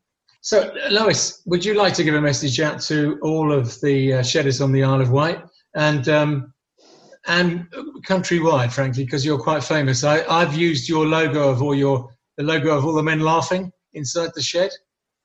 [0.43, 4.23] So, Lois, would you like to give a message out to all of the uh,
[4.23, 5.43] shedders on the Isle of Wight
[5.75, 6.55] and um,
[7.27, 7.67] and
[8.07, 10.03] countrywide, frankly, because you're quite famous?
[10.03, 13.71] I, I've used your logo of all your the logo of all the men laughing
[13.93, 14.71] inside the shed.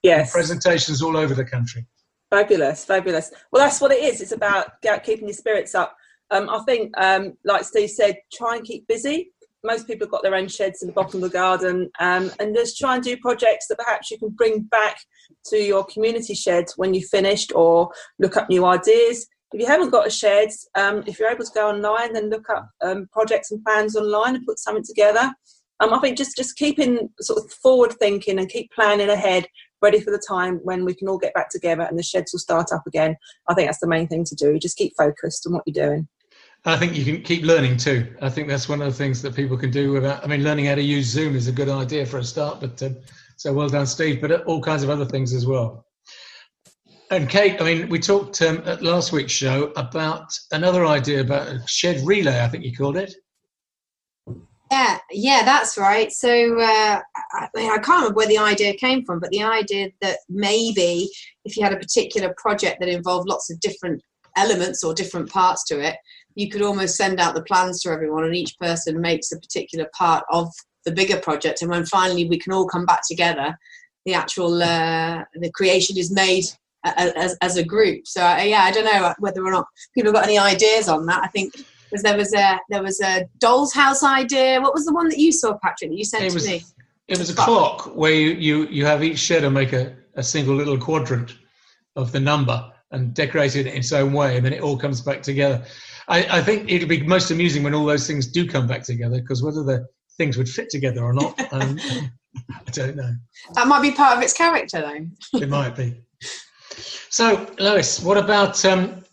[0.03, 0.33] Yes.
[0.33, 1.87] Presentations all over the country.
[2.35, 3.31] Fabulous, fabulous.
[3.49, 4.19] Well, that's what it is.
[4.19, 5.95] It's about keeping your spirits up.
[6.31, 9.31] Um, I think, um, like Steve said, try and keep busy.
[9.63, 12.53] Most people have got their own sheds in the bottom of the garden, um, and
[12.53, 14.97] just try and do projects that perhaps you can bring back
[15.45, 17.89] to your community shed when you've finished, or
[18.19, 19.27] look up new ideas.
[19.53, 22.49] If you haven't got a shed, um, if you're able to go online, then look
[22.49, 25.33] up um, projects and plans online and put something together.
[25.79, 29.47] Um, I think just just keeping sort of forward thinking and keep planning ahead
[29.85, 32.39] ready for the time when we can all get back together and the sheds will
[32.39, 33.15] start up again.
[33.47, 34.57] I think that's the main thing to do.
[34.57, 36.07] Just keep focused on what you're doing.
[36.65, 38.11] I think you can keep learning too.
[38.23, 40.23] I think that's one of the things that people can do without.
[40.23, 42.59] I mean, learning how to use Zoom is a good idea for a start.
[42.59, 42.97] But um,
[43.37, 44.19] so well done, Steve.
[44.19, 45.85] But all kinds of other things as well.
[47.11, 51.47] And Kate, I mean, we talked um, at last week's show about another idea about
[51.47, 52.41] a shed relay.
[52.41, 53.13] I think you called it.
[54.71, 56.11] Yeah, yeah, that's right.
[56.11, 56.99] So uh,
[57.33, 61.09] I, I can't remember where the idea came from, but the idea that maybe
[61.45, 64.01] if you had a particular project that involved lots of different
[64.35, 65.95] elements or different parts to it,
[66.33, 69.87] you could almost send out the plans to everyone, and each person makes a particular
[69.97, 70.49] part of
[70.83, 71.61] the bigger project.
[71.61, 73.57] And when finally we can all come back together,
[74.05, 76.45] the actual uh, the creation is made
[76.83, 78.07] as, as a group.
[78.07, 81.05] So uh, yeah, I don't know whether or not people have got any ideas on
[81.05, 81.23] that.
[81.23, 81.53] I think
[81.95, 84.59] because there was a there was a doll's house idea.
[84.59, 85.91] What was the one that you saw, Patrick?
[85.91, 86.63] That you sent it was, to me.
[87.07, 90.55] It was a clock where you, you, you have each shadow make a, a single
[90.55, 91.35] little quadrant
[91.95, 95.01] of the number and decorate it in its own way, and then it all comes
[95.01, 95.63] back together.
[96.07, 99.21] I, I think it'll be most amusing when all those things do come back together,
[99.21, 101.79] because whether the things would fit together or not, um,
[102.49, 103.13] I don't know.
[103.53, 105.39] That might be part of its character, though.
[105.39, 106.01] It might be.
[107.09, 109.04] So, Lois, what about um,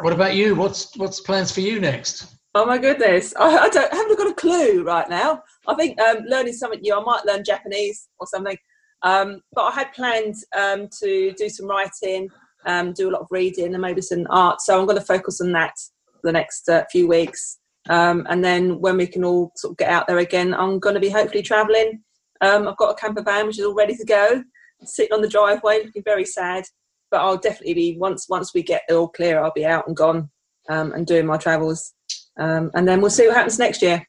[0.00, 0.54] what about you?
[0.54, 2.34] What's what's plans for you next?
[2.54, 5.42] Oh my goodness, I, I don't I haven't got a clue right now.
[5.66, 6.94] I think um, learning something new.
[6.94, 8.56] I might learn Japanese or something.
[9.02, 12.28] Um, but I had planned um, to do some writing,
[12.64, 14.62] um, do a lot of reading, and maybe some art.
[14.62, 15.74] So I'm going to focus on that
[16.12, 17.58] for the next uh, few weeks.
[17.90, 20.94] Um, and then when we can all sort of get out there again, I'm going
[20.94, 22.02] to be hopefully travelling.
[22.40, 24.42] Um, I've got a camper van which is all ready to go,
[24.84, 26.64] sitting on the driveway, looking very sad
[27.14, 29.96] but I'll definitely be once once we get it all clear, I'll be out and
[29.96, 30.28] gone
[30.68, 31.92] um, and doing my travels,
[32.40, 34.04] um, and then we'll see what happens next year.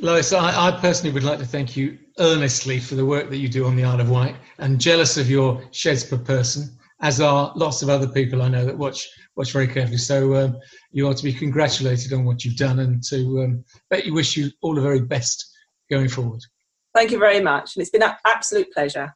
[0.00, 3.48] Lois, I, I, personally would like to thank you earnestly for the work that you
[3.48, 7.52] do on the Isle of Wight, and jealous of your sheds per person, as are
[7.54, 9.98] lots of other people I know that watch watch very carefully.
[9.98, 10.58] So um,
[10.90, 14.36] you are to be congratulated on what you've done, and to um, bet you wish
[14.36, 15.48] you all the very best
[15.88, 16.40] going forward.
[16.92, 19.14] Thank you very much, and it's been an absolute pleasure.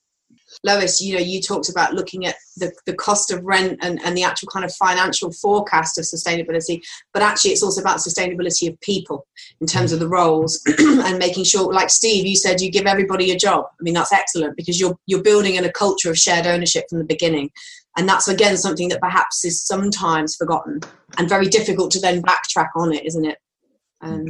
[0.63, 4.17] Lois, you know, you talked about looking at the, the cost of rent and, and
[4.17, 6.81] the actual kind of financial forecast of sustainability,
[7.13, 9.27] but actually it's also about sustainability of people
[9.61, 13.31] in terms of the roles and making sure, like Steve, you said you give everybody
[13.33, 13.65] a job.
[13.69, 16.99] I mean, that's excellent because you're you're building in a culture of shared ownership from
[16.99, 17.51] the beginning.
[17.97, 20.81] And that's again something that perhaps is sometimes forgotten
[21.17, 23.39] and very difficult to then backtrack on it, isn't it?
[24.01, 24.27] Um,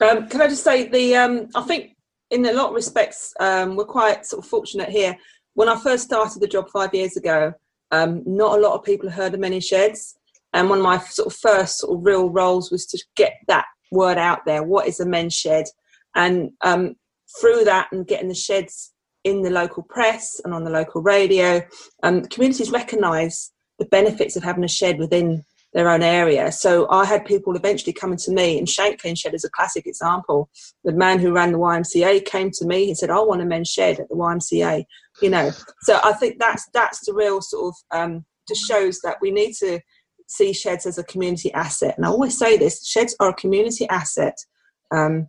[0.00, 1.96] um, can I just say the um, I think
[2.30, 5.16] in a lot of respects, um, we're quite sort of fortunate here.
[5.54, 7.52] When I first started the job five years ago,
[7.90, 10.14] um, not a lot of people heard of men's sheds.
[10.52, 13.66] And one of my sort of first sort of real roles was to get that
[13.90, 14.62] word out there.
[14.62, 15.66] What is a men's shed?
[16.14, 16.94] And um,
[17.40, 18.92] through that and getting the sheds
[19.24, 21.62] in the local press and on the local radio,
[22.02, 26.50] um, communities recognise the benefits of having a shed within their own area.
[26.50, 30.48] So I had people eventually coming to me, and Shanklin Shed is a classic example.
[30.84, 32.86] The man who ran the YMCA came to me.
[32.86, 34.84] He said, "I want a men's shed at the YMCA."
[35.20, 35.50] You know,
[35.82, 39.54] so I think that's that's the real sort of um, just shows that we need
[39.54, 39.80] to
[40.26, 41.96] see sheds as a community asset.
[41.96, 44.36] And I always say this: sheds are a community asset.
[44.90, 45.28] Um,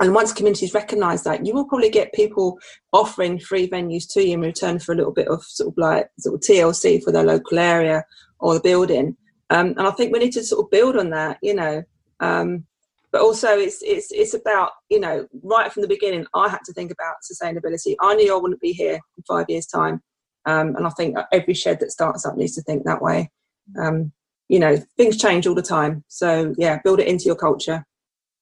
[0.00, 2.58] and once communities recognise that, you will probably get people
[2.92, 6.08] offering free venues to you in return for a little bit of sort of like
[6.18, 8.04] sort of TLC for their local area
[8.40, 9.16] or the building.
[9.50, 11.82] Um, and I think we need to sort of build on that, you know.
[12.20, 12.64] Um,
[13.12, 16.26] but also, it's it's it's about you know right from the beginning.
[16.32, 17.96] I had to think about sustainability.
[18.00, 20.00] I knew I wouldn't be here in five years' time,
[20.46, 23.30] um, and I think every shed that starts up needs to think that way.
[23.80, 24.12] Um,
[24.48, 27.84] you know, things change all the time, so yeah, build it into your culture.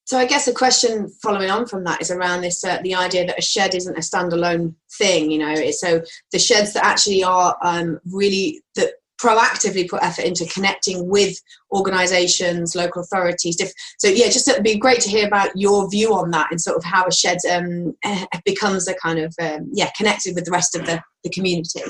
[0.05, 3.27] So I guess a question following on from that is around this uh, the idea
[3.27, 5.31] that a shed isn't a standalone thing.
[5.31, 6.03] You know, so
[6.33, 11.37] the sheds that actually are um, really that proactively put effort into connecting with
[11.73, 13.59] organisations, local authorities.
[13.99, 16.77] So yeah, just it'd be great to hear about your view on that and sort
[16.77, 20.51] of how a shed um, eh, becomes a kind of um, yeah connected with the
[20.51, 21.83] rest of the, the community.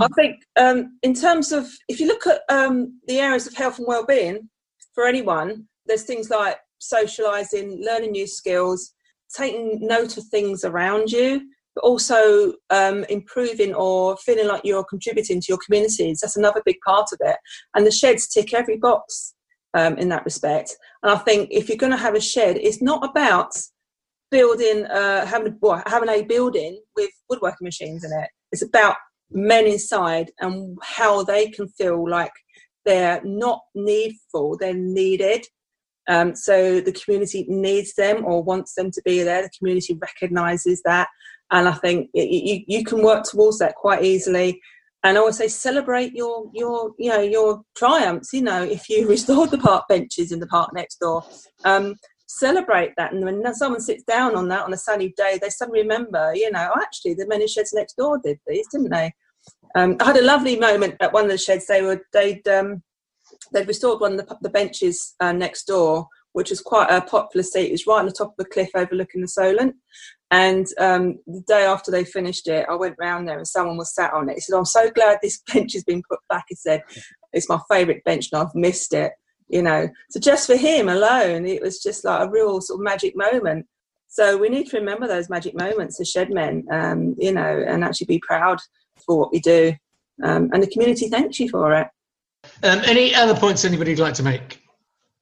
[0.00, 3.78] I think um, in terms of if you look at um, the areas of health
[3.78, 4.48] and well-being
[4.94, 8.92] for anyone, there's things like socialising, learning new skills,
[9.36, 11.42] taking note of things around you
[11.74, 16.20] but also um, improving or feeling like you're contributing to your communities.
[16.20, 17.36] That's another big part of it.
[17.74, 19.34] And the sheds tick every box
[19.74, 20.76] um, in that respect.
[21.02, 23.52] And I think if you're going to have a shed, it's not about
[24.30, 28.28] building, uh, having, well, having a building with woodworking machines in it.
[28.52, 28.96] It's about
[29.30, 32.32] men inside and how they can feel like
[32.84, 35.46] they're not needful, they're needed.
[36.08, 39.42] Um, so the community needs them or wants them to be there.
[39.42, 41.08] The community recognises that
[41.50, 44.60] and I think you you can work towards that quite easily.
[45.02, 48.32] And I would say celebrate your your you know your triumphs.
[48.32, 51.24] You know, if you restored the park benches in the park next door,
[51.64, 51.96] um,
[52.26, 53.12] celebrate that.
[53.12, 56.50] And when someone sits down on that on a sunny day, they suddenly remember, you
[56.50, 59.12] know, oh, actually the men's sheds next door did these, didn't they?
[59.74, 61.66] Um, I had a lovely moment at one of the sheds.
[61.66, 62.82] They were they'd um,
[63.52, 67.42] they'd restored one of the, the benches uh, next door, which was quite a popular
[67.42, 67.68] seat.
[67.68, 69.74] It was right on the top of a cliff overlooking the Solent.
[70.32, 73.92] And um, the day after they finished it, I went round there and someone was
[73.94, 74.34] sat on it.
[74.34, 76.82] He said, "I'm so glad this bench has been put back." He said,
[77.32, 79.12] "It's my favourite bench, and I've missed it."
[79.48, 82.84] You know, so just for him alone, it was just like a real sort of
[82.84, 83.66] magic moment.
[84.06, 87.82] So we need to remember those magic moments as shed men, um, you know, and
[87.84, 88.60] actually be proud
[89.04, 89.72] for what we do.
[90.22, 91.88] Um, and the community thanks you for it.
[92.62, 94.62] Um, any other points anybody'd like to make?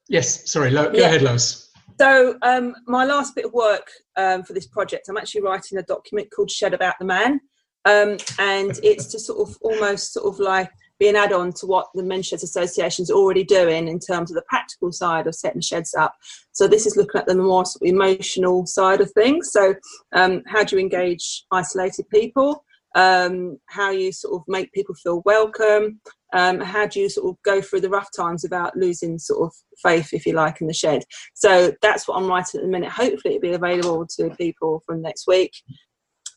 [0.08, 1.06] Yes, sorry, Lo- go Yeah.
[1.06, 1.67] ahead, Lois.
[1.98, 5.82] So um, my last bit of work um, for this project, I'm actually writing a
[5.82, 7.40] document called Shed About the Man,
[7.84, 10.70] um, and it's to sort of almost sort of like
[11.00, 14.36] be an add-on to what the Men's Sheds Association is already doing in terms of
[14.36, 16.14] the practical side of setting sheds up.
[16.52, 19.50] So this is looking at the more sort of emotional side of things.
[19.50, 19.74] So
[20.14, 22.64] um, how do you engage isolated people?
[22.94, 26.00] Um, how you sort of make people feel welcome?
[26.32, 29.52] Um, how do you sort of go through the rough times without losing sort of
[29.82, 31.02] faith, if you like, in the shed?
[31.34, 32.90] So that's what I'm writing at the minute.
[32.90, 35.52] Hopefully, it'll be available to people from next week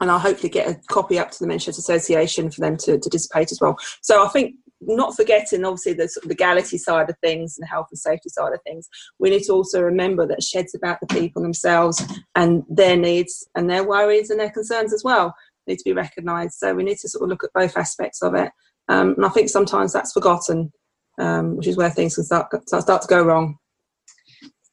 [0.01, 2.97] and I'll hopefully get a copy up to the Men's Sheds Association for them to,
[2.97, 3.77] to participate as well.
[4.01, 7.69] So I think not forgetting obviously the sort of legality side of things and the
[7.69, 8.89] health and safety side of things,
[9.19, 12.03] we need to also remember that sheds about the people themselves
[12.35, 15.35] and their needs and their worries and their concerns as well
[15.67, 16.53] need to be recognised.
[16.53, 18.51] So we need to sort of look at both aspects of it.
[18.91, 20.71] Um, and I think sometimes that's forgotten,
[21.17, 23.57] um, which is where things can start, start to go wrong.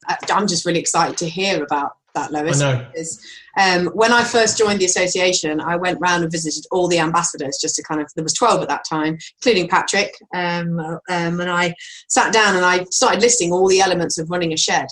[0.07, 2.61] I- I'm just really excited to hear about that, Lois.
[2.61, 2.85] I know.
[2.91, 3.21] Because
[3.57, 7.59] um, when I first joined the association, I went round and visited all the ambassadors
[7.61, 10.13] just to kind of, there was 12 at that time, including Patrick.
[10.33, 10.99] Um, um,
[11.39, 11.73] and I
[12.09, 14.87] sat down and I started listing all the elements of running a shed.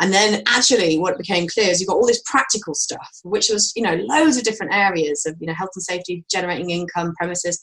[0.00, 3.72] And then actually what became clear is you've got all this practical stuff, which was,
[3.76, 7.60] you know, loads of different areas of, you know, health and safety, generating income, premises.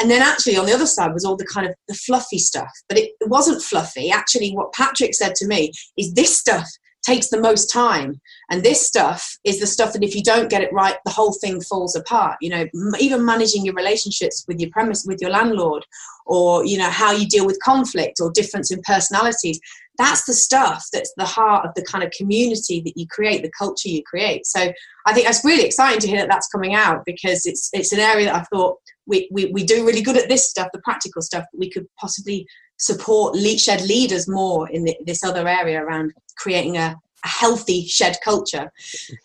[0.00, 2.70] And then actually on the other side was all the kind of the fluffy stuff.
[2.88, 4.10] But it, it wasn't fluffy.
[4.10, 6.68] Actually, what Patrick said to me is this stuff
[7.04, 8.20] takes the most time.
[8.50, 11.32] And this stuff is the stuff that if you don't get it right, the whole
[11.32, 12.36] thing falls apart.
[12.40, 12.66] You know,
[12.98, 15.84] even managing your relationships with your premise, with your landlord,
[16.26, 19.60] or, you know, how you deal with conflict or difference in personalities.
[19.96, 23.52] That's the stuff that's the heart of the kind of community that you create, the
[23.56, 24.44] culture you create.
[24.44, 24.72] So
[25.06, 28.00] I think that's really exciting to hear that that's coming out because it's it's an
[28.00, 31.22] area that I thought we, we, we do really good at this stuff, the practical
[31.22, 32.46] stuff, but we could possibly
[32.78, 38.16] support shed leaders more in the, this other area around creating a, a healthy shed
[38.24, 38.72] culture.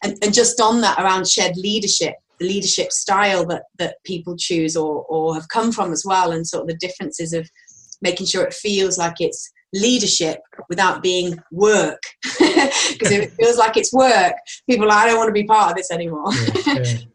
[0.04, 4.76] And, and just on that around shed leadership, the leadership style that, that people choose
[4.76, 7.50] or, or have come from as well, and sort of the differences of
[8.02, 10.40] making sure it feels like it's leadership
[10.70, 12.02] without being work.
[12.90, 14.34] Because if it feels like it's work,
[14.70, 16.32] people are like, I don't want to be part of this anymore.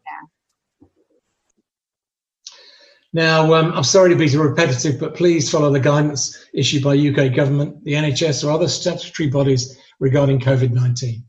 [3.14, 6.97] Now, um, I'm sorry to be so repetitive, but please follow the guidance issued by
[6.97, 11.22] UK government, the NHS, or other statutory bodies regarding COVID 19.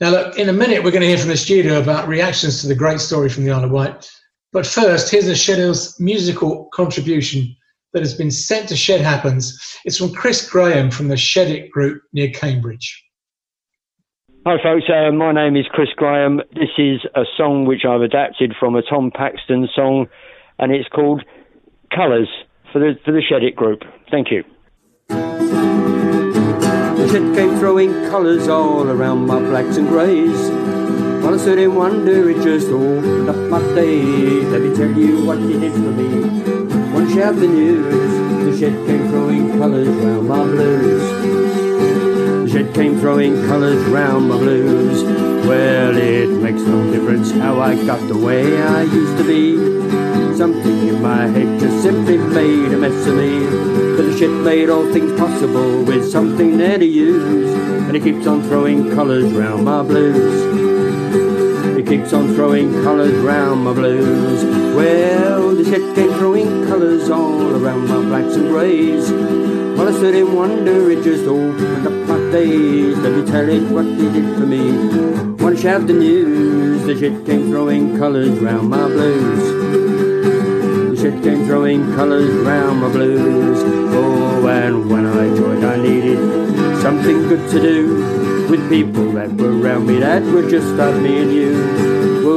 [0.00, 2.66] Now, look, in a minute, we're going to hear from the studio about reactions to
[2.66, 4.10] the great story from the Isle of Wight.
[4.52, 7.54] But first, here's a Shedill's musical contribution
[7.94, 9.58] that has been sent to Shed Happens.
[9.84, 13.02] It's from Chris Graham from the Shed It group near Cambridge.
[14.44, 14.84] Hi, folks.
[14.90, 16.42] Uh, my name is Chris Graham.
[16.52, 20.06] This is a song which I've adapted from a Tom Paxton song,
[20.58, 21.22] and it's called
[21.94, 22.28] Colours
[22.70, 23.80] for the for the Shed It group.
[24.10, 24.44] Thank you.
[25.08, 30.50] The shed came throwing colours all around my blacks and greys.
[31.22, 34.44] While I stood in wonder, it just opened up my days.
[34.48, 36.53] Let me tell you what it did for me.
[37.14, 41.02] The shed came throwing colours round my blues.
[42.42, 45.04] The shed came throwing colours round my blues.
[45.46, 50.36] Well, it makes no difference how I got the way I used to be.
[50.36, 53.46] Something in my head just simply made a mess of me.
[53.96, 57.54] But the shed made all things possible with something there to use.
[57.86, 60.63] And it keeps on throwing colours round my blues.
[61.94, 64.42] Keeps on throwing colours round my blues.
[64.74, 69.12] Well, the shed came throwing colours all around my blacks and greys.
[69.78, 72.98] While I stood in wonder, it just opened up my days.
[72.98, 74.72] Let me tell it what they did for me.
[75.40, 79.44] One shout the news, the shed came throwing colours round my blues.
[80.90, 83.62] The shed came throwing colours round my blues.
[83.94, 86.18] Oh, and when I joined, I needed
[86.82, 91.22] something good to do with people that were around me that were just like me
[91.22, 91.83] and you.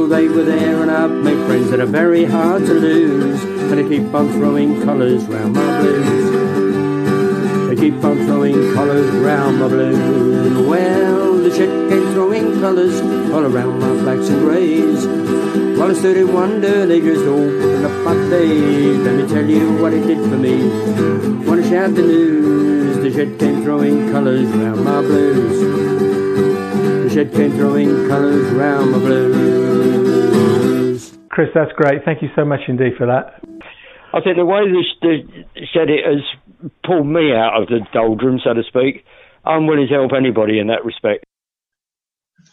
[0.08, 3.42] They were there and I've made friends that are very hard to lose.
[3.44, 7.68] And they keep on throwing colours round my blues.
[7.68, 10.66] They keep on throwing colours round my blues.
[10.66, 12.98] Well, the shed came throwing colours
[13.32, 15.06] all around my blacks and greys.
[15.78, 18.98] While I stood in wonder, they just opened up my days.
[19.00, 20.70] Let me tell you what it did for me.
[21.46, 22.96] Wanna shout the news?
[22.96, 25.60] The shed came throwing colours round my blues.
[27.04, 29.67] The shed came throwing colours round my blues.
[31.38, 32.04] Chris, that's great.
[32.04, 33.40] Thank you so much indeed for that.
[34.12, 38.42] I think the way the, the shed it has pulled me out of the doldrums,
[38.42, 39.04] so to speak,
[39.44, 41.22] I'm willing to help anybody in that respect.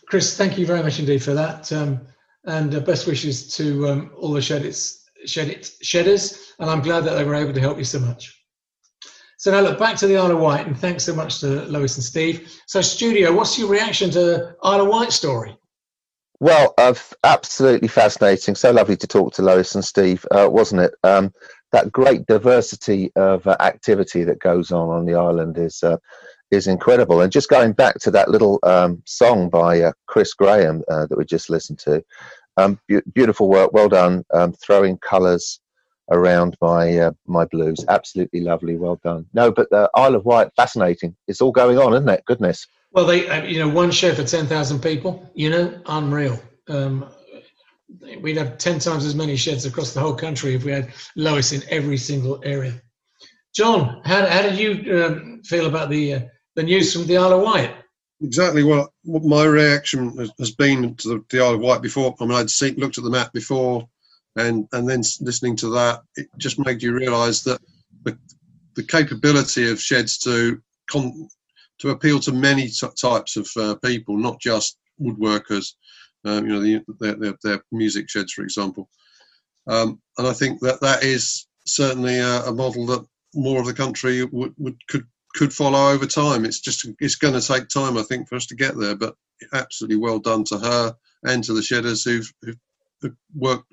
[0.07, 1.73] Chris, thank you very much indeed for that.
[1.73, 2.01] Um,
[2.43, 6.53] and uh, best wishes to um, all the Shedits, Shedit, Shedders.
[6.59, 8.39] And I'm glad that they were able to help you so much.
[9.39, 11.95] So now look back to the Isle of Wight, and thanks so much to Lois
[11.95, 12.55] and Steve.
[12.67, 15.57] So, studio, what's your reaction to the Isle of Wight story?
[16.39, 16.93] Well, uh,
[17.23, 18.55] absolutely fascinating.
[18.55, 20.93] So lovely to talk to Lois and Steve, uh, wasn't it?
[21.03, 21.33] Um,
[21.71, 25.97] that great diversity of uh, activity that goes on on the island is uh,
[26.51, 27.21] is incredible.
[27.21, 31.17] And just going back to that little um, song by uh, Chris Graham uh, that
[31.17, 32.03] we just listened to,
[32.57, 35.59] um, be- beautiful work, well done, um, throwing colours
[36.11, 39.25] around my my blues, absolutely lovely, well done.
[39.33, 41.15] No, but the Isle of Wight, fascinating.
[41.27, 42.25] It's all going on, isn't it?
[42.25, 42.67] Goodness.
[42.95, 46.39] Well, they, uh, you know, one show for 10,000 people, you know, unreal.
[46.69, 47.05] Um,
[48.21, 51.51] we'd have 10 times as many sheds across the whole country if we had Lois
[51.51, 52.81] in every single area.
[53.53, 56.19] John, how, how did you um, feel about the uh,
[56.55, 57.75] the news from the Isle of Wight?
[58.21, 62.15] Exactly what, what my reaction has, been to the, the Isle of Wight before.
[62.21, 63.89] I mean, I'd seen, looked at the map before,
[64.37, 67.59] and and then listening to that, it just made you realise that
[68.03, 68.17] the,
[68.75, 71.27] the capability of sheds to con,
[71.79, 75.73] to appeal to many t- types of uh, people, not just woodworkers.
[76.23, 78.89] Um, you know, the, their, their, their music sheds, for example.
[79.67, 83.73] Um, and I think that that is certainly a, a model that more of the
[83.73, 86.45] country would, would could could follow over time.
[86.45, 88.95] It's just it's going to take time, I think, for us to get there.
[88.95, 89.15] But
[89.53, 92.31] absolutely well done to her and to the shedders who've,
[93.01, 93.71] who've worked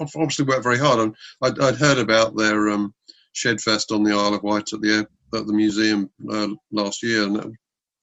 [0.00, 1.14] obviously worked very hard.
[1.42, 2.94] I'd, I'd heard about their um,
[3.32, 7.24] shed fest on the Isle of Wight at the at the museum uh, last year,
[7.24, 7.52] and that,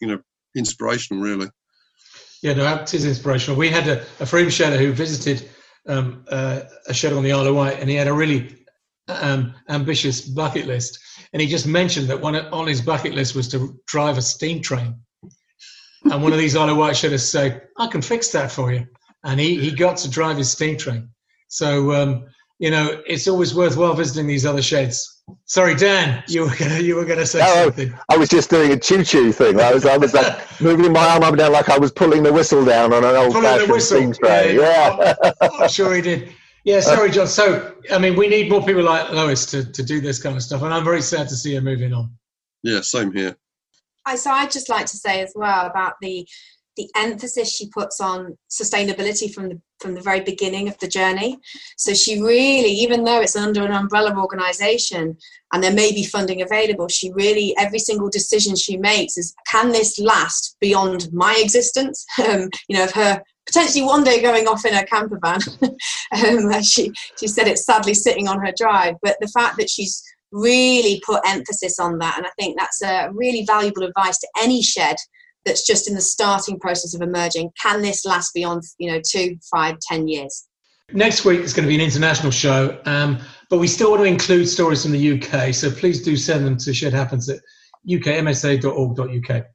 [0.02, 0.20] you know,
[0.56, 1.50] inspirational, really.
[2.42, 3.60] Yeah, no, it is inspirational.
[3.60, 5.50] We had a, a Frome shedder who visited
[5.88, 8.56] um, uh, a shed on the Isle of Wight, and he had a really
[9.08, 11.00] um, ambitious bucket list.
[11.34, 14.62] And he just mentioned that one on his bucket list was to drive a steam
[14.62, 14.96] train.
[16.06, 18.88] And one of these Isle of Wight shedders say, "I can fix that for you,"
[19.24, 21.10] and he he got to drive his steam train.
[21.50, 22.26] So um,
[22.60, 25.19] you know, it's always worthwhile visiting these other sheds.
[25.46, 27.94] Sorry, Dan, you were gonna you were gonna say no, something.
[28.10, 29.60] I was just doing a choo choo thing.
[29.60, 32.24] I was I was like moving my arm up and down like I was pulling
[32.24, 34.60] the whistle down on an old fashioned steam train.
[34.60, 35.32] Yeah, yeah.
[35.42, 36.34] I'm sure he did.
[36.66, 37.28] Yeah, uh, sorry, John.
[37.28, 40.44] So, I mean, we need more people like Lois to, to do this kind of
[40.44, 42.12] stuff, and I'm very sad to see her moving on.
[42.64, 43.38] Yeah, same here.
[44.06, 46.28] I, so I'd just like to say as well about the
[46.80, 51.38] the emphasis she puts on sustainability from the from the very beginning of the journey.
[51.78, 55.18] So she really, even though it's under an umbrella organization
[55.54, 59.70] and there may be funding available, she really every single decision she makes is can
[59.72, 62.06] this last beyond my existence?
[62.30, 65.40] Um, you know, of her potentially one day going off in a camper van.
[66.52, 70.04] um, she she said it's sadly sitting on her drive, but the fact that she's
[70.32, 74.62] really put emphasis on that, and I think that's a really valuable advice to any
[74.62, 74.98] shed
[75.50, 77.52] that's just in the starting process of emerging.
[77.62, 80.48] Can this last beyond you know two, five, ten years?
[80.94, 83.20] Next week is going to be an international show, um,
[83.50, 85.54] but we still want to include stories from the UK.
[85.54, 87.40] So please do send them to Shed Happens at
[87.88, 89.46] ukmsa.org.uk.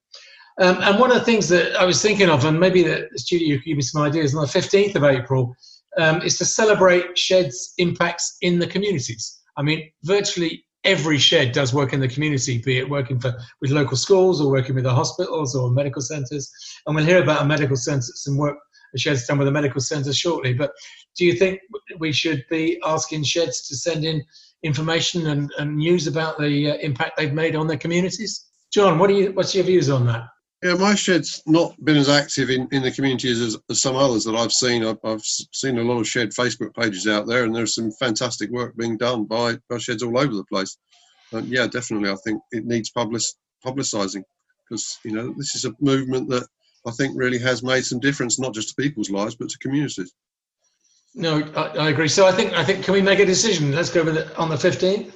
[0.61, 3.49] Um, and one of the things that I was thinking of, and maybe the studio
[3.49, 5.53] you could give me some ideas, on the 15th of April,
[5.99, 9.41] um, is to celebrate Shed's impacts in the communities.
[9.57, 13.71] I mean, virtually every shed does work in the community, be it working for with
[13.71, 16.53] local schools or working with the hospitals or medical centres.
[16.87, 18.59] And we'll hear about a medical centre, some work
[18.95, 20.55] the shed's done with a medical centre shortly.
[20.55, 20.73] But
[21.17, 21.61] do you think
[21.99, 24.25] we should be asking sheds to send in
[24.63, 28.47] information and, and news about the uh, impact they've made on their communities?
[28.73, 29.33] John, what do you?
[29.33, 30.25] What's your views on that?
[30.65, 34.25] Yeah, my shed's not been as active in, in the community as, as some others
[34.25, 34.83] that I've seen.
[34.83, 38.51] I've, I've, seen a lot of shed Facebook pages out there, and there's some fantastic
[38.51, 40.79] work being done by, by sheds all over the place.
[41.35, 43.21] Um, yeah, definitely, I think it needs public,
[43.63, 44.23] publicising
[44.67, 46.47] because you know this is a movement that
[46.87, 50.15] I think really has made some difference, not just to people's lives, but to communities.
[51.15, 52.09] No, I, I agree.
[52.09, 53.73] So I think I think can we make a decision?
[53.73, 55.13] Let's go with it on the 15th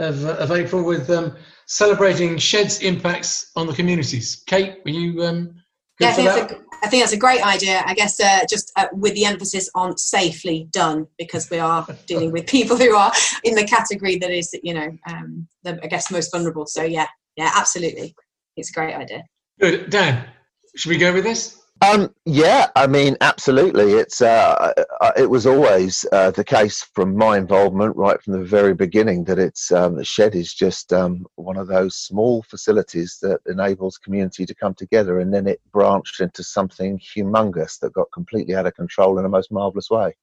[0.00, 1.36] of, of April with um,
[1.66, 4.42] celebrating Shed's impacts on the communities.
[4.46, 5.54] Kate, will you um,
[6.00, 7.82] Yeah, I think, that's a, I think that's a great idea.
[7.86, 12.32] I guess uh, just uh, with the emphasis on safely done, because we are dealing
[12.32, 13.12] with people who are
[13.44, 16.66] in the category that is, you know, um, the, I guess most vulnerable.
[16.66, 17.06] So yeah,
[17.36, 18.14] yeah, absolutely,
[18.56, 19.24] it's a great idea.
[19.60, 20.26] Good, Dan.
[20.76, 21.59] Should we go with this?
[21.82, 23.92] Um, yeah, I mean, absolutely.
[23.94, 28.44] It's uh, uh, it was always uh, the case from my involvement right from the
[28.44, 33.18] very beginning that it's um, the shed is just um, one of those small facilities
[33.22, 38.12] that enables community to come together, and then it branched into something humongous that got
[38.12, 40.14] completely out of control in a most marvelous way.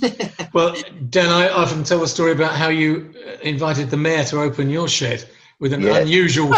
[0.54, 0.74] well,
[1.10, 4.70] Dan, I often tell the story about how you uh, invited the mayor to open
[4.70, 5.28] your shed
[5.60, 5.98] with an yeah.
[5.98, 6.54] unusual,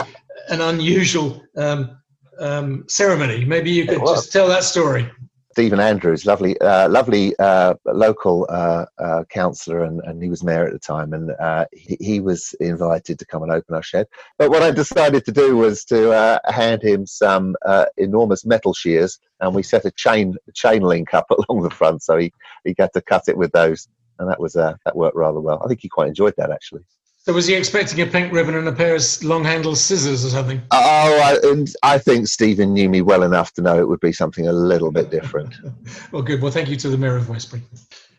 [0.48, 1.42] an unusual.
[1.56, 1.98] Um,
[2.38, 3.44] um, ceremony.
[3.44, 5.10] Maybe you could just tell that story.
[5.54, 10.66] Stephen Andrews, lovely, uh, lovely uh, local uh, uh, councillor, and, and, he was mayor
[10.66, 14.08] at the time, and uh, he, he, was invited to come and open our shed.
[14.36, 17.54] But what I decided to do was to uh, hand him some
[17.96, 22.16] enormous metal shears, and we set a chain chain link up along the front, so
[22.16, 22.32] he,
[22.64, 23.86] he got to cut it with those,
[24.18, 25.62] and that was that worked rather well.
[25.64, 26.84] I think he quite enjoyed that actually.
[27.24, 30.60] So was he expecting a pink ribbon and a pair of long-handled scissors or something?
[30.70, 30.76] Oh,
[31.22, 34.46] I, and I think Stephen knew me well enough to know it would be something
[34.46, 35.54] a little bit different.
[36.12, 36.42] well, good.
[36.42, 37.62] Well, thank you to the Mayor of Westbury.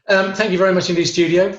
[0.09, 1.55] Um, thank you very much indeed, studio.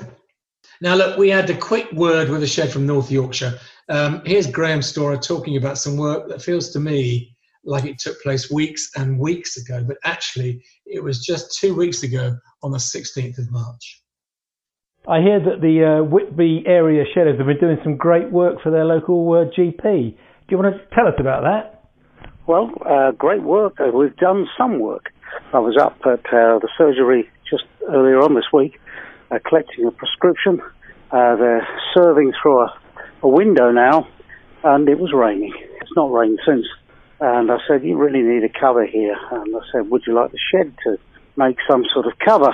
[0.81, 3.57] Now, look, we had a quick word with a shed from North Yorkshire.
[3.89, 7.33] Um, here's Graham Storer talking about some work that feels to me
[7.63, 12.03] like it took place weeks and weeks ago, but actually it was just two weeks
[12.03, 14.03] ago on the 16th of March.
[15.09, 18.73] I hear that the uh, Whitby area shedders have been doing some great work for
[18.73, 19.81] their local uh, GP.
[19.81, 21.85] Do you want to tell us about that?
[22.49, 23.79] Well, uh, great work.
[23.79, 25.13] Uh, we've done some work.
[25.53, 28.81] I was up at uh, the surgery just earlier on this week
[29.31, 30.61] uh, collecting a prescription.
[31.13, 32.81] they're serving through a,
[33.23, 34.09] a window now,
[34.65, 35.55] and it was raining.
[35.81, 36.67] It's not rained since.
[37.21, 39.17] And I said, You really need a cover here.
[39.31, 40.99] And I said, Would you like the shed to
[41.37, 42.51] make some sort of cover?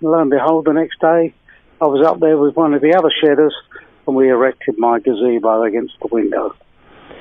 [0.00, 1.34] And lo and behold, the next day,
[1.82, 3.54] I was up there with one of the other shedders
[4.06, 6.54] and we erected my gazebo against the window.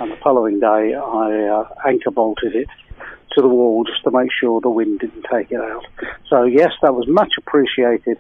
[0.01, 2.67] And the following day, I uh, anchor bolted it
[3.35, 5.85] to the wall just to make sure the wind didn't take it out.
[6.29, 8.17] So, yes, that was much appreciated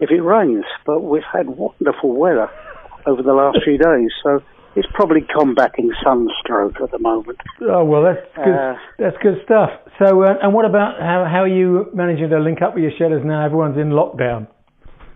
[0.00, 2.50] if it rains, but we've had wonderful weather
[3.06, 4.10] over the last few days.
[4.24, 4.42] So,
[4.74, 7.38] it's probably combating sunstroke at the moment.
[7.62, 8.54] Oh well, that's good.
[8.54, 9.70] Uh, that's good stuff.
[9.98, 12.92] So, uh, and what about how how are you managing to link up with your
[12.96, 13.44] shedders now?
[13.44, 14.46] Everyone's in lockdown.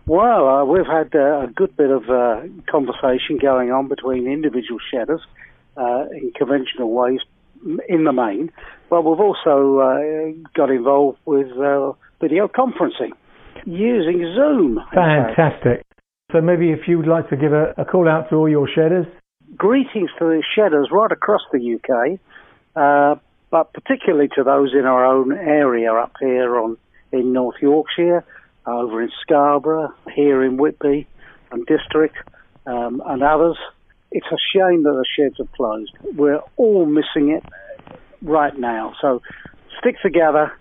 [0.06, 4.80] Well, uh, we've had uh, a good bit of uh, conversation going on between individual
[4.92, 5.20] shedders
[5.76, 7.20] uh, in conventional ways
[7.88, 8.50] in the main,
[8.90, 13.12] but we've also uh, got involved with uh, video conferencing
[13.64, 14.80] using Zoom.
[14.92, 15.86] Fantastic.
[16.32, 18.66] So maybe if you would like to give a, a, call out to all your
[18.66, 19.06] shedders.
[19.56, 22.18] Greetings to the shedders right across the UK,
[23.50, 26.76] but particularly to those in our own area up here on
[27.12, 28.24] in North Yorkshire
[28.66, 31.06] over in Scarborough, here in Whitby
[31.50, 32.16] and District,
[32.66, 33.56] um, and others.
[34.10, 35.92] It's a shame that the sheds have closed.
[36.16, 37.44] We're all missing it
[38.20, 38.94] right now.
[39.00, 39.22] So
[39.78, 40.52] stick together,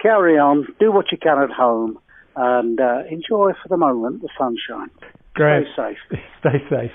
[0.00, 1.98] carry on, do what you can at home,
[2.36, 4.90] and uh, enjoy for the moment the sunshine.
[5.34, 6.20] Graham, Stay safe.
[6.40, 6.92] Stay safe.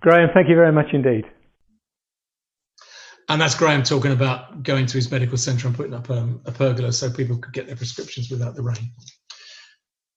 [0.00, 1.24] Graham, thank you very much indeed.
[3.28, 6.52] And that's Graham talking about going to his medical centre and putting up um, a
[6.52, 8.92] pergola so people could get their prescriptions without the rain.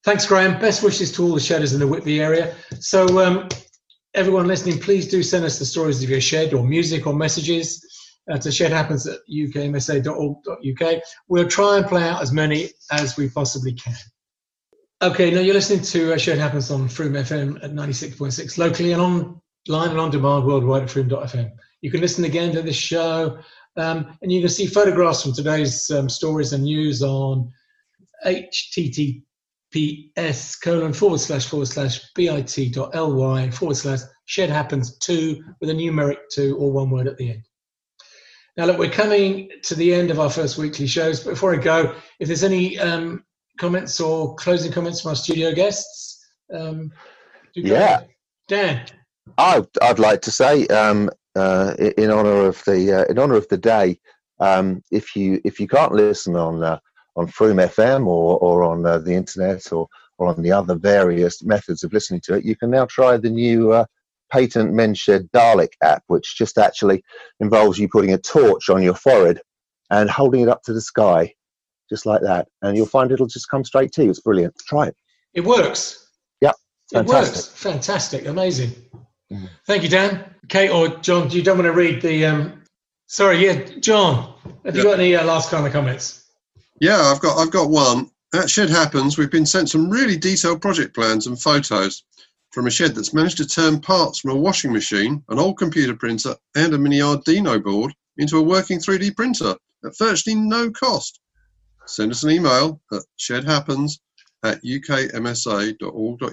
[0.04, 0.60] Thanks, Graham.
[0.60, 2.56] Best wishes to all the shedders in the Whitby area.
[2.80, 3.50] So, um,
[4.14, 7.86] everyone listening, please do send us the stories of your shed or music or messages
[8.32, 11.02] uh, to shedhappens at ukmsa.org.uk.
[11.28, 13.96] We'll try and play out as many as we possibly can.
[15.02, 19.02] Okay, now you're listening to uh, Shed Happens on Frome FM at 96.6 locally and
[19.02, 21.52] online and on demand worldwide at frome.fm.
[21.82, 23.40] You can listen again to this show
[23.78, 27.50] um, and you can see photographs from today's um, stories and news on
[28.26, 29.24] http
[29.72, 36.18] ps colon forward slash forward slash bit.ly forward slash shed happens two with a numeric
[36.32, 37.44] two or one word at the end.
[38.58, 41.24] Now, look, we're coming to the end of our first weekly shows.
[41.24, 43.24] But before I go, if there's any um,
[43.58, 46.92] comments or closing comments from our studio guests, um,
[47.54, 48.02] yeah,
[48.48, 48.86] Dan.
[49.38, 53.48] I'd, I'd like to say, um, uh, in honor of the uh, in honor of
[53.48, 54.00] the day,
[54.40, 56.80] um, if you if you can't listen on uh,
[57.20, 59.88] on Frome FM or, or on uh, the internet or,
[60.18, 63.30] or on the other various methods of listening to it, you can now try the
[63.30, 63.86] new uh,
[64.32, 67.04] Patent Menshed Dalek app, which just actually
[67.42, 69.42] involves you putting a torch on your forehead
[69.90, 71.34] and holding it up to the sky,
[71.90, 72.48] just like that.
[72.62, 74.12] And you'll find it'll just come straight to you.
[74.12, 74.56] It's brilliant.
[74.66, 74.96] Try it.
[75.34, 76.08] It works.
[76.40, 76.54] Yeah.
[76.94, 77.34] Fantastic.
[77.34, 77.48] It works.
[77.50, 78.26] Fantastic.
[78.28, 78.72] Amazing.
[79.30, 79.50] Mm.
[79.68, 80.24] Thank you, Dan.
[80.48, 82.60] Kate or John, do you don't want to read the um,
[83.08, 84.36] Sorry, yeah, John.
[84.64, 86.19] Have you got any uh, last kind of comments?
[86.80, 88.10] Yeah, I've got I've got one.
[88.34, 92.04] At Shed Happens, we've been sent some really detailed project plans and photos
[92.52, 95.96] from a shed that's managed to turn parts from a washing machine, an old computer
[95.96, 101.20] printer, and a mini Arduino board into a working 3D printer at virtually no cost.
[101.86, 104.00] Send us an email at shedhappens
[104.44, 106.30] at ukmsa.org.uk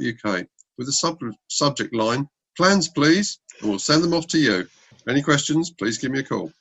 [0.79, 1.19] with the sub-
[1.49, 4.67] subject line plans please and we'll send them off to you.
[5.09, 6.53] Any questions, please give me a call.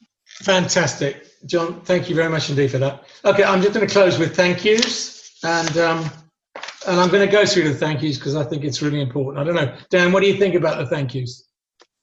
[0.44, 1.28] Fantastic.
[1.46, 3.06] John, thank you very much indeed for that.
[3.24, 5.38] Okay, I'm just going to close with thank yous.
[5.44, 6.10] And um,
[6.88, 9.40] and I'm going to go through the thank yous because I think it's really important.
[9.40, 9.76] I don't know.
[9.90, 11.48] Dan, what do you think about the thank yous?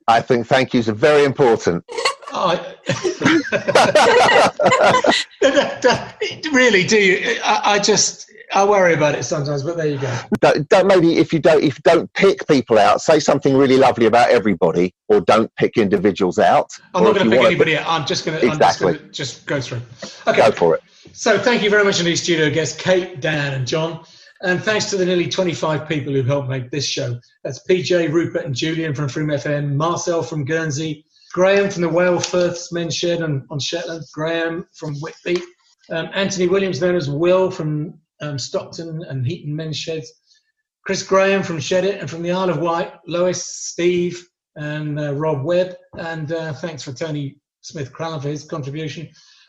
[0.09, 1.85] I think thank yous are very important.
[2.35, 2.75] Oh,
[6.53, 7.39] really, do you?
[7.45, 10.19] I, I, just I worry about it sometimes, but there you go.
[10.41, 13.77] Don't, don't, maybe if you don't if you don't pick people out, say something really
[13.77, 16.71] lovely about everybody, or don't pick individuals out.
[16.95, 17.83] I'm not going to pick anybody pick...
[17.83, 18.01] out.
[18.01, 19.83] I'm just going to exactly just, just go through.
[20.27, 20.83] Okay, go for it.
[21.13, 24.05] So thank you very much indeed, studio guests Kate, Dan, and John.
[24.43, 27.19] And thanks to the nearly 25 people who helped make this show.
[27.45, 32.21] That's PJ, Rupert, and Julian from Frome FM, Marcel from Guernsey, Graham from the Whale
[32.21, 35.41] Firths Men's Shed on, on Shetland, Graham from Whitby,
[35.91, 40.13] um, Anthony Williams, known as Will from um, Stockton and Heaton Men's Sheds,
[40.85, 45.45] Chris Graham from Shedit, and from the Isle of Wight, Lois, Steve, and uh, Rob
[45.45, 45.75] Webb.
[45.97, 49.09] And uh, thanks for Tony Smith Crown for his contribution.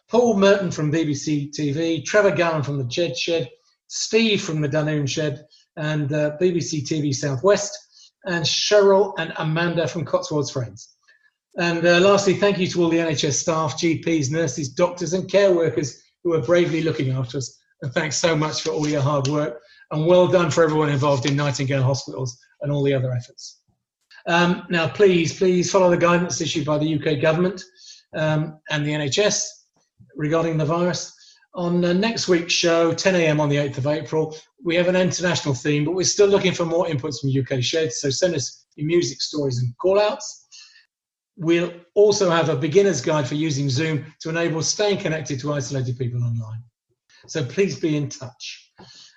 [0.09, 3.49] Paul Merton from BBC TV, Trevor Gallen from the Jed Shed,
[3.87, 5.45] Steve from the Dunoon Shed,
[5.75, 7.77] and uh, BBC TV Southwest,
[8.25, 10.92] and Cheryl and Amanda from Cotswolds Friends.
[11.57, 15.53] And uh, lastly, thank you to all the NHS staff, GPs, nurses, doctors, and care
[15.53, 17.59] workers who are bravely looking after us.
[17.81, 19.61] And thanks so much for all your hard work.
[19.91, 23.61] And well done for everyone involved in Nightingale Hospitals and all the other efforts.
[24.25, 27.61] Um, now, please, please follow the guidance issued by the UK government
[28.15, 29.45] um, and the NHS
[30.15, 31.13] regarding the virus.
[31.55, 33.39] On uh, next week's show, 10 a.m.
[33.39, 36.65] on the 8th of April, we have an international theme, but we're still looking for
[36.65, 37.99] more inputs from UK sheds.
[37.99, 40.42] So send us your music stories and call outs.
[41.35, 45.97] We'll also have a beginner's guide for using Zoom to enable staying connected to isolated
[45.97, 46.63] people online.
[47.27, 48.71] So please be in touch.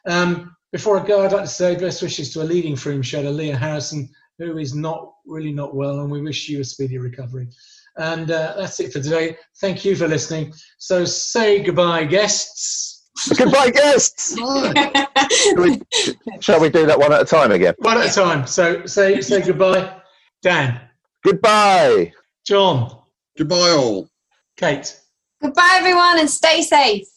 [0.07, 3.31] Um, before I go, I'd like to say best wishes to a leading Frome shedder,
[3.31, 7.49] Leah Harrison, who is not really not well, and we wish you a speedy recovery.
[7.99, 9.37] And uh, that's it for today.
[9.61, 10.53] Thank you for listening.
[10.79, 13.09] So say goodbye, guests.
[13.37, 14.37] goodbye, guests.
[14.37, 15.81] shall, we,
[16.41, 17.75] shall we do that one at a time again?
[17.79, 18.47] One at a time.
[18.47, 20.01] So say say goodbye,
[20.43, 20.86] Dan.
[21.27, 22.13] Goodbye.
[22.47, 23.01] John.
[23.37, 24.09] Goodbye, all.
[24.57, 24.97] Kate.
[25.43, 27.09] Goodbye, everyone, and stay safe.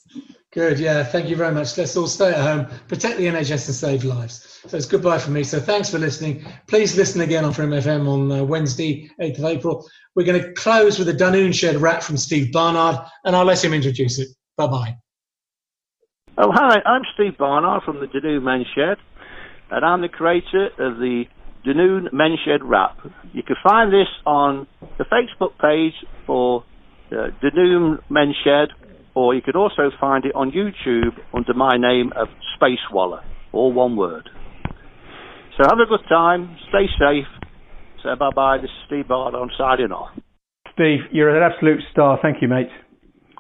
[0.52, 1.78] Good, yeah, thank you very much.
[1.78, 4.62] Let's all stay at home, protect the NHS, and save lives.
[4.68, 5.44] So it's goodbye from me.
[5.44, 6.44] So thanks for listening.
[6.66, 9.90] Please listen again on Frome FM on uh, Wednesday, 8th of April.
[10.16, 13.64] We're going to close with a Dunoon Shed rap from Steve Barnard, and I'll let
[13.64, 14.30] him introduce it.
[14.58, 14.98] Bye bye.
[16.40, 18.98] Oh, hi, I'm Steve Barnard from the Dunoon Men's Shed,
[19.70, 21.26] and I'm the creator of the
[21.70, 22.98] Dunoon Men's Shed rap.
[23.32, 24.66] You can find this on
[24.98, 25.94] the Facebook page
[26.26, 26.64] for
[27.12, 28.70] uh, Dunoon Men's Shed
[29.16, 33.22] or you can also find it on YouTube under my name of Space Waller,
[33.52, 34.30] all one word.
[35.58, 37.28] So have a good time, stay safe.
[38.04, 38.58] Say bye bye.
[38.58, 39.36] This is Steve Bard.
[39.36, 40.10] I'm signing off.
[40.74, 42.18] Steve, you're an absolute star.
[42.22, 42.70] Thank you, mate.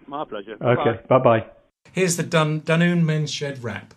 [0.05, 0.57] My pleasure.
[0.61, 1.45] Okay, bye bye.
[1.93, 3.93] Here's the Dun- Dunoon Men's Shed rap.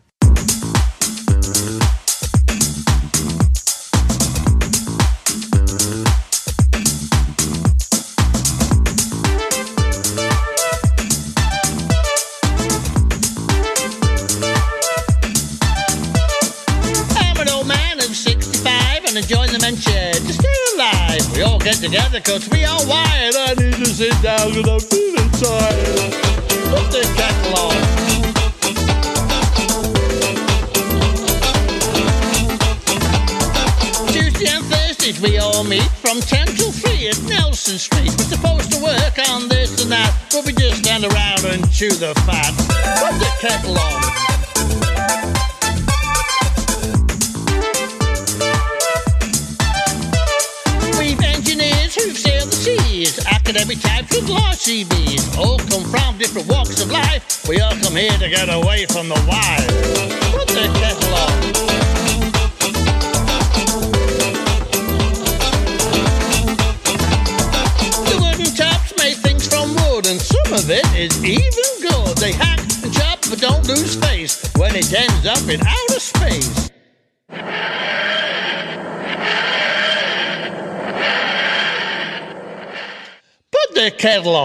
[21.63, 23.37] Get together cause we are wired.
[23.37, 26.13] I need to sit down cause I'm feeling tired.
[26.71, 28.03] Put the kettle on.
[34.45, 38.11] And Thursdays we all meet from 10 till 3 at Nelson Street.
[38.19, 41.91] We're supposed to work on this and that, but we just stand around and chew
[41.91, 42.51] the fat.
[42.99, 44.32] Put the kettle on.
[53.55, 55.37] Academic types with large CVs.
[55.37, 57.47] All come from different walks of life.
[57.47, 59.69] We all come here to get away from the wild.
[60.33, 61.43] Put the kettle on.
[68.09, 72.17] The wooden tops make things from wood, and some of it is even good.
[72.17, 76.62] They hack and chop, but don't lose face when it ends up in outer space.
[83.83, 84.25] their cat.
[84.25, 84.39] One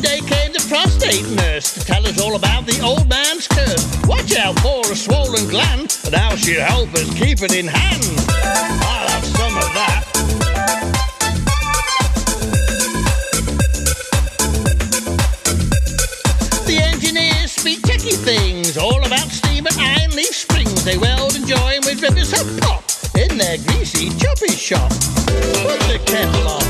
[0.00, 3.86] day came the prostate nurse to tell us all about the old man's curse.
[4.08, 8.04] Watch out for a swollen gland, and how she'd help us keep it in hand.
[8.82, 10.13] I'll have some of that.
[23.84, 24.88] Stacy Choppy Shop.
[24.88, 26.63] Put the kettle on.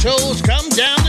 [0.00, 0.99] Chose, come down.